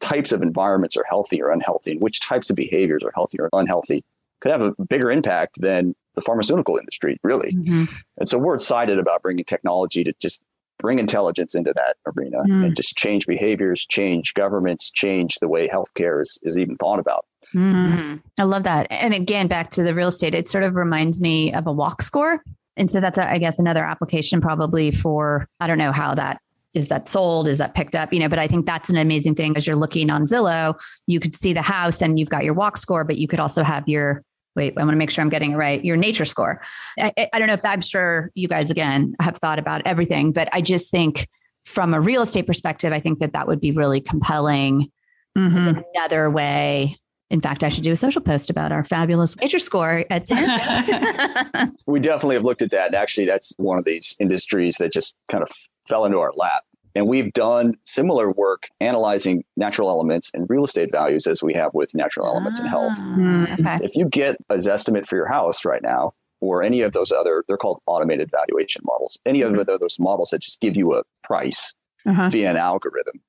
types 0.00 0.32
of 0.32 0.42
environments 0.42 0.96
are 0.96 1.04
healthy 1.08 1.42
or 1.42 1.50
unhealthy 1.50 1.92
and 1.92 2.00
which 2.00 2.20
types 2.20 2.50
of 2.50 2.56
behaviors 2.56 3.02
are 3.02 3.12
healthy 3.14 3.38
or 3.40 3.48
unhealthy 3.52 4.04
could 4.40 4.52
have 4.52 4.60
a 4.60 4.84
bigger 4.84 5.10
impact 5.10 5.60
than 5.60 5.94
the 6.14 6.20
pharmaceutical 6.20 6.76
industry, 6.76 7.18
really. 7.22 7.52
Mm-hmm. 7.52 7.84
And 8.18 8.28
so 8.28 8.38
we're 8.38 8.54
excited 8.54 8.98
about 8.98 9.22
bringing 9.22 9.44
technology 9.44 10.04
to 10.04 10.12
just 10.20 10.42
bring 10.78 10.98
intelligence 10.98 11.54
into 11.54 11.72
that 11.74 11.96
arena 12.06 12.38
mm. 12.48 12.66
and 12.66 12.76
just 12.76 12.96
change 12.96 13.26
behaviors, 13.26 13.86
change 13.86 14.34
governments, 14.34 14.90
change 14.90 15.36
the 15.40 15.48
way 15.48 15.68
healthcare 15.68 16.20
is, 16.20 16.38
is 16.42 16.58
even 16.58 16.76
thought 16.76 16.98
about. 16.98 17.26
Mm-hmm. 17.54 18.16
I 18.38 18.42
love 18.42 18.64
that. 18.64 18.88
And 18.90 19.14
again, 19.14 19.46
back 19.46 19.70
to 19.70 19.82
the 19.82 19.94
real 19.94 20.08
estate, 20.08 20.34
it 20.34 20.48
sort 20.48 20.64
of 20.64 20.74
reminds 20.74 21.20
me 21.20 21.52
of 21.52 21.66
a 21.66 21.72
walk 21.72 22.02
score. 22.02 22.42
And 22.76 22.90
so 22.90 23.00
that's, 23.00 23.18
a, 23.18 23.30
I 23.30 23.38
guess, 23.38 23.58
another 23.58 23.84
application 23.84 24.40
probably 24.40 24.90
for, 24.90 25.48
I 25.60 25.66
don't 25.66 25.78
know 25.78 25.92
how 25.92 26.14
that 26.14 26.40
is 26.74 26.88
that 26.88 27.06
sold 27.06 27.46
is 27.46 27.58
that 27.58 27.74
picked 27.74 27.94
up 27.94 28.12
you 28.12 28.18
know 28.18 28.28
but 28.28 28.40
i 28.40 28.48
think 28.48 28.66
that's 28.66 28.90
an 28.90 28.96
amazing 28.96 29.32
thing 29.34 29.56
as 29.56 29.64
you're 29.64 29.76
looking 29.76 30.10
on 30.10 30.24
zillow 30.24 30.74
you 31.06 31.20
could 31.20 31.36
see 31.36 31.52
the 31.52 31.62
house 31.62 32.02
and 32.02 32.18
you've 32.18 32.30
got 32.30 32.42
your 32.42 32.52
walk 32.52 32.76
score 32.76 33.04
but 33.04 33.16
you 33.16 33.28
could 33.28 33.38
also 33.38 33.62
have 33.62 33.88
your 33.88 34.24
wait, 34.54 34.74
I 34.76 34.80
want 34.80 34.92
to 34.92 34.96
make 34.96 35.10
sure 35.10 35.22
I'm 35.22 35.28
getting 35.28 35.52
it 35.52 35.56
right. 35.56 35.84
Your 35.84 35.96
nature 35.96 36.24
score. 36.24 36.60
I, 36.98 37.12
I, 37.32 37.38
don't 37.38 37.48
know 37.48 37.54
if 37.54 37.64
I'm 37.64 37.80
sure 37.80 38.30
you 38.34 38.48
guys 38.48 38.70
again 38.70 39.16
have 39.20 39.36
thought 39.38 39.58
about 39.58 39.82
everything, 39.84 40.32
but 40.32 40.48
I 40.52 40.60
just 40.60 40.90
think 40.90 41.28
from 41.64 41.94
a 41.94 42.00
real 42.00 42.22
estate 42.22 42.46
perspective, 42.46 42.92
I 42.92 43.00
think 43.00 43.18
that 43.20 43.32
that 43.32 43.48
would 43.48 43.60
be 43.60 43.72
really 43.72 44.00
compelling 44.00 44.90
mm-hmm. 45.36 45.80
another 45.94 46.30
way. 46.30 46.98
In 47.30 47.40
fact, 47.40 47.64
I 47.64 47.68
should 47.68 47.84
do 47.84 47.92
a 47.92 47.96
social 47.96 48.20
post 48.20 48.50
about 48.50 48.70
our 48.70 48.84
fabulous 48.84 49.34
nature 49.36 49.58
score 49.58 50.04
at 50.10 50.28
San. 50.28 51.72
we 51.86 51.98
definitely 51.98 52.36
have 52.36 52.44
looked 52.44 52.62
at 52.62 52.70
that. 52.70 52.88
And 52.88 52.94
actually, 52.94 53.26
that's 53.26 53.52
one 53.56 53.78
of 53.78 53.84
these 53.84 54.14
industries 54.20 54.76
that 54.76 54.92
just 54.92 55.14
kind 55.28 55.42
of 55.42 55.50
fell 55.88 56.04
into 56.04 56.18
our 56.18 56.32
lap. 56.36 56.62
And 56.94 57.08
we've 57.08 57.32
done 57.32 57.74
similar 57.82 58.30
work 58.30 58.68
analyzing 58.80 59.44
natural 59.56 59.88
elements 59.88 60.30
and 60.32 60.48
real 60.48 60.64
estate 60.64 60.92
values 60.92 61.26
as 61.26 61.42
we 61.42 61.52
have 61.54 61.74
with 61.74 61.94
natural 61.94 62.26
elements 62.26 62.60
and 62.60 62.68
health. 62.68 62.92
Ah, 62.96 63.52
okay. 63.52 63.84
If 63.84 63.96
you 63.96 64.08
get 64.08 64.36
a 64.48 64.56
Zestimate 64.56 65.06
for 65.06 65.16
your 65.16 65.26
house 65.26 65.64
right 65.64 65.82
now, 65.82 66.14
or 66.40 66.62
any 66.62 66.82
of 66.82 66.92
those 66.92 67.10
other, 67.10 67.44
they're 67.48 67.56
called 67.56 67.80
automated 67.86 68.30
valuation 68.30 68.82
models, 68.84 69.18
any 69.24 69.40
mm-hmm. 69.40 69.58
of 69.58 69.66
those 69.80 69.98
models 69.98 70.30
that 70.30 70.42
just 70.42 70.60
give 70.60 70.76
you 70.76 70.94
a 70.94 71.02
price 71.22 71.74
uh-huh. 72.06 72.28
via 72.28 72.50
an 72.50 72.56
algorithm, 72.56 73.20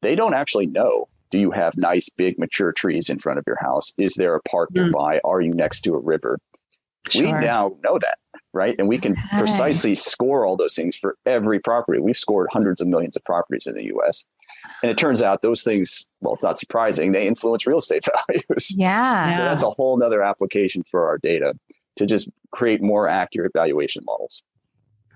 they 0.00 0.14
don't 0.14 0.34
actually 0.34 0.66
know. 0.66 1.08
Do 1.30 1.38
you 1.38 1.50
have 1.50 1.76
nice, 1.76 2.08
big, 2.10 2.38
mature 2.38 2.72
trees 2.72 3.08
in 3.08 3.18
front 3.18 3.38
of 3.38 3.44
your 3.46 3.58
house? 3.60 3.92
Is 3.98 4.14
there 4.14 4.34
a 4.34 4.42
park 4.42 4.70
mm. 4.70 4.82
nearby? 4.82 5.20
Are 5.24 5.40
you 5.40 5.52
next 5.52 5.82
to 5.82 5.94
a 5.94 5.98
river? 5.98 6.38
Sure. 7.08 7.22
We 7.22 7.32
now 7.32 7.76
know 7.82 7.98
that 7.98 8.18
right? 8.52 8.74
And 8.78 8.88
we 8.88 8.98
can 8.98 9.12
okay. 9.12 9.38
precisely 9.38 9.94
score 9.94 10.44
all 10.44 10.56
those 10.56 10.74
things 10.74 10.96
for 10.96 11.16
every 11.26 11.58
property. 11.58 12.00
We've 12.00 12.16
scored 12.16 12.48
hundreds 12.52 12.80
of 12.80 12.88
millions 12.88 13.16
of 13.16 13.24
properties 13.24 13.66
in 13.66 13.74
the 13.74 13.84
US. 13.96 14.24
And 14.82 14.90
it 14.90 14.98
turns 14.98 15.22
out 15.22 15.42
those 15.42 15.62
things, 15.62 16.06
well, 16.20 16.34
it's 16.34 16.42
not 16.42 16.58
surprising, 16.58 17.12
they 17.12 17.26
influence 17.26 17.66
real 17.66 17.78
estate 17.78 18.04
values. 18.28 18.74
Yeah. 18.76 19.36
So 19.36 19.44
that's 19.44 19.62
a 19.62 19.70
whole 19.70 19.96
nother 19.96 20.22
application 20.22 20.84
for 20.90 21.06
our 21.06 21.18
data 21.18 21.54
to 21.96 22.06
just 22.06 22.30
create 22.52 22.82
more 22.82 23.08
accurate 23.08 23.52
valuation 23.54 24.02
models. 24.04 24.42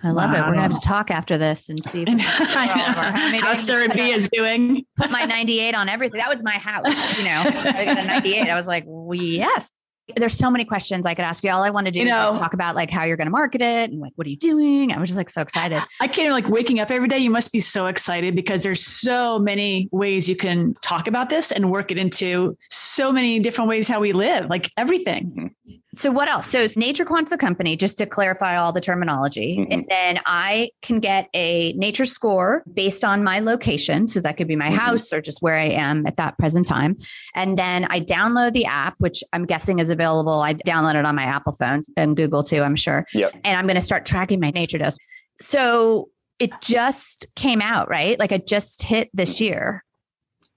I 0.03 0.11
love 0.11 0.31
wow. 0.31 0.37
it. 0.37 0.40
We're 0.40 0.55
gonna 0.55 0.62
have 0.62 0.79
to 0.79 0.87
talk 0.87 1.11
after 1.11 1.38
this 1.38 1.68
and 1.70 1.83
see 1.83 2.05
how 2.05 2.16
Serenbe 3.55 4.14
is 4.14 4.29
doing. 4.31 4.85
Put 4.96 5.11
my 5.11 5.25
98 5.25 5.75
on 5.75 5.88
everything. 5.88 6.20
That 6.20 6.29
was 6.29 6.42
my 6.42 6.53
house. 6.53 6.87
You 7.18 7.25
know, 7.25 7.42
I 7.70 7.85
got 7.87 7.99
a 7.99 8.07
98. 8.07 8.49
I 8.49 8.55
was 8.55 8.66
like, 8.66 8.85
well, 8.87 9.18
yes, 9.18 9.68
there's 10.14 10.35
so 10.35 10.51
many 10.51 10.64
questions 10.64 11.05
I 11.05 11.14
could 11.14 11.25
ask 11.25 11.42
you. 11.42 11.51
All 11.51 11.64
I 11.64 11.71
want 11.71 11.87
to 11.87 11.90
do 11.90 12.01
you 12.01 12.05
know, 12.07 12.31
is 12.31 12.38
talk 12.38 12.55
about 12.55 12.77
like 12.77 12.90
how 12.90 13.05
you're 13.05 13.16
going 13.16 13.27
to 13.27 13.33
market 13.33 13.61
it 13.61 13.90
and 13.90 14.01
like 14.01 14.12
what 14.14 14.27
are 14.27 14.31
you 14.31 14.37
doing? 14.37 14.92
I 14.92 14.99
was 14.99 15.09
just 15.09 15.16
like 15.16 15.31
so 15.31 15.40
excited. 15.42 15.83
I 16.01 16.07
can't 16.07 16.33
like 16.33 16.49
waking 16.49 16.79
up 16.79 16.90
every 16.90 17.09
day. 17.09 17.19
You 17.19 17.31
must 17.31 17.53
be 17.53 17.61
so 17.61 17.87
excited 17.87 18.37
because 18.37 18.62
there's 18.62 18.87
so 18.87 19.38
many 19.38 19.88
ways 19.90 20.29
you 20.29 20.37
can 20.37 20.75
talk 20.83 21.09
about 21.09 21.29
this 21.29 21.51
and 21.51 21.71
work 21.71 21.90
it 21.90 21.99
into 21.99 22.57
so 22.71 23.11
many 23.12 23.40
different 23.40 23.69
ways 23.69 23.88
how 23.88 24.01
we 24.01 24.12
live, 24.12 24.49
like 24.49 24.71
everything. 24.77 25.53
Mm-hmm. 25.66 25.77
Mm-hmm. 25.96 26.02
So 26.02 26.11
what 26.12 26.28
else? 26.28 26.46
So 26.46 26.66
Nature 26.76 27.04
Quant's 27.04 27.30
the 27.30 27.38
company, 27.38 27.76
just 27.76 27.98
to 27.98 28.06
clarify 28.06 28.56
all 28.56 28.72
the 28.72 28.80
terminology. 28.80 29.59
Mm-hmm. 29.59 29.72
And 29.72 29.87
then 29.88 30.20
I 30.26 30.70
can 30.82 31.00
get 31.00 31.28
a 31.35 31.72
nature 31.72 32.06
score 32.06 32.62
based 32.72 33.04
on 33.04 33.24
my 33.24 33.40
location. 33.40 34.09
So 34.09 34.20
that 34.20 34.37
could 34.37 34.48
be 34.48 34.56
my 34.56 34.66
mm-hmm. 34.66 34.76
house 34.76 35.12
or 35.12 35.20
just 35.20 35.42
where 35.42 35.54
I 35.54 35.68
am 35.68 36.06
at 36.06 36.16
that 36.16 36.38
present 36.38 36.66
time. 36.66 36.96
And 37.35 37.56
then 37.56 37.87
I 37.90 38.00
download 38.00 38.52
the 38.52 38.66
app, 38.66 38.94
which 38.98 39.24
I'm 39.32 39.46
guessing 39.46 39.78
is 39.78 39.88
available. 39.88 40.40
I 40.40 40.54
download 40.54 40.94
it 40.94 41.04
on 41.04 41.14
my 41.14 41.24
Apple 41.24 41.52
phone 41.52 41.82
and 41.96 42.16
Google 42.16 42.42
too, 42.42 42.62
I'm 42.62 42.76
sure. 42.76 43.06
Yep. 43.14 43.32
And 43.44 43.59
I'm 43.59 43.66
going 43.66 43.76
to 43.76 43.80
start 43.80 44.07
tracking 44.07 44.40
my 44.40 44.51
nature 44.51 44.78
dose. 44.78 44.97
So 45.40 46.11
it 46.38 46.51
just 46.61 47.26
came 47.36 47.62
out, 47.62 47.88
right? 47.88 48.18
Like 48.18 48.32
it 48.32 48.47
just 48.47 48.82
hit 48.82 49.11
this 49.14 49.40
year. 49.40 49.84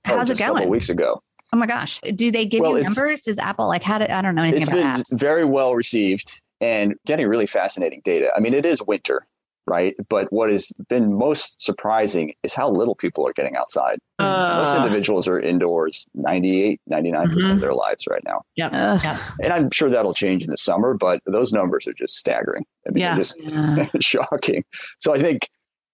Oh, 0.08 0.18
How's 0.18 0.30
oh, 0.30 0.34
it 0.34 0.40
going? 0.40 0.52
A 0.52 0.54
couple 0.60 0.72
weeks 0.72 0.90
ago. 0.90 1.22
Oh 1.52 1.58
my 1.58 1.66
gosh. 1.66 2.00
Do 2.16 2.32
they 2.32 2.46
give 2.46 2.62
well, 2.62 2.78
you 2.78 2.84
numbers? 2.84 3.22
Does 3.24 3.40
Apple 3.40 3.68
like 3.68 3.84
how 3.84 3.98
did 3.98 4.10
I 4.12 4.22
don't 4.22 4.36
know 4.36 4.44
anything 4.44 4.62
it's 4.62 4.70
about 4.72 4.96
been 4.96 5.04
apps. 5.18 5.20
Very 5.20 5.46
well 5.46 5.76
received 5.76 6.42
and 6.62 6.96
getting 7.06 7.28
really 7.28 7.48
fascinating 7.48 8.02
data. 8.04 8.30
I 8.36 8.40
mean, 8.40 8.54
it 8.54 8.66
is 8.66 8.84
winter, 8.84 9.26
right? 9.66 9.96
But 10.10 10.32
what 10.32 10.52
has 10.52 10.72
been 10.90 11.14
most 11.14 11.62
surprising 11.62 12.34
is 12.44 12.54
how 12.54 12.70
little 12.70 12.96
people 12.96 13.26
are 13.28 13.34
getting 13.34 13.56
outside. 13.56 13.98
Uh, 14.20 14.64
most 14.64 14.76
individuals 14.78 15.28
are 15.28 15.40
indoors 15.40 16.06
98, 16.14 16.82
99% 16.88 17.32
Mhm. 17.46 17.52
of 17.54 17.60
their 17.62 17.74
lives 17.74 18.06
right 18.08 18.24
now. 18.26 18.42
Yep. 18.56 18.72
Ugh. 18.74 19.02
Yep. 19.04 19.18
And 19.42 19.54
I'm 19.54 19.72
sure 19.72 19.90
that'll 19.90 20.14
change 20.14 20.44
in 20.44 20.52
the 20.52 20.58
summer, 20.58 20.94
but 20.94 21.22
those 21.26 21.52
numbers 21.54 21.88
are 21.88 21.94
just 21.94 22.16
staggering. 22.18 22.66
I 22.88 22.92
mean, 22.92 23.02
Yeah. 23.02 23.16
just 23.16 23.42
Yeah. 23.42 23.88
shocking. 24.02 24.66
So 25.00 25.14
I 25.16 25.20
think 25.20 25.50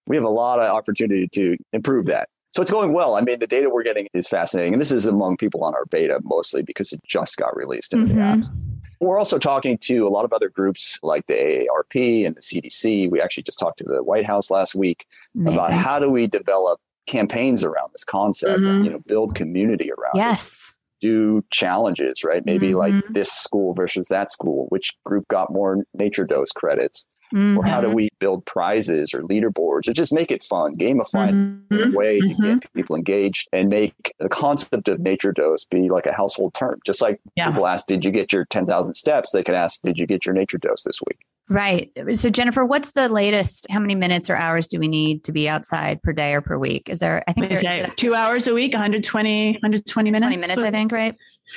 we 0.07 0.15
have 0.17 0.25
a 0.25 0.29
lot 0.29 0.59
of 0.59 0.69
opportunity 0.69 1.27
to 1.29 1.55
improve 1.73 2.07
that. 2.07 2.27
So 2.55 2.61
it's 2.61 2.71
going 2.71 2.93
well. 2.93 3.15
I 3.15 3.21
mean, 3.21 3.39
the 3.39 3.47
data 3.47 3.69
we're 3.69 3.83
getting 3.83 4.07
is 4.13 4.29
fascinating. 4.29 4.71
And 4.73 4.79
this 4.81 4.89
is 4.93 5.05
among 5.05 5.35
people 5.35 5.65
on 5.65 5.75
our 5.75 5.85
beta 5.87 6.21
mostly 6.23 6.61
because 6.61 6.93
it 6.93 7.03
just 7.03 7.35
got 7.35 7.53
released 7.53 7.91
into 7.91 8.05
the 8.05 8.13
Mhm. 8.13 8.37
apps. 8.43 8.47
We're 9.01 9.19
also 9.19 9.37
talking 9.37 9.77
to 9.79 10.07
a 10.07 10.09
lot 10.09 10.23
of 10.23 10.31
other 10.31 10.47
groups 10.47 10.97
like 11.03 11.27
the 11.27 11.33
AARP 11.35 12.23
and 12.25 12.33
the 12.33 12.41
CDC. 12.41 13.09
We 13.09 13.19
actually 13.19 13.43
just 13.43 13.59
talked 13.59 13.79
to 13.79 13.83
the 13.83 14.01
White 14.01 14.25
House 14.25 14.49
last 14.49 14.73
week 14.73 15.05
about 15.45 15.73
how 15.73 15.99
do 15.99 16.09
we 16.09 16.27
develop 16.27 16.79
campaigns 17.07 17.61
around 17.61 17.89
this 17.91 18.05
concept, 18.05 18.61
Mhm. 18.61 18.85
you 18.85 18.89
know, 18.89 18.99
build 19.05 19.35
community 19.35 19.91
around 19.91 20.15
it 20.15 20.19
Yes. 20.19 20.73
do 21.01 21.43
challenges, 21.51 22.23
right? 22.23 22.45
Maybe 22.45 22.73
like 22.73 22.93
Mhm. 22.93 23.09
this 23.09 23.31
school 23.33 23.73
versus 23.73 24.07
that 24.07 24.31
school, 24.31 24.67
which 24.69 24.95
group 25.05 25.27
got 25.27 25.51
more 25.51 25.83
nature 25.93 26.23
dose 26.23 26.53
credits, 26.53 27.05
or 27.33 27.65
how 27.65 27.81
do 27.81 27.87
Mhm. 27.87 27.93
we 27.95 28.09
build 28.19 28.45
prizes 28.45 29.13
or 29.13 29.21
leaderboards 29.23 29.87
or 29.87 29.93
just 29.93 30.13
make 30.13 30.31
it 30.31 30.43
fun, 30.43 30.75
gamify 30.77 31.31
Mm-hmm. 31.31 31.75
a 31.75 31.77
Mhm. 31.87 31.93
way 31.93 32.19
to 32.19 32.27
Mhm. 32.33 32.43
get 32.61 32.73
people 32.73 32.95
engaged 32.95 33.47
and 33.51 33.69
make 33.69 34.13
the 34.19 34.29
concept 34.29 34.87
of 34.87 34.99
nature 34.99 35.31
dose 35.31 35.65
be 35.65 35.89
like 35.89 36.05
a 36.05 36.13
household 36.13 36.53
term. 36.53 36.79
Just 36.85 37.01
like 37.01 37.19
Yeah. 37.35 37.49
people 37.49 37.67
ask, 37.67 37.87
did 37.87 38.05
you 38.05 38.11
get 38.11 38.31
your 38.31 38.45
10,000 38.45 38.95
steps? 38.95 39.31
They 39.31 39.43
could 39.43 39.55
ask, 39.55 39.81
did 39.81 39.97
you 39.97 40.05
get 40.05 40.25
your 40.25 40.33
nature 40.35 40.57
dose 40.57 40.83
this 40.83 40.99
week? 41.07 41.19
Right. 41.47 41.91
So, 42.13 42.31
Jennifer, 42.31 42.65
what's 42.65 42.93
the 42.93 43.07
latest? 43.07 43.67
How 43.69 43.79
many 43.79 43.93
minutes 43.93 44.31
or 44.31 44.35
hours 44.35 44.67
do 44.67 44.79
we 44.79 44.87
need 44.87 45.23
to 45.25 45.31
be 45.31 45.47
outside 45.47 46.01
per 46.01 46.11
day 46.11 46.33
or 46.33 46.41
per 46.41 46.57
week? 46.57 46.89
Is 46.89 46.97
there, 46.97 47.23
I 47.27 47.33
think 47.33 47.49
there's 47.49 47.63
two 47.95 48.15
hours 48.15 48.47
a 48.47 48.53
week, 48.55 48.73
120, 48.73 49.51
120 49.61 50.09
minutes. 50.09 50.23
20 50.35 50.41
minutes, 50.41 50.63
I 50.63 50.71
think, 50.71 50.91
right? 50.91 51.15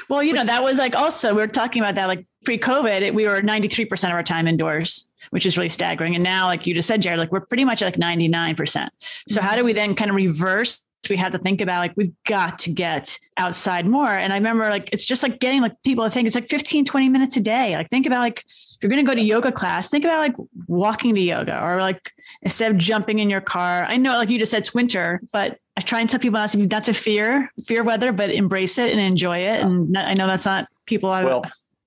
Well, 0.08 0.22
you 0.22 0.32
know, 0.32 0.44
that 0.44 0.62
was 0.62 0.78
like 0.78 0.96
also, 0.96 1.34
we 1.34 1.40
were 1.40 1.46
talking 1.46 1.82
about 1.82 1.94
that 1.96 2.08
like 2.08 2.26
pre 2.44 2.58
COVID, 2.58 3.14
we 3.14 3.26
were 3.26 3.40
93% 3.40 4.04
of 4.04 4.10
our 4.10 4.22
time 4.22 4.46
indoors, 4.46 5.08
which 5.30 5.46
is 5.46 5.56
really 5.56 5.68
staggering. 5.68 6.14
And 6.14 6.24
now, 6.24 6.46
like 6.46 6.66
you 6.66 6.74
just 6.74 6.88
said, 6.88 7.02
Jared, 7.02 7.18
like 7.18 7.32
we're 7.32 7.40
pretty 7.40 7.64
much 7.64 7.82
at 7.82 7.86
like 7.86 7.96
99%. 8.18 8.88
So, 9.28 9.40
how 9.40 9.48
mm-hmm. 9.48 9.58
do 9.58 9.64
we 9.64 9.72
then 9.72 9.94
kind 9.94 10.10
of 10.10 10.16
reverse? 10.16 10.80
We 11.08 11.16
have 11.16 11.32
to 11.32 11.38
think 11.38 11.62
about 11.62 11.78
like, 11.78 11.94
we've 11.96 12.12
got 12.26 12.58
to 12.60 12.70
get 12.70 13.18
outside 13.38 13.86
more. 13.86 14.10
And 14.10 14.30
I 14.30 14.36
remember 14.36 14.68
like, 14.68 14.90
it's 14.92 15.06
just 15.06 15.22
like 15.22 15.40
getting 15.40 15.62
like 15.62 15.72
people 15.82 16.04
to 16.04 16.10
think 16.10 16.26
it's 16.26 16.34
like 16.34 16.50
15, 16.50 16.84
20 16.84 17.08
minutes 17.08 17.36
a 17.38 17.40
day. 17.40 17.76
Like, 17.76 17.88
think 17.88 18.04
about 18.04 18.18
like, 18.18 18.40
if 18.40 18.82
you're 18.82 18.90
going 18.90 19.04
to 19.04 19.10
go 19.10 19.14
to 19.14 19.22
yoga 19.22 19.50
class, 19.50 19.88
think 19.88 20.04
about 20.04 20.18
like 20.18 20.34
walking 20.66 21.14
to 21.14 21.20
yoga 21.20 21.62
or 21.62 21.80
like 21.80 22.12
instead 22.42 22.70
of 22.70 22.76
jumping 22.76 23.20
in 23.20 23.30
your 23.30 23.40
car. 23.40 23.86
I 23.88 23.96
know, 23.96 24.16
like 24.16 24.28
you 24.28 24.38
just 24.38 24.50
said, 24.50 24.58
it's 24.58 24.74
winter, 24.74 25.22
but 25.32 25.58
I 25.78 25.80
try 25.80 26.00
and 26.00 26.10
tell 26.10 26.18
people 26.18 26.40
that's, 26.40 26.56
that's 26.66 26.88
a 26.88 26.92
fear, 26.92 27.52
fear 27.64 27.84
weather, 27.84 28.10
but 28.10 28.30
embrace 28.32 28.78
it 28.78 28.90
and 28.90 29.00
enjoy 29.00 29.38
it. 29.38 29.60
And 29.60 29.90
not- 29.90 30.06
I 30.06 30.14
know 30.14 30.26
that's 30.26 30.44
not 30.44 30.66
people, 30.86 31.08
are 31.08 31.24
Well, 31.24 31.44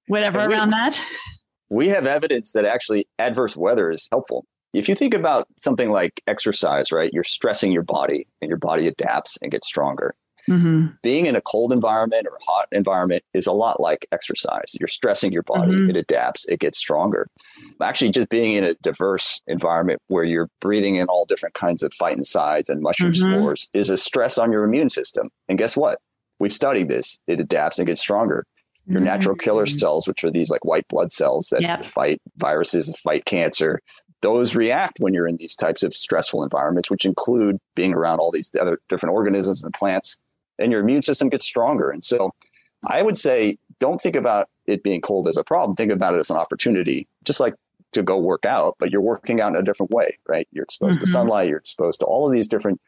whatever 0.07 0.47
we- 0.47 0.53
around 0.53 0.69
that. 0.69 1.03
we 1.69 1.89
have 1.89 2.07
evidence 2.07 2.53
that 2.53 2.63
actually 2.63 3.05
adverse 3.19 3.57
weather 3.57 3.91
is 3.91 4.07
helpful. 4.09 4.45
If 4.73 4.87
you 4.87 4.95
think 4.95 5.13
about 5.13 5.45
something 5.57 5.91
like 5.91 6.21
exercise, 6.25 6.93
right? 6.93 7.11
You're 7.11 7.25
stressing 7.25 7.73
your 7.73 7.83
body 7.83 8.27
and 8.41 8.47
your 8.47 8.57
body 8.57 8.87
adapts 8.87 9.37
and 9.41 9.51
gets 9.51 9.67
stronger. 9.67 10.15
Mm-hmm. 10.49 10.87
being 11.03 11.25
in 11.27 11.35
a 11.35 11.41
cold 11.41 11.71
environment 11.71 12.25
or 12.27 12.35
a 12.35 12.51
hot 12.51 12.67
environment 12.71 13.23
is 13.33 13.45
a 13.47 13.51
lot 13.51 13.79
like 13.79 14.07
exercise. 14.11 14.75
You're 14.79 14.87
stressing 14.87 15.31
your 15.31 15.43
body, 15.43 15.73
Mhm. 15.73 15.89
it 15.91 15.95
adapts, 15.97 16.45
it 16.47 16.59
gets 16.59 16.77
stronger. 16.77 17.27
Actually, 17.81 18.11
just 18.11 18.29
being 18.29 18.53
in 18.53 18.63
a 18.63 18.73
diverse 18.81 19.41
environment 19.47 20.01
where 20.07 20.23
you're 20.23 20.49
breathing 20.59 20.95
in 20.95 21.07
all 21.07 21.25
different 21.25 21.53
kinds 21.55 21.83
of 21.83 21.91
phytoncides 21.93 22.13
and 22.13 22.27
sides 22.27 22.69
and 22.69 22.81
mushroom 22.81 23.11
Mhm. 23.13 23.37
spores 23.39 23.69
is 23.73 23.89
a 23.89 23.97
stress 23.97 24.37
on 24.37 24.51
your 24.51 24.63
immune 24.63 24.89
system. 24.89 25.29
And 25.47 25.57
guess 25.57 25.75
what? 25.77 25.99
We've 26.39 26.53
studied 26.53 26.89
this. 26.89 27.19
It 27.27 27.39
adapts 27.39 27.77
and 27.79 27.87
gets 27.87 28.01
stronger. 28.01 28.45
Your 28.87 28.99
natural 29.01 29.35
killer 29.35 29.65
Mm. 29.65 29.79
cells, 29.79 30.07
which 30.07 30.23
are 30.23 30.31
these 30.31 30.49
like 30.49 30.65
white 30.65 30.87
blood 30.89 31.11
cells 31.11 31.49
that 31.51 31.61
Yep. 31.61 31.85
fight 31.85 32.21
viruses, 32.37 32.97
fight 32.99 33.25
cancer, 33.25 33.79
those 34.21 34.55
react 34.55 34.99
when 34.99 35.13
you're 35.13 35.27
in 35.27 35.37
these 35.37 35.55
types 35.55 35.81
of 35.83 35.93
stressful 35.95 36.43
environments, 36.43 36.89
which 36.89 37.05
include 37.05 37.57
being 37.75 37.93
around 37.93 38.19
all 38.19 38.31
these 38.31 38.51
other 38.59 38.79
different 38.89 39.13
organisms 39.13 39.63
and 39.63 39.73
plants, 39.73 40.19
and 40.61 40.71
your 40.71 40.81
immune 40.81 41.01
system 41.01 41.29
gets 41.29 41.45
stronger. 41.45 41.89
And 41.89 42.03
so 42.03 42.33
I 42.87 43.01
would 43.01 43.17
say 43.17 43.57
don't 43.79 44.01
think 44.01 44.15
about 44.15 44.49
it 44.67 44.83
being 44.83 45.01
cold 45.01 45.27
as 45.27 45.37
a 45.37 45.43
problem. 45.43 45.75
Think 45.75 45.91
about 45.91 46.13
it 46.13 46.19
as 46.19 46.29
an 46.29 46.37
opportunity, 46.37 47.07
just 47.23 47.39
like 47.39 47.55
to 47.93 48.03
go 48.03 48.17
work 48.17 48.45
out, 48.45 48.75
but 48.79 48.89
you're 48.91 49.01
working 49.01 49.41
out 49.41 49.49
in 49.49 49.55
a 49.57 49.63
different 49.63 49.91
way, 49.91 50.17
right? 50.27 50.47
You're 50.51 50.63
exposed 50.63 50.99
Mhm. 50.99 51.03
to 51.03 51.07
sunlight, 51.07 51.49
you're 51.49 51.57
exposed 51.57 51.99
to 51.99 52.05
all 52.05 52.25
of 52.25 52.31
these 52.31 52.47
different 52.47 52.79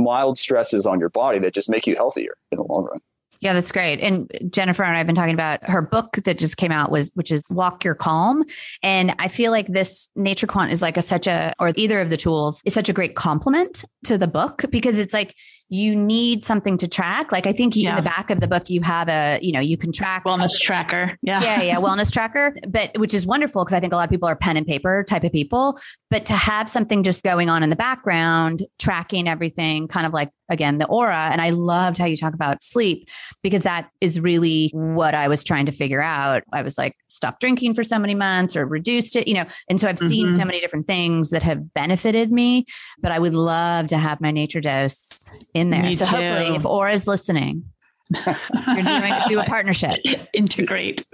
mild 0.00 0.38
stresses 0.38 0.86
on 0.86 1.00
your 1.00 1.10
body 1.10 1.38
that 1.40 1.52
just 1.52 1.68
make 1.68 1.86
you 1.86 1.96
healthier 1.96 2.34
in 2.50 2.56
the 2.56 2.64
long 2.64 2.84
run. 2.84 3.00
Yeah, 3.40 3.54
that's 3.54 3.72
great. 3.72 4.00
And 4.00 4.30
Jennifer 4.50 4.84
and 4.84 4.94
I 4.94 4.98
have 4.98 5.06
been 5.06 5.16
talking 5.16 5.34
about 5.34 5.64
her 5.64 5.80
book 5.80 6.18
that 6.24 6.38
just 6.38 6.58
came 6.58 6.70
out 6.70 6.90
was 6.90 7.10
which 7.14 7.30
is 7.30 7.42
Walk 7.48 7.84
Your 7.84 7.94
Calm. 7.94 8.44
And 8.82 9.14
I 9.18 9.28
feel 9.28 9.50
like 9.50 9.66
this 9.66 10.10
Nature 10.14 10.46
Quant 10.46 10.70
is 10.70 10.82
like 10.82 10.98
a 10.98 11.02
such 11.02 11.26
a 11.26 11.54
or 11.58 11.72
either 11.74 12.00
of 12.00 12.10
the 12.10 12.18
tools 12.18 12.62
is 12.66 12.74
such 12.74 12.90
a 12.90 12.92
great 12.92 13.14
complement 13.16 13.84
to 14.04 14.18
the 14.18 14.28
book 14.28 14.64
because 14.70 14.98
it's 14.98 15.14
like 15.14 15.34
you 15.72 15.94
need 15.94 16.44
something 16.44 16.76
to 16.76 16.88
track. 16.88 17.30
Like 17.30 17.46
I 17.46 17.52
think 17.52 17.76
you, 17.76 17.88
in 17.88 17.94
the 17.94 18.02
back 18.02 18.30
of 18.30 18.40
the 18.40 18.48
book 18.48 18.68
you 18.68 18.82
have 18.82 19.08
a, 19.08 19.38
you 19.40 19.52
know, 19.52 19.60
you 19.60 19.78
can 19.78 19.92
track 19.92 20.24
Wellness 20.24 20.58
tracker. 20.58 21.16
Yeah. 21.22 21.40
yeah, 21.40 21.62
yeah, 21.62 21.76
wellness 21.80 22.12
tracker, 22.12 22.54
but 22.68 22.90
which 22.98 23.14
is 23.14 23.24
wonderful 23.24 23.64
because 23.64 23.74
I 23.76 23.80
think 23.80 23.92
a 23.92 23.96
lot 23.96 24.04
of 24.04 24.10
people 24.10 24.28
are 24.28 24.34
pen 24.34 24.56
and 24.56 24.66
paper 24.66 25.04
type 25.04 25.22
of 25.22 25.30
people. 25.32 25.78
But 26.10 26.26
to 26.26 26.32
have 26.32 26.68
something 26.68 27.04
just 27.04 27.22
going 27.22 27.48
on 27.48 27.62
in 27.62 27.70
the 27.70 27.76
background, 27.76 28.64
tracking 28.80 29.28
everything, 29.28 29.86
kind 29.86 30.06
of 30.06 30.12
like 30.12 30.30
again 30.48 30.78
the 30.78 30.86
Oura. 30.86 31.30
And 31.30 31.40
I 31.40 31.50
loved 31.50 31.98
how 31.98 32.06
you 32.06 32.16
talk 32.16 32.34
about 32.34 32.64
sleep 32.64 33.08
because 33.42 33.60
that 33.60 33.88
is 34.00 34.18
really 34.18 34.70
what 34.72 35.14
I 35.14 35.28
was 35.28 35.44
trying 35.44 35.66
to 35.66 35.72
figure 35.72 36.02
out. 36.02 36.42
I 36.52 36.62
was 36.62 36.76
like, 36.76 36.96
stopped 37.06 37.40
drinking 37.40 37.74
for 37.74 37.84
so 37.84 37.98
many 38.00 38.16
months 38.16 38.56
or 38.56 38.66
reduced 38.66 39.14
it, 39.14 39.28
you 39.28 39.34
know. 39.34 39.44
And 39.68 39.80
so 39.80 39.86
I've 39.88 39.98
seen 40.00 40.28
Mhm. 40.30 40.36
so 40.36 40.44
many 40.44 40.58
different 40.60 40.88
things 40.88 41.30
that 41.30 41.44
have 41.44 41.72
benefited 41.74 42.32
me. 42.32 42.66
But 43.00 43.12
I 43.12 43.20
would 43.20 43.34
love 43.34 43.86
to 43.88 43.98
have 43.98 44.20
my 44.20 44.32
nature 44.32 44.60
dose 44.60 45.30
in 45.60 45.70
there. 45.70 45.82
Me 45.82 45.94
so 45.94 46.04
hopefully, 46.06 46.48
too. 46.48 46.54
if 46.54 46.66
Oura's 46.66 47.06
listening, 47.06 47.64
you're 48.10 48.82
doing 48.82 49.12
do 49.28 49.38
a 49.40 49.44
partnership. 49.44 49.98
Integrate. 50.32 51.04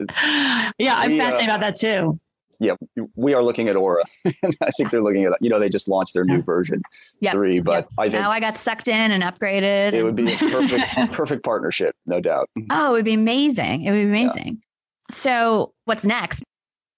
Yeah, 0.78 0.96
I'm 0.96 1.10
We, 1.10 1.20
uh, 1.20 1.24
fascinated 1.24 1.48
about 1.48 1.60
that 1.60 1.76
too. 1.76 2.18
Yeah, 2.58 2.72
we 3.16 3.34
are 3.34 3.42
looking 3.42 3.68
at 3.68 3.76
Aura. 3.76 4.02
and 4.24 4.56
I 4.62 4.70
think 4.78 4.90
they're 4.90 5.02
looking 5.02 5.24
at, 5.24 5.32
you 5.42 5.50
know, 5.50 5.58
they 5.58 5.68
just 5.68 5.88
launched 5.88 6.14
their 6.14 6.24
new 6.24 6.40
version 6.40 6.80
Yep. 7.20 7.32
three, 7.34 7.60
but 7.60 7.86
I 7.98 8.04
think 8.08 8.22
Now 8.22 8.30
I 8.30 8.40
got 8.40 8.56
sucked 8.56 8.88
in 8.88 9.10
and 9.10 9.22
upgraded. 9.22 9.92
it 9.92 10.02
would 10.02 10.16
be 10.16 10.32
a 10.32 10.36
perfect, 10.38 10.94
perfect 11.12 11.44
partnership, 11.44 11.94
no 12.06 12.18
doubt. 12.18 12.48
oh, 12.70 12.90
it 12.90 12.92
would 12.92 13.04
be 13.04 13.12
amazing. 13.12 13.82
It 13.84 13.90
would 13.90 13.98
be 13.98 14.04
amazing. 14.04 14.62
So, 15.10 15.74
what's 15.84 16.04
next? 16.04 16.42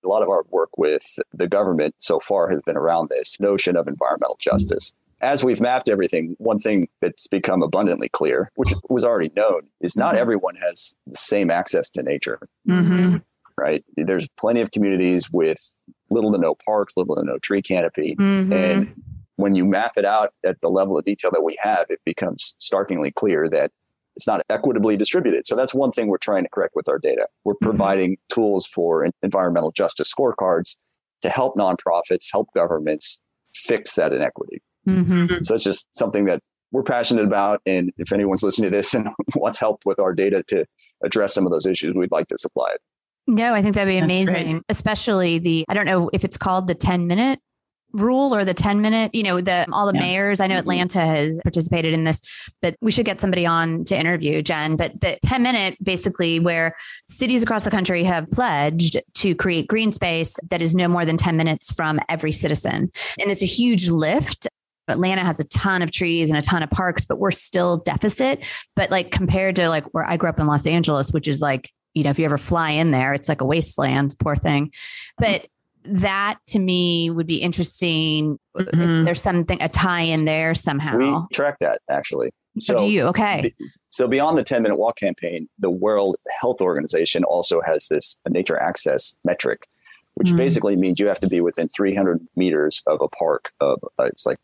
a 0.05 0.09
lot 0.09 0.22
of 0.22 0.28
our 0.28 0.44
work 0.51 0.78
with 0.78 1.03
the 1.34 1.49
government 1.49 1.92
so 1.99 2.20
far 2.20 2.49
has 2.51 2.62
been 2.62 2.76
around 2.76 3.09
this 3.11 3.38
notion 3.40 3.76
of 3.76 3.88
environmental 3.88 4.36
justice. 4.38 4.94
As 5.21 5.43
we've 5.43 5.61
mapped 5.61 5.89
everything, 5.89 6.37
one 6.39 6.59
thing 6.59 6.89
that's 7.01 7.27
become 7.27 7.62
abundantly 7.62 8.09
clear, 8.09 8.51
which 8.55 8.73
was 8.89 9.05
already 9.05 9.33
known, 9.35 9.62
is 9.81 9.97
not 9.97 10.14
Mhm. 10.14 10.19
everyone 10.19 10.55
has 10.57 10.97
the 11.07 11.16
same 11.16 11.51
access 11.51 11.91
to 11.91 12.03
nature, 12.03 12.39
Mhm. 12.69 13.23
right? 13.57 13.85
There's 13.97 14.29
plenty 14.37 14.61
of 14.61 14.71
communities 14.71 15.31
with 15.33 15.75
little 16.11 16.31
to 16.33 16.39
no 16.39 16.55
parks, 16.55 16.97
little 16.97 17.16
to 17.16 17.25
no 17.25 17.39
tree 17.39 17.62
canopy. 17.62 18.14
Mhm. 18.16 18.53
And 18.53 19.03
when 19.37 19.55
you 19.57 19.64
map 19.64 19.93
it 19.97 20.05
out 20.05 20.33
at 20.45 20.61
the 20.61 20.71
level 20.71 20.97
of 20.97 21.05
detail 21.05 21.31
that 21.33 21.43
we 21.43 21.57
have, 21.61 21.87
it 21.91 22.01
becomes 22.05 22.55
starkingly 22.59 23.11
clear 23.11 23.49
that 23.49 23.73
it's 24.14 24.27
not 24.27 24.43
equitably 24.51 24.97
distributed. 24.97 25.47
So 25.47 25.55
that's 25.55 25.75
one 25.75 25.93
thing 25.93 26.09
we're 26.09 26.19
trying 26.19 26.43
to 26.45 26.51
correct 26.51 26.75
with 26.75 26.89
our 26.89 26.99
data. 26.99 27.27
We're 27.45 27.55
Mhm. 27.55 27.61
providing 27.61 28.19
tools 28.29 28.66
for 28.66 29.09
environmental 29.23 29.71
justice 29.73 30.12
scorecards 30.12 30.77
to 31.23 31.29
help 31.29 31.57
nonprofits, 31.57 32.29
help 32.33 32.49
governments 32.55 33.21
fix 33.55 33.95
that 33.97 34.12
inequity. 34.12 34.62
Mhm. 34.89 35.45
So 35.45 35.55
it's 35.55 35.64
just 35.64 35.89
something 35.97 36.24
that 36.26 36.41
we're 36.72 36.82
passionate 36.82 37.24
about. 37.24 37.61
And 37.66 37.93
if 37.99 38.12
anyone's 38.12 38.43
listening 38.43 38.70
to 38.70 38.76
this 38.76 38.95
and 38.95 39.09
wants 39.36 39.59
help 39.59 39.82
with 39.84 39.99
our 39.99 40.14
data 40.14 40.43
to 40.49 40.64
address 41.05 41.34
some 41.34 41.47
of 41.47 41.53
those 41.53 41.66
issues, 41.66 41.95
we'd 41.95 42.12
like 42.12 42.28
to 42.28 42.39
supply 42.39 42.70
it. 42.74 42.80
No, 43.26 43.53
I 43.53 43.61
think 43.62 43.74
that'd 43.74 43.93
be 43.93 43.99
amazing, 43.99 44.62
especially 44.70 45.39
the, 45.39 45.64
I 45.68 45.74
don't 45.74 45.84
know 45.86 46.09
if 46.14 46.24
it's 46.24 46.39
called 46.39 46.66
the 46.66 46.74
10 46.74 47.07
minute 47.07 47.39
rule 47.93 48.34
or 48.34 48.45
the 48.45 48.53
10 48.55 48.80
minute, 48.82 49.14
you 49.14 49.22
know, 49.22 49.41
the, 49.41 49.66
all 49.72 49.86
the 49.86 49.95
Yeah. 49.95 50.01
mayors, 50.01 50.41
I 50.41 50.47
know 50.47 50.57
Mhm. 50.57 50.61
Atlanta 50.61 51.01
has 51.01 51.39
participated 51.43 51.95
in 51.95 52.05
this, 52.05 52.20
but 52.61 52.74
we 52.82 52.91
should 52.91 53.07
get 53.07 53.18
somebody 53.20 53.47
on 53.47 53.84
to 53.84 53.99
interview 53.99 54.43
Jen, 54.43 54.76
but 54.76 55.01
the 55.01 55.18
10 55.24 55.43
minute 55.43 55.76
basically 55.82 56.39
where 56.39 56.74
cities 57.07 57.43
across 57.43 57.64
the 57.64 57.70
country 57.70 58.03
have 58.05 58.30
pledged 58.30 58.99
to 59.16 59.34
create 59.34 59.68
green 59.68 59.93
space 59.93 60.36
that 60.51 60.61
is 60.61 60.74
no 60.74 60.86
more 60.89 61.07
than 61.07 61.16
10 61.16 61.36
minutes 61.36 61.72
from 61.72 61.99
every 62.11 62.32
citizen. 62.32 62.91
And 63.20 63.30
it's 63.30 63.43
a 63.43 63.47
huge 63.47 63.89
lift. 63.91 64.49
Atlanta 64.89 65.22
has 65.22 65.41
a 65.41 65.45
ton 65.45 65.82
of 65.82 65.91
trees 65.91 66.28
and 66.30 66.39
a 66.39 66.43
ton 66.43 66.62
of 66.62 66.70
parks, 66.70 67.05
but 67.05 67.18
we're 67.18 67.30
still 67.30 67.78
deficit. 67.78 68.45
But 68.76 68.91
like 68.91 69.11
compared 69.11 69.57
to 69.57 69.68
like 69.68 69.84
where 69.95 70.05
I 70.05 70.16
grew 70.16 70.28
up 70.28 70.41
in 70.41 70.47
Los 70.47 70.66
Angeles, 70.66 71.12
which 71.12 71.28
is 71.28 71.41
like, 71.41 71.70
you 71.95 72.05
know, 72.05 72.11
if 72.11 72.18
you 72.18 72.24
ever 72.24 72.39
fly 72.39 72.70
in 72.70 72.91
there, 72.91 73.14
it's 73.14 73.28
like 73.28 73.41
a 73.41 73.45
wasteland, 73.45 74.14
poor 74.18 74.36
thing. 74.36 74.72
But 75.18 75.47
that 75.84 76.39
to 76.49 76.59
me 76.59 77.09
would 77.11 77.26
be 77.26 77.36
interesting 77.36 78.39
if 78.57 78.66
Mhm. 78.68 79.05
there's 79.05 79.22
something 79.22 79.61
a 79.62 79.68
tie 79.68 80.03
in 80.03 80.24
there 80.26 80.55
somehow. 80.55 80.97
We 80.99 81.16
track 81.34 81.57
that 81.61 81.80
actually. 81.91 82.30
So 82.61 82.78
do 82.78 82.84
you? 82.86 83.05
Okay. 83.07 83.55
So 83.91 84.09
beyond 84.09 84.36
the 84.36 84.43
10 84.43 84.62
minute 84.62 84.76
walk 84.76 84.99
campaign, 84.99 85.49
the 85.59 85.70
World 85.70 86.16
Health 86.41 86.61
Organization 86.61 87.22
also 87.24 87.61
has 87.64 87.86
this 87.89 88.18
nature 88.28 88.61
access 88.61 89.14
metric, 89.24 89.66
which 90.14 90.32
Mhm. 90.32 90.36
basically 90.36 90.74
means 90.76 90.99
you 90.99 91.07
have 91.07 91.20
to 91.20 91.28
be 91.28 91.41
within 91.41 91.68
300 91.68 92.20
meters 92.36 92.82
of 92.86 93.01
a 93.01 93.09
park 93.09 93.51
of 93.61 93.78
uh, 93.99 94.05
it's 94.05 94.26
like 94.26 94.41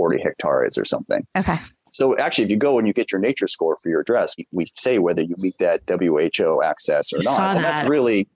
40 0.00 0.22
hectares 0.22 0.78
or 0.78 0.84
something. 0.86 1.26
Okay. 1.36 1.58
So 1.92 2.16
actually, 2.16 2.44
if 2.44 2.50
you 2.50 2.56
go 2.56 2.78
and 2.78 2.88
you 2.88 2.94
get 2.94 3.12
your 3.12 3.20
nature 3.20 3.46
score 3.46 3.76
for 3.82 3.90
your 3.90 4.00
address, 4.00 4.34
we 4.50 4.66
say 4.74 4.98
whether 4.98 5.20
you 5.20 5.34
meet 5.36 5.58
that 5.58 5.82
WHO 5.86 6.62
access 6.62 7.12
or 7.12 7.18
I 7.18 7.36
not. 7.36 7.56
and 7.56 7.64
that's 7.64 7.86
really 7.86 8.28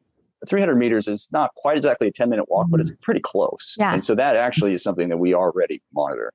300 0.46 0.74
meters 0.74 1.08
is 1.08 1.30
not 1.32 1.54
quite 1.54 1.78
exactly 1.78 2.08
a 2.08 2.12
10 2.12 2.28
minute 2.28 2.50
walk, 2.50 2.66
but 2.68 2.80
it's 2.80 2.92
pretty 3.00 3.20
close. 3.20 3.76
Yeah. 3.78 3.94
And 3.94 4.04
so 4.04 4.14
that 4.14 4.36
actually 4.36 4.74
is 4.74 4.82
something 4.82 5.08
that 5.08 5.16
we 5.16 5.32
already 5.32 5.80
monitor. 5.94 6.34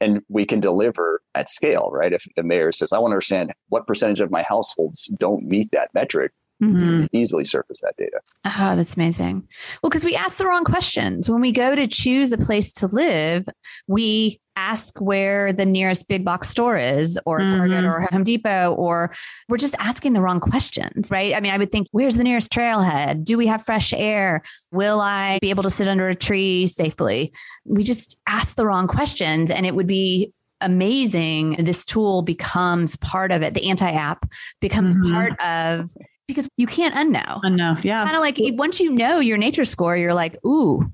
And 0.00 0.22
we 0.28 0.44
can 0.44 0.58
deliver 0.58 1.22
at 1.36 1.48
scale, 1.48 1.90
right? 1.92 2.12
If 2.12 2.26
the 2.34 2.42
mayor 2.42 2.72
says, 2.72 2.92
I 2.92 2.98
want 2.98 3.12
to 3.12 3.14
understand 3.14 3.52
what 3.68 3.86
percentage 3.86 4.20
of 4.20 4.32
my 4.32 4.42
households 4.42 5.08
don't 5.20 5.44
meet 5.44 5.70
that 5.70 5.90
metric, 5.94 6.32
Mhm. 6.62 7.08
easily 7.12 7.44
surface 7.44 7.80
that 7.80 7.94
data. 7.98 8.20
Oh, 8.44 8.76
that's 8.76 8.94
amazing. 8.96 9.46
Well, 9.82 9.90
because 9.90 10.04
we 10.04 10.14
ask 10.14 10.38
the 10.38 10.46
wrong 10.46 10.64
questions. 10.64 11.28
When 11.28 11.40
we 11.40 11.50
go 11.52 11.74
to 11.74 11.86
choose 11.86 12.32
a 12.32 12.38
place 12.38 12.72
to 12.74 12.86
live, 12.86 13.46
we 13.88 14.38
ask 14.56 14.98
where 15.00 15.52
the 15.52 15.66
nearest 15.66 16.08
big 16.08 16.24
box 16.24 16.48
store 16.48 16.76
is, 16.76 17.18
or 17.26 17.40
Target, 17.40 17.82
Mhm. 17.84 17.88
or 17.92 18.08
Home 18.12 18.22
Depot, 18.22 18.72
or 18.74 19.12
we're 19.48 19.56
just 19.58 19.74
asking 19.80 20.12
the 20.12 20.20
wrong 20.20 20.38
questions, 20.38 21.10
right? 21.10 21.34
I 21.36 21.40
mean, 21.40 21.52
I 21.52 21.58
would 21.58 21.72
think, 21.72 21.88
where's 21.90 22.16
the 22.16 22.24
nearest 22.24 22.52
trailhead? 22.52 23.24
Do 23.24 23.36
we 23.36 23.48
have 23.48 23.62
fresh 23.62 23.92
air? 23.92 24.42
Will 24.70 25.00
I 25.00 25.38
be 25.42 25.50
able 25.50 25.64
to 25.64 25.70
sit 25.70 25.88
under 25.88 26.08
a 26.08 26.14
tree 26.14 26.68
safely? 26.68 27.32
We 27.64 27.82
just 27.82 28.16
ask 28.28 28.54
the 28.54 28.64
wrong 28.64 28.86
questions, 28.86 29.50
and 29.50 29.66
it 29.66 29.74
would 29.74 29.88
be 29.88 30.32
amazing. 30.60 31.56
This 31.58 31.84
tool 31.84 32.22
becomes 32.22 32.96
part 32.96 33.32
of 33.32 33.42
it. 33.42 33.54
The 33.54 33.68
anti 33.68 33.90
app 33.90 34.24
becomes 34.60 34.96
Mhm. 34.96 35.12
part 35.12 35.40
of 35.42 35.90
because 36.26 36.48
you 36.56 36.66
can't 36.66 36.94
unknow 36.94 37.40
I 37.44 37.48
know. 37.50 37.76
Yeah. 37.82 38.04
kind 38.04 38.16
of 38.16 38.22
like 38.22 38.38
once 38.58 38.80
you 38.80 38.90
know 38.90 39.20
your 39.20 39.36
nature 39.38 39.64
score, 39.64 39.96
you're 39.96 40.14
like, 40.14 40.36
ooh. 40.46 40.90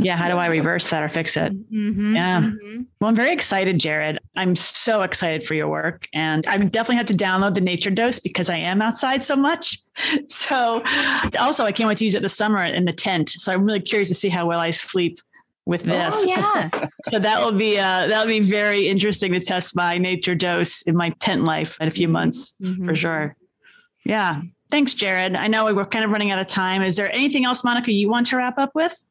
Yeah. 0.00 0.16
How 0.16 0.26
do 0.28 0.36
I 0.38 0.46
reverse 0.46 0.90
that 0.90 1.04
or 1.04 1.08
fix 1.08 1.36
it? 1.36 1.52
Mhm, 1.72 2.16
Yeah. 2.16 2.40
mhm. 2.40 2.86
Well, 3.00 3.08
I'm 3.10 3.14
very 3.14 3.30
excited, 3.32 3.78
Jared. 3.78 4.18
I'm 4.34 4.56
so 4.56 5.02
excited 5.02 5.44
for 5.44 5.54
your 5.54 5.68
work. 5.68 6.08
And 6.12 6.44
I 6.48 6.56
definitely 6.56 6.96
have 6.96 7.06
to 7.06 7.14
download 7.14 7.54
the 7.54 7.60
nature 7.60 7.90
dose 7.90 8.18
because 8.18 8.50
I 8.50 8.56
am 8.56 8.82
outside 8.82 9.22
so 9.22 9.36
much. 9.36 9.78
So 10.28 10.82
also 11.38 11.64
I 11.64 11.70
can't 11.70 11.86
wait 11.86 11.98
to 11.98 12.04
use 12.04 12.16
it 12.16 12.22
this 12.22 12.36
summer 12.36 12.58
in 12.58 12.86
the 12.86 12.92
tent. 12.92 13.30
So 13.30 13.52
I'm 13.52 13.64
really 13.64 13.80
curious 13.80 14.08
to 14.08 14.14
see 14.16 14.28
how 14.30 14.46
well 14.46 14.58
I 14.58 14.70
sleep 14.72 15.18
with 15.64 15.84
this. 15.84 16.12
Oh 16.14 16.24
yeah. 16.24 16.68
So 17.10 17.20
that 17.20 17.40
will 17.40 17.52
be 17.52 17.78
uh 17.78 18.08
that'll 18.08 18.26
be 18.26 18.40
very 18.40 18.88
interesting 18.88 19.30
to 19.32 19.40
test 19.40 19.76
my 19.76 19.96
nature 19.98 20.34
dose 20.34 20.82
in 20.82 20.96
my 20.96 21.10
tent 21.20 21.44
life 21.44 21.76
in 21.80 21.86
a 21.86 21.92
few 21.92 22.08
months 22.08 22.52
Mhm. 22.60 22.84
for 22.84 22.94
sure. 22.96 23.36
Yeah. 24.04 24.42
Thanks, 24.70 24.94
Jared. 24.94 25.36
I 25.36 25.46
know 25.46 25.72
we're 25.74 25.86
kind 25.86 26.04
of 26.04 26.10
running 26.10 26.30
out 26.30 26.38
of 26.38 26.46
time. 26.46 26.82
Is 26.82 26.96
there 26.96 27.12
anything 27.12 27.44
else, 27.44 27.64
Monica, 27.64 27.92
you 27.92 28.08
want 28.08 28.26
to 28.28 28.36
wrap 28.36 28.58
up 28.58 28.74
with? 28.74 29.04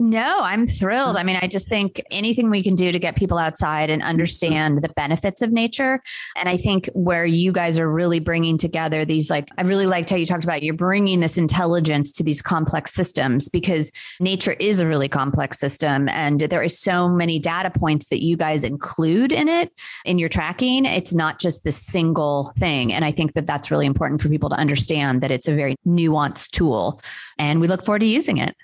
No, 0.00 0.38
I'm 0.42 0.68
thrilled. 0.68 1.16
I 1.16 1.22
mm. 1.22 1.26
mean, 1.26 1.38
I 1.42 1.48
just 1.48 1.68
think 1.68 2.00
anything 2.12 2.50
we 2.50 2.62
can 2.62 2.76
do 2.76 2.92
to 2.92 3.00
get 3.00 3.16
people 3.16 3.36
outside 3.36 3.90
and 3.90 4.00
understand 4.00 4.80
the 4.80 4.90
benefits 4.90 5.42
of 5.42 5.50
nature. 5.50 6.00
And 6.36 6.48
I 6.48 6.56
think 6.56 6.88
where 6.92 7.24
you 7.24 7.50
guys 7.50 7.80
are 7.80 7.90
really 7.90 8.20
bringing 8.20 8.58
together 8.58 9.04
these, 9.04 9.28
like, 9.28 9.48
I 9.58 9.62
really 9.62 9.86
liked 9.86 10.10
how 10.10 10.16
you 10.16 10.24
talked 10.24 10.44
about 10.44 10.62
you're 10.62 10.74
bringing 10.74 11.18
this 11.18 11.36
intelligence 11.36 12.12
to 12.12 12.22
these 12.22 12.40
complex 12.40 12.94
systems 12.94 13.48
because 13.48 13.90
nature 14.20 14.54
is 14.60 14.78
a 14.78 14.86
really 14.86 15.08
complex 15.08 15.58
system. 15.58 16.08
And 16.10 16.40
there 16.40 16.62
is 16.62 16.78
so 16.78 17.08
many 17.08 17.40
data 17.40 17.70
points 17.70 18.08
that 18.10 18.22
you 18.22 18.36
guys 18.36 18.62
include 18.62 19.32
in 19.32 19.48
it 19.48 19.72
in 20.04 20.16
your 20.18 20.28
tracking. 20.28 20.84
It's 20.84 21.12
not 21.12 21.40
just 21.40 21.64
this 21.64 21.76
single 21.76 22.52
thing. 22.56 22.92
And 22.92 23.04
I 23.04 23.10
think 23.10 23.32
that 23.32 23.48
that's 23.48 23.72
really 23.72 23.86
important 23.86 24.22
for 24.22 24.28
people 24.28 24.48
to 24.50 24.56
understand 24.56 25.22
that 25.22 25.32
it's 25.32 25.48
a 25.48 25.56
very 25.56 25.74
nuanced 25.84 26.50
tool. 26.50 27.00
And 27.36 27.60
we 27.60 27.66
look 27.66 27.84
forward 27.84 28.00
to 28.00 28.06
using 28.06 28.36
it. 28.36 28.54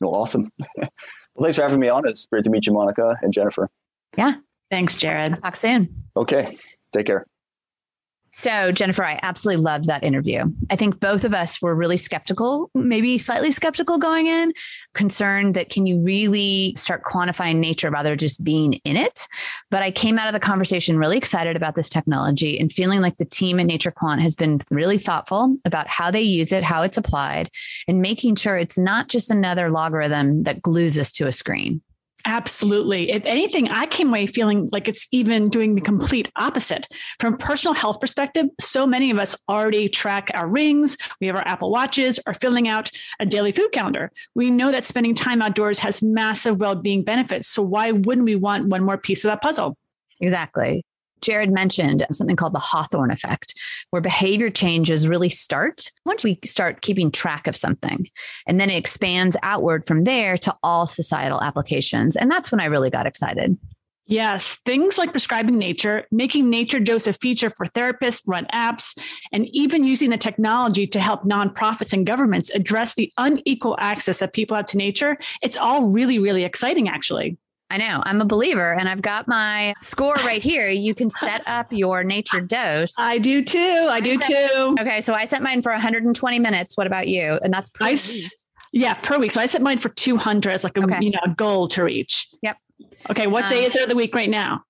Well, 0.00 0.14
awesome. 0.14 0.50
well, 0.76 0.88
thanks 1.42 1.56
for 1.56 1.62
having 1.62 1.80
me 1.80 1.88
on. 1.88 2.08
It's 2.08 2.26
great 2.26 2.44
to 2.44 2.50
meet 2.50 2.66
you, 2.66 2.72
Monica 2.72 3.16
and 3.22 3.32
Jennifer. 3.32 3.70
Yeah. 4.16 4.34
Thanks, 4.70 4.96
Jared. 4.98 5.38
Talk 5.42 5.56
soon. 5.56 6.04
Okay. 6.16 6.46
Take 6.92 7.06
care. 7.06 7.26
So, 8.30 8.72
Jennifer, 8.72 9.04
I 9.04 9.18
absolutely 9.22 9.62
loved 9.62 9.86
that 9.86 10.02
interview. 10.02 10.44
I 10.70 10.76
think 10.76 11.00
both 11.00 11.24
of 11.24 11.32
us 11.32 11.62
were 11.62 11.74
really 11.74 11.96
skeptical, 11.96 12.70
maybe 12.74 13.16
slightly 13.18 13.50
skeptical 13.50 13.98
going 13.98 14.26
in, 14.26 14.52
concerned 14.94 15.54
that 15.54 15.70
can 15.70 15.86
you 15.86 16.00
really 16.00 16.74
start 16.76 17.04
quantifying 17.04 17.56
nature 17.56 17.90
rather 17.90 18.16
just 18.16 18.44
being 18.44 18.74
in 18.84 18.96
it? 18.96 19.26
But 19.70 19.82
I 19.82 19.90
came 19.90 20.18
out 20.18 20.26
of 20.26 20.34
the 20.34 20.40
conversation 20.40 20.98
really 20.98 21.16
excited 21.16 21.56
about 21.56 21.74
this 21.74 21.88
technology 21.88 22.58
and 22.58 22.72
feeling 22.72 23.00
like 23.00 23.16
the 23.16 23.24
team 23.24 23.60
at 23.60 23.66
Nature 23.66 23.90
Quant 23.90 24.20
has 24.20 24.34
been 24.34 24.60
really 24.70 24.98
thoughtful 24.98 25.56
about 25.64 25.88
how 25.88 26.10
they 26.10 26.22
use 26.22 26.52
it, 26.52 26.62
how 26.62 26.82
it's 26.82 26.98
applied, 26.98 27.50
and 27.86 28.02
making 28.02 28.36
sure 28.36 28.56
it's 28.56 28.78
not 28.78 29.08
just 29.08 29.30
another 29.30 29.70
logarithm 29.70 30.42
that 30.42 30.62
glues 30.62 30.98
us 30.98 31.12
to 31.12 31.26
a 31.26 31.32
screen. 31.32 31.80
Absolutely. 32.24 33.10
If 33.10 33.24
anything, 33.26 33.68
I 33.68 33.86
came 33.86 34.08
away 34.08 34.26
feeling 34.26 34.68
like 34.72 34.88
it's 34.88 35.06
even 35.12 35.48
doing 35.48 35.74
the 35.74 35.80
complete 35.80 36.30
opposite. 36.36 36.88
From 37.20 37.36
personal 37.36 37.74
health 37.74 38.00
perspective, 38.00 38.46
so 38.60 38.86
many 38.86 39.10
of 39.10 39.18
us 39.18 39.36
already 39.48 39.88
track 39.88 40.30
our 40.34 40.48
rings, 40.48 40.96
we 41.20 41.28
have 41.28 41.36
our 41.36 41.46
Apple 41.46 41.70
Watches, 41.70 42.18
or 42.26 42.34
filling 42.34 42.68
out 42.68 42.90
a 43.20 43.26
daily 43.26 43.52
food 43.52 43.70
calendar. 43.72 44.10
We 44.34 44.50
know 44.50 44.72
that 44.72 44.84
spending 44.84 45.14
time 45.14 45.40
outdoors 45.40 45.78
has 45.78 46.02
massive 46.02 46.58
well 46.58 46.74
being 46.74 47.04
benefits. 47.04 47.48
So, 47.48 47.62
why 47.62 47.92
wouldn't 47.92 48.24
we 48.24 48.36
want 48.36 48.66
one 48.68 48.84
more 48.84 48.98
piece 48.98 49.24
of 49.24 49.30
that 49.30 49.40
puzzle? 49.40 49.76
Exactly. 50.20 50.82
Jared 51.20 51.50
mentioned 51.50 52.06
something 52.12 52.36
called 52.36 52.54
the 52.54 52.58
Hawthorne 52.58 53.10
effect, 53.10 53.54
where 53.90 54.02
behavior 54.02 54.50
changes 54.50 55.08
really 55.08 55.28
start 55.28 55.90
once 56.04 56.24
we 56.24 56.38
start 56.44 56.82
keeping 56.82 57.10
track 57.10 57.46
of 57.46 57.56
something. 57.56 58.08
And 58.46 58.60
then 58.60 58.70
it 58.70 58.76
expands 58.76 59.36
outward 59.42 59.86
from 59.86 60.04
there 60.04 60.38
to 60.38 60.54
all 60.62 60.86
societal 60.86 61.42
applications. 61.42 62.16
And 62.16 62.30
that's 62.30 62.50
when 62.50 62.60
I 62.60 62.66
really 62.66 62.90
got 62.90 63.06
excited. 63.06 63.58
Yes, 64.08 64.58
things 64.64 64.96
like 64.96 65.10
prescribing 65.10 65.58
nature, 65.58 66.06
making 66.10 66.48
nature 66.48 66.80
dose 66.80 67.06
a 67.06 67.12
feature 67.12 67.50
for 67.50 67.66
therapists, 67.66 68.22
run 68.26 68.46
apps, 68.54 68.98
and 69.32 69.46
even 69.52 69.84
using 69.84 70.08
the 70.08 70.16
technology 70.16 70.86
to 70.86 70.98
help 70.98 71.24
nonprofits 71.24 71.92
and 71.92 72.06
governments 72.06 72.48
address 72.48 72.94
the 72.94 73.12
unequal 73.18 73.76
access 73.78 74.20
that 74.20 74.32
people 74.32 74.56
have 74.56 74.64
to 74.66 74.78
nature. 74.78 75.18
It's 75.42 75.58
all 75.58 75.90
really, 75.90 76.18
really 76.18 76.44
exciting, 76.44 76.88
actually. 76.88 77.36
I 77.70 77.76
know 77.76 78.02
I'm 78.04 78.20
a 78.20 78.24
believer 78.24 78.72
and 78.74 78.88
I've 78.88 79.02
got 79.02 79.28
my 79.28 79.74
score 79.82 80.14
right 80.16 80.42
here. 80.42 80.68
You 80.68 80.94
can 80.94 81.10
set 81.10 81.42
up 81.46 81.66
your 81.72 82.02
nature 82.02 82.40
dose. 82.40 82.94
I 82.98 83.18
do 83.18 83.42
too. 83.42 83.86
I 83.90 84.00
do 84.00 84.18
said- 84.20 84.48
too. 84.50 84.76
Okay, 84.80 85.00
so 85.02 85.12
I 85.14 85.26
set 85.26 85.42
mine 85.42 85.60
for 85.62 85.72
120 85.72 86.38
minutes. 86.38 86.76
What 86.76 86.86
about 86.86 87.08
you? 87.08 87.38
And 87.42 87.52
that's 87.52 87.70
I 87.74 87.78
pretty 87.78 87.92
s- 87.94 88.34
yeah, 88.72 88.94
per 88.94 89.18
week. 89.18 89.32
So 89.32 89.40
I 89.40 89.46
set 89.46 89.60
mine 89.62 89.78
for 89.78 89.88
200 89.90 90.50
as 90.52 90.64
like 90.64 90.76
a, 90.78 90.82
Okay. 90.84 90.98
you 91.02 91.10
know, 91.10 91.18
a 91.24 91.30
goal 91.30 91.68
to 91.68 91.82
reach. 91.84 92.28
Yep. 92.42 92.56
Okay. 93.10 93.26
What 93.26 93.48
day 93.48 93.60
Um, 93.60 93.64
is 93.66 93.76
it 93.76 93.82
of 93.82 93.88
the 93.88 93.96
week 93.96 94.14
right 94.14 94.30
now? 94.30 94.62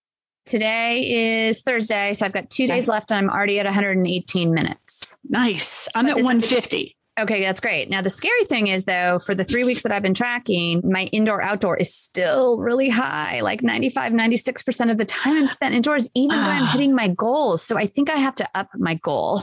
Today 0.47 1.47
is 1.47 1.63
Thursday, 1.63 2.15
so 2.15 2.25
I've 2.25 2.33
got 2.33 2.49
two 2.49 2.67
days 2.67 2.89
left 2.89 3.11
and 3.13 3.19
I'm 3.19 3.29
already 3.31 3.61
at 3.61 3.67
118 3.67 4.55
minutes. 4.55 5.19
Nice. 5.29 5.89
I'm 5.95 6.07
but 6.07 6.13
at 6.13 6.17
this- 6.17 6.25
150. 6.25 6.97
Okay, 7.19 7.43
that's 7.43 7.59
great. 7.61 7.91
Now, 7.91 8.01
the 8.01 8.11
scary 8.11 8.45
thing 8.45 8.69
is, 8.69 8.85
though, 8.85 9.19
for 9.19 9.35
the 9.35 9.45
three 9.45 9.65
weeks 9.65 9.83
that 9.83 9.91
I've 9.91 10.03
been 10.03 10.15
tracking, 10.15 10.83
my 10.85 11.05
indoor 11.07 11.43
outdoor 11.43 11.77
is 11.77 11.93
still 11.93 12.59
really 12.59 12.89
high 12.89 13.41
like 13.41 13.61
95, 13.63 14.13
96% 14.13 14.91
of 14.91 14.99
the 14.99 15.05
time 15.05 15.37
I'm 15.37 15.47
spent 15.49 15.75
indoors, 15.75 16.09
even 16.15 16.37
when 16.37 16.45
I'm 16.45 16.63
Ah. 16.65 16.71
hitting 16.73 16.95
my 16.95 17.09
goals. 17.09 17.63
So 17.63 17.77
I 17.77 17.87
think 17.87 18.09
I 18.09 18.17
have 18.17 18.37
to 18.37 18.49
up 18.55 18.69
my 18.77 18.95
goal. 18.95 19.43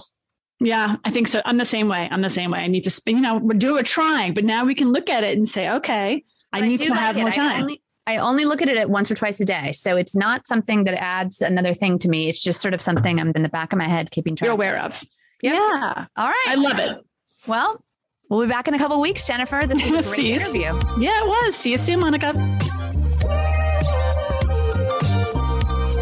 Yeah, 0.61 0.95
I 1.03 1.11
think 1.11 1.28
so. 1.28 1.41
I'm 1.45 1.57
the 1.57 1.65
same 1.65 1.89
way. 1.89 2.07
I'm 2.09 2.21
the 2.21 2.30
same 2.30 2.49
way. 2.51 2.59
I 2.59 2.67
need 2.67 2.86
to 2.86 2.89
spend, 2.89 3.17
you 3.17 3.23
know, 3.23 3.39
we're 3.39 3.57
doing, 3.57 3.73
we're 3.76 3.84
trying, 3.84 4.34
but 4.34 4.45
now 4.45 4.63
we 4.63 4.73
can 4.73 4.93
look 4.93 5.09
at 5.09 5.26
it 5.26 5.38
and 5.38 5.45
say, 5.47 5.69
okay, 5.69 6.23
I 6.53 6.61
But 6.61 6.67
need 6.69 6.78
do 6.78 6.86
to 6.86 6.91
like 6.91 6.99
have 6.99 7.17
it. 7.17 7.21
more 7.21 7.30
I 7.30 7.36
time. 7.36 7.61
only, 7.63 7.84
I 8.07 8.17
only 8.17 8.45
look 8.45 8.61
at 8.61 8.69
it 8.69 8.89
once 8.89 9.11
or 9.11 9.15
twice 9.15 9.41
a 9.41 9.45
day. 9.45 9.73
So 9.73 9.97
it's 9.97 10.15
not 10.15 10.47
something 10.47 10.86
that 10.86 10.93
adds 10.93 11.41
another 11.41 11.73
thing 11.73 11.99
to 11.99 12.07
me. 12.09 12.30
It's 12.30 12.41
just 12.41 12.61
sort 12.61 12.73
of 12.73 12.82
something 12.82 13.19
I'm 13.19 13.34
in 13.36 13.41
the 13.43 13.49
back 13.49 13.73
of 13.73 13.80
my 13.80 13.84
head 13.89 14.11
keeping 14.11 14.38
track 14.38 14.45
You're 14.45 14.53
of. 14.53 14.59
aware 14.59 14.78
of. 14.82 15.03
Yep. 15.41 15.53
Yeah. 15.55 16.05
All 16.15 16.28
right. 16.28 16.45
I 16.47 16.55
love 16.55 16.80
it. 16.80 17.05
Well, 17.48 17.84
we'll 18.30 18.41
be 18.41 18.50
back 18.50 18.68
in 18.68 18.74
a 18.74 18.78
couple 18.78 19.00
weeks, 19.00 19.28
Jennifer. 19.28 19.64
This 19.68 19.89
was 19.89 20.12
a 20.12 20.16
great 20.22 20.28
interview. 20.41 20.80
Yeah, 21.00 21.20
it 21.24 21.28
was. 21.28 21.56
See 21.56 21.72
you 21.72 21.78
soon, 21.78 22.00
Monica. 22.00 22.32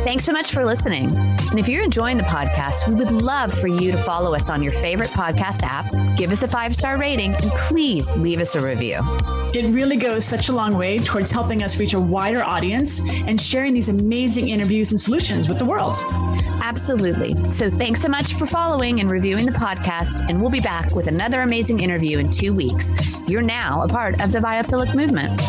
Thanks 0.04 0.26
so 0.26 0.34
much 0.34 0.52
for 0.52 0.66
listening. 0.66 1.10
And 1.16 1.58
if 1.58 1.70
you're 1.70 1.82
enjoying 1.82 2.18
the 2.18 2.26
podcast, 2.26 2.88
we 2.90 2.94
would 2.96 3.12
love 3.12 3.54
for 3.54 3.68
you 3.68 3.92
to 3.94 3.98
follow 3.98 4.36
us 4.36 4.50
on 4.50 4.62
your 4.62 4.74
favorite 4.74 5.10
podcast 5.12 5.64
app, 5.64 5.90
give 6.18 6.30
us 6.30 6.44
a 6.44 6.48
five 6.48 6.76
star 6.76 6.98
rating, 6.98 7.36
and 7.36 7.52
please 7.52 8.14
leave 8.18 8.40
us 8.40 8.56
a 8.56 8.62
review. 8.62 9.00
It 9.54 9.74
really 9.74 9.96
goes 9.96 10.26
such 10.26 10.50
a 10.50 10.52
long 10.52 10.78
way 10.78 10.98
towards 10.98 11.32
helping 11.32 11.64
us 11.64 11.80
reach 11.80 11.94
a 11.94 12.00
wider 12.00 12.44
audience 12.44 13.00
and 13.10 13.40
sharing 13.40 13.74
these 13.74 13.88
amazing 13.88 14.50
interviews 14.50 14.92
and 14.92 15.00
solutions 15.00 15.48
with 15.48 15.58
the 15.58 15.66
world. 15.66 15.96
Absolutely. 16.62 17.50
So 17.50 17.70
thanks 17.70 18.02
so 18.02 18.10
much 18.10 18.34
for 18.34 18.46
following 18.46 19.00
and 19.00 19.10
reviewing 19.10 19.46
the 19.46 19.54
podcast, 19.54 20.30
and 20.30 20.42
we'll 20.42 20.52
be 20.52 20.60
back 20.60 20.94
with 20.94 21.08
another 21.08 21.42
amazing 21.42 21.80
interview 21.80 22.20
in 22.20 22.30
two 22.30 22.54
weeks. 22.54 22.92
You're 23.26 23.42
now 23.42 23.84
a 23.84 23.88
part 23.88 24.22
of 24.22 24.34
the 24.34 24.40
biophilic 24.40 24.96
movement. 24.96 25.40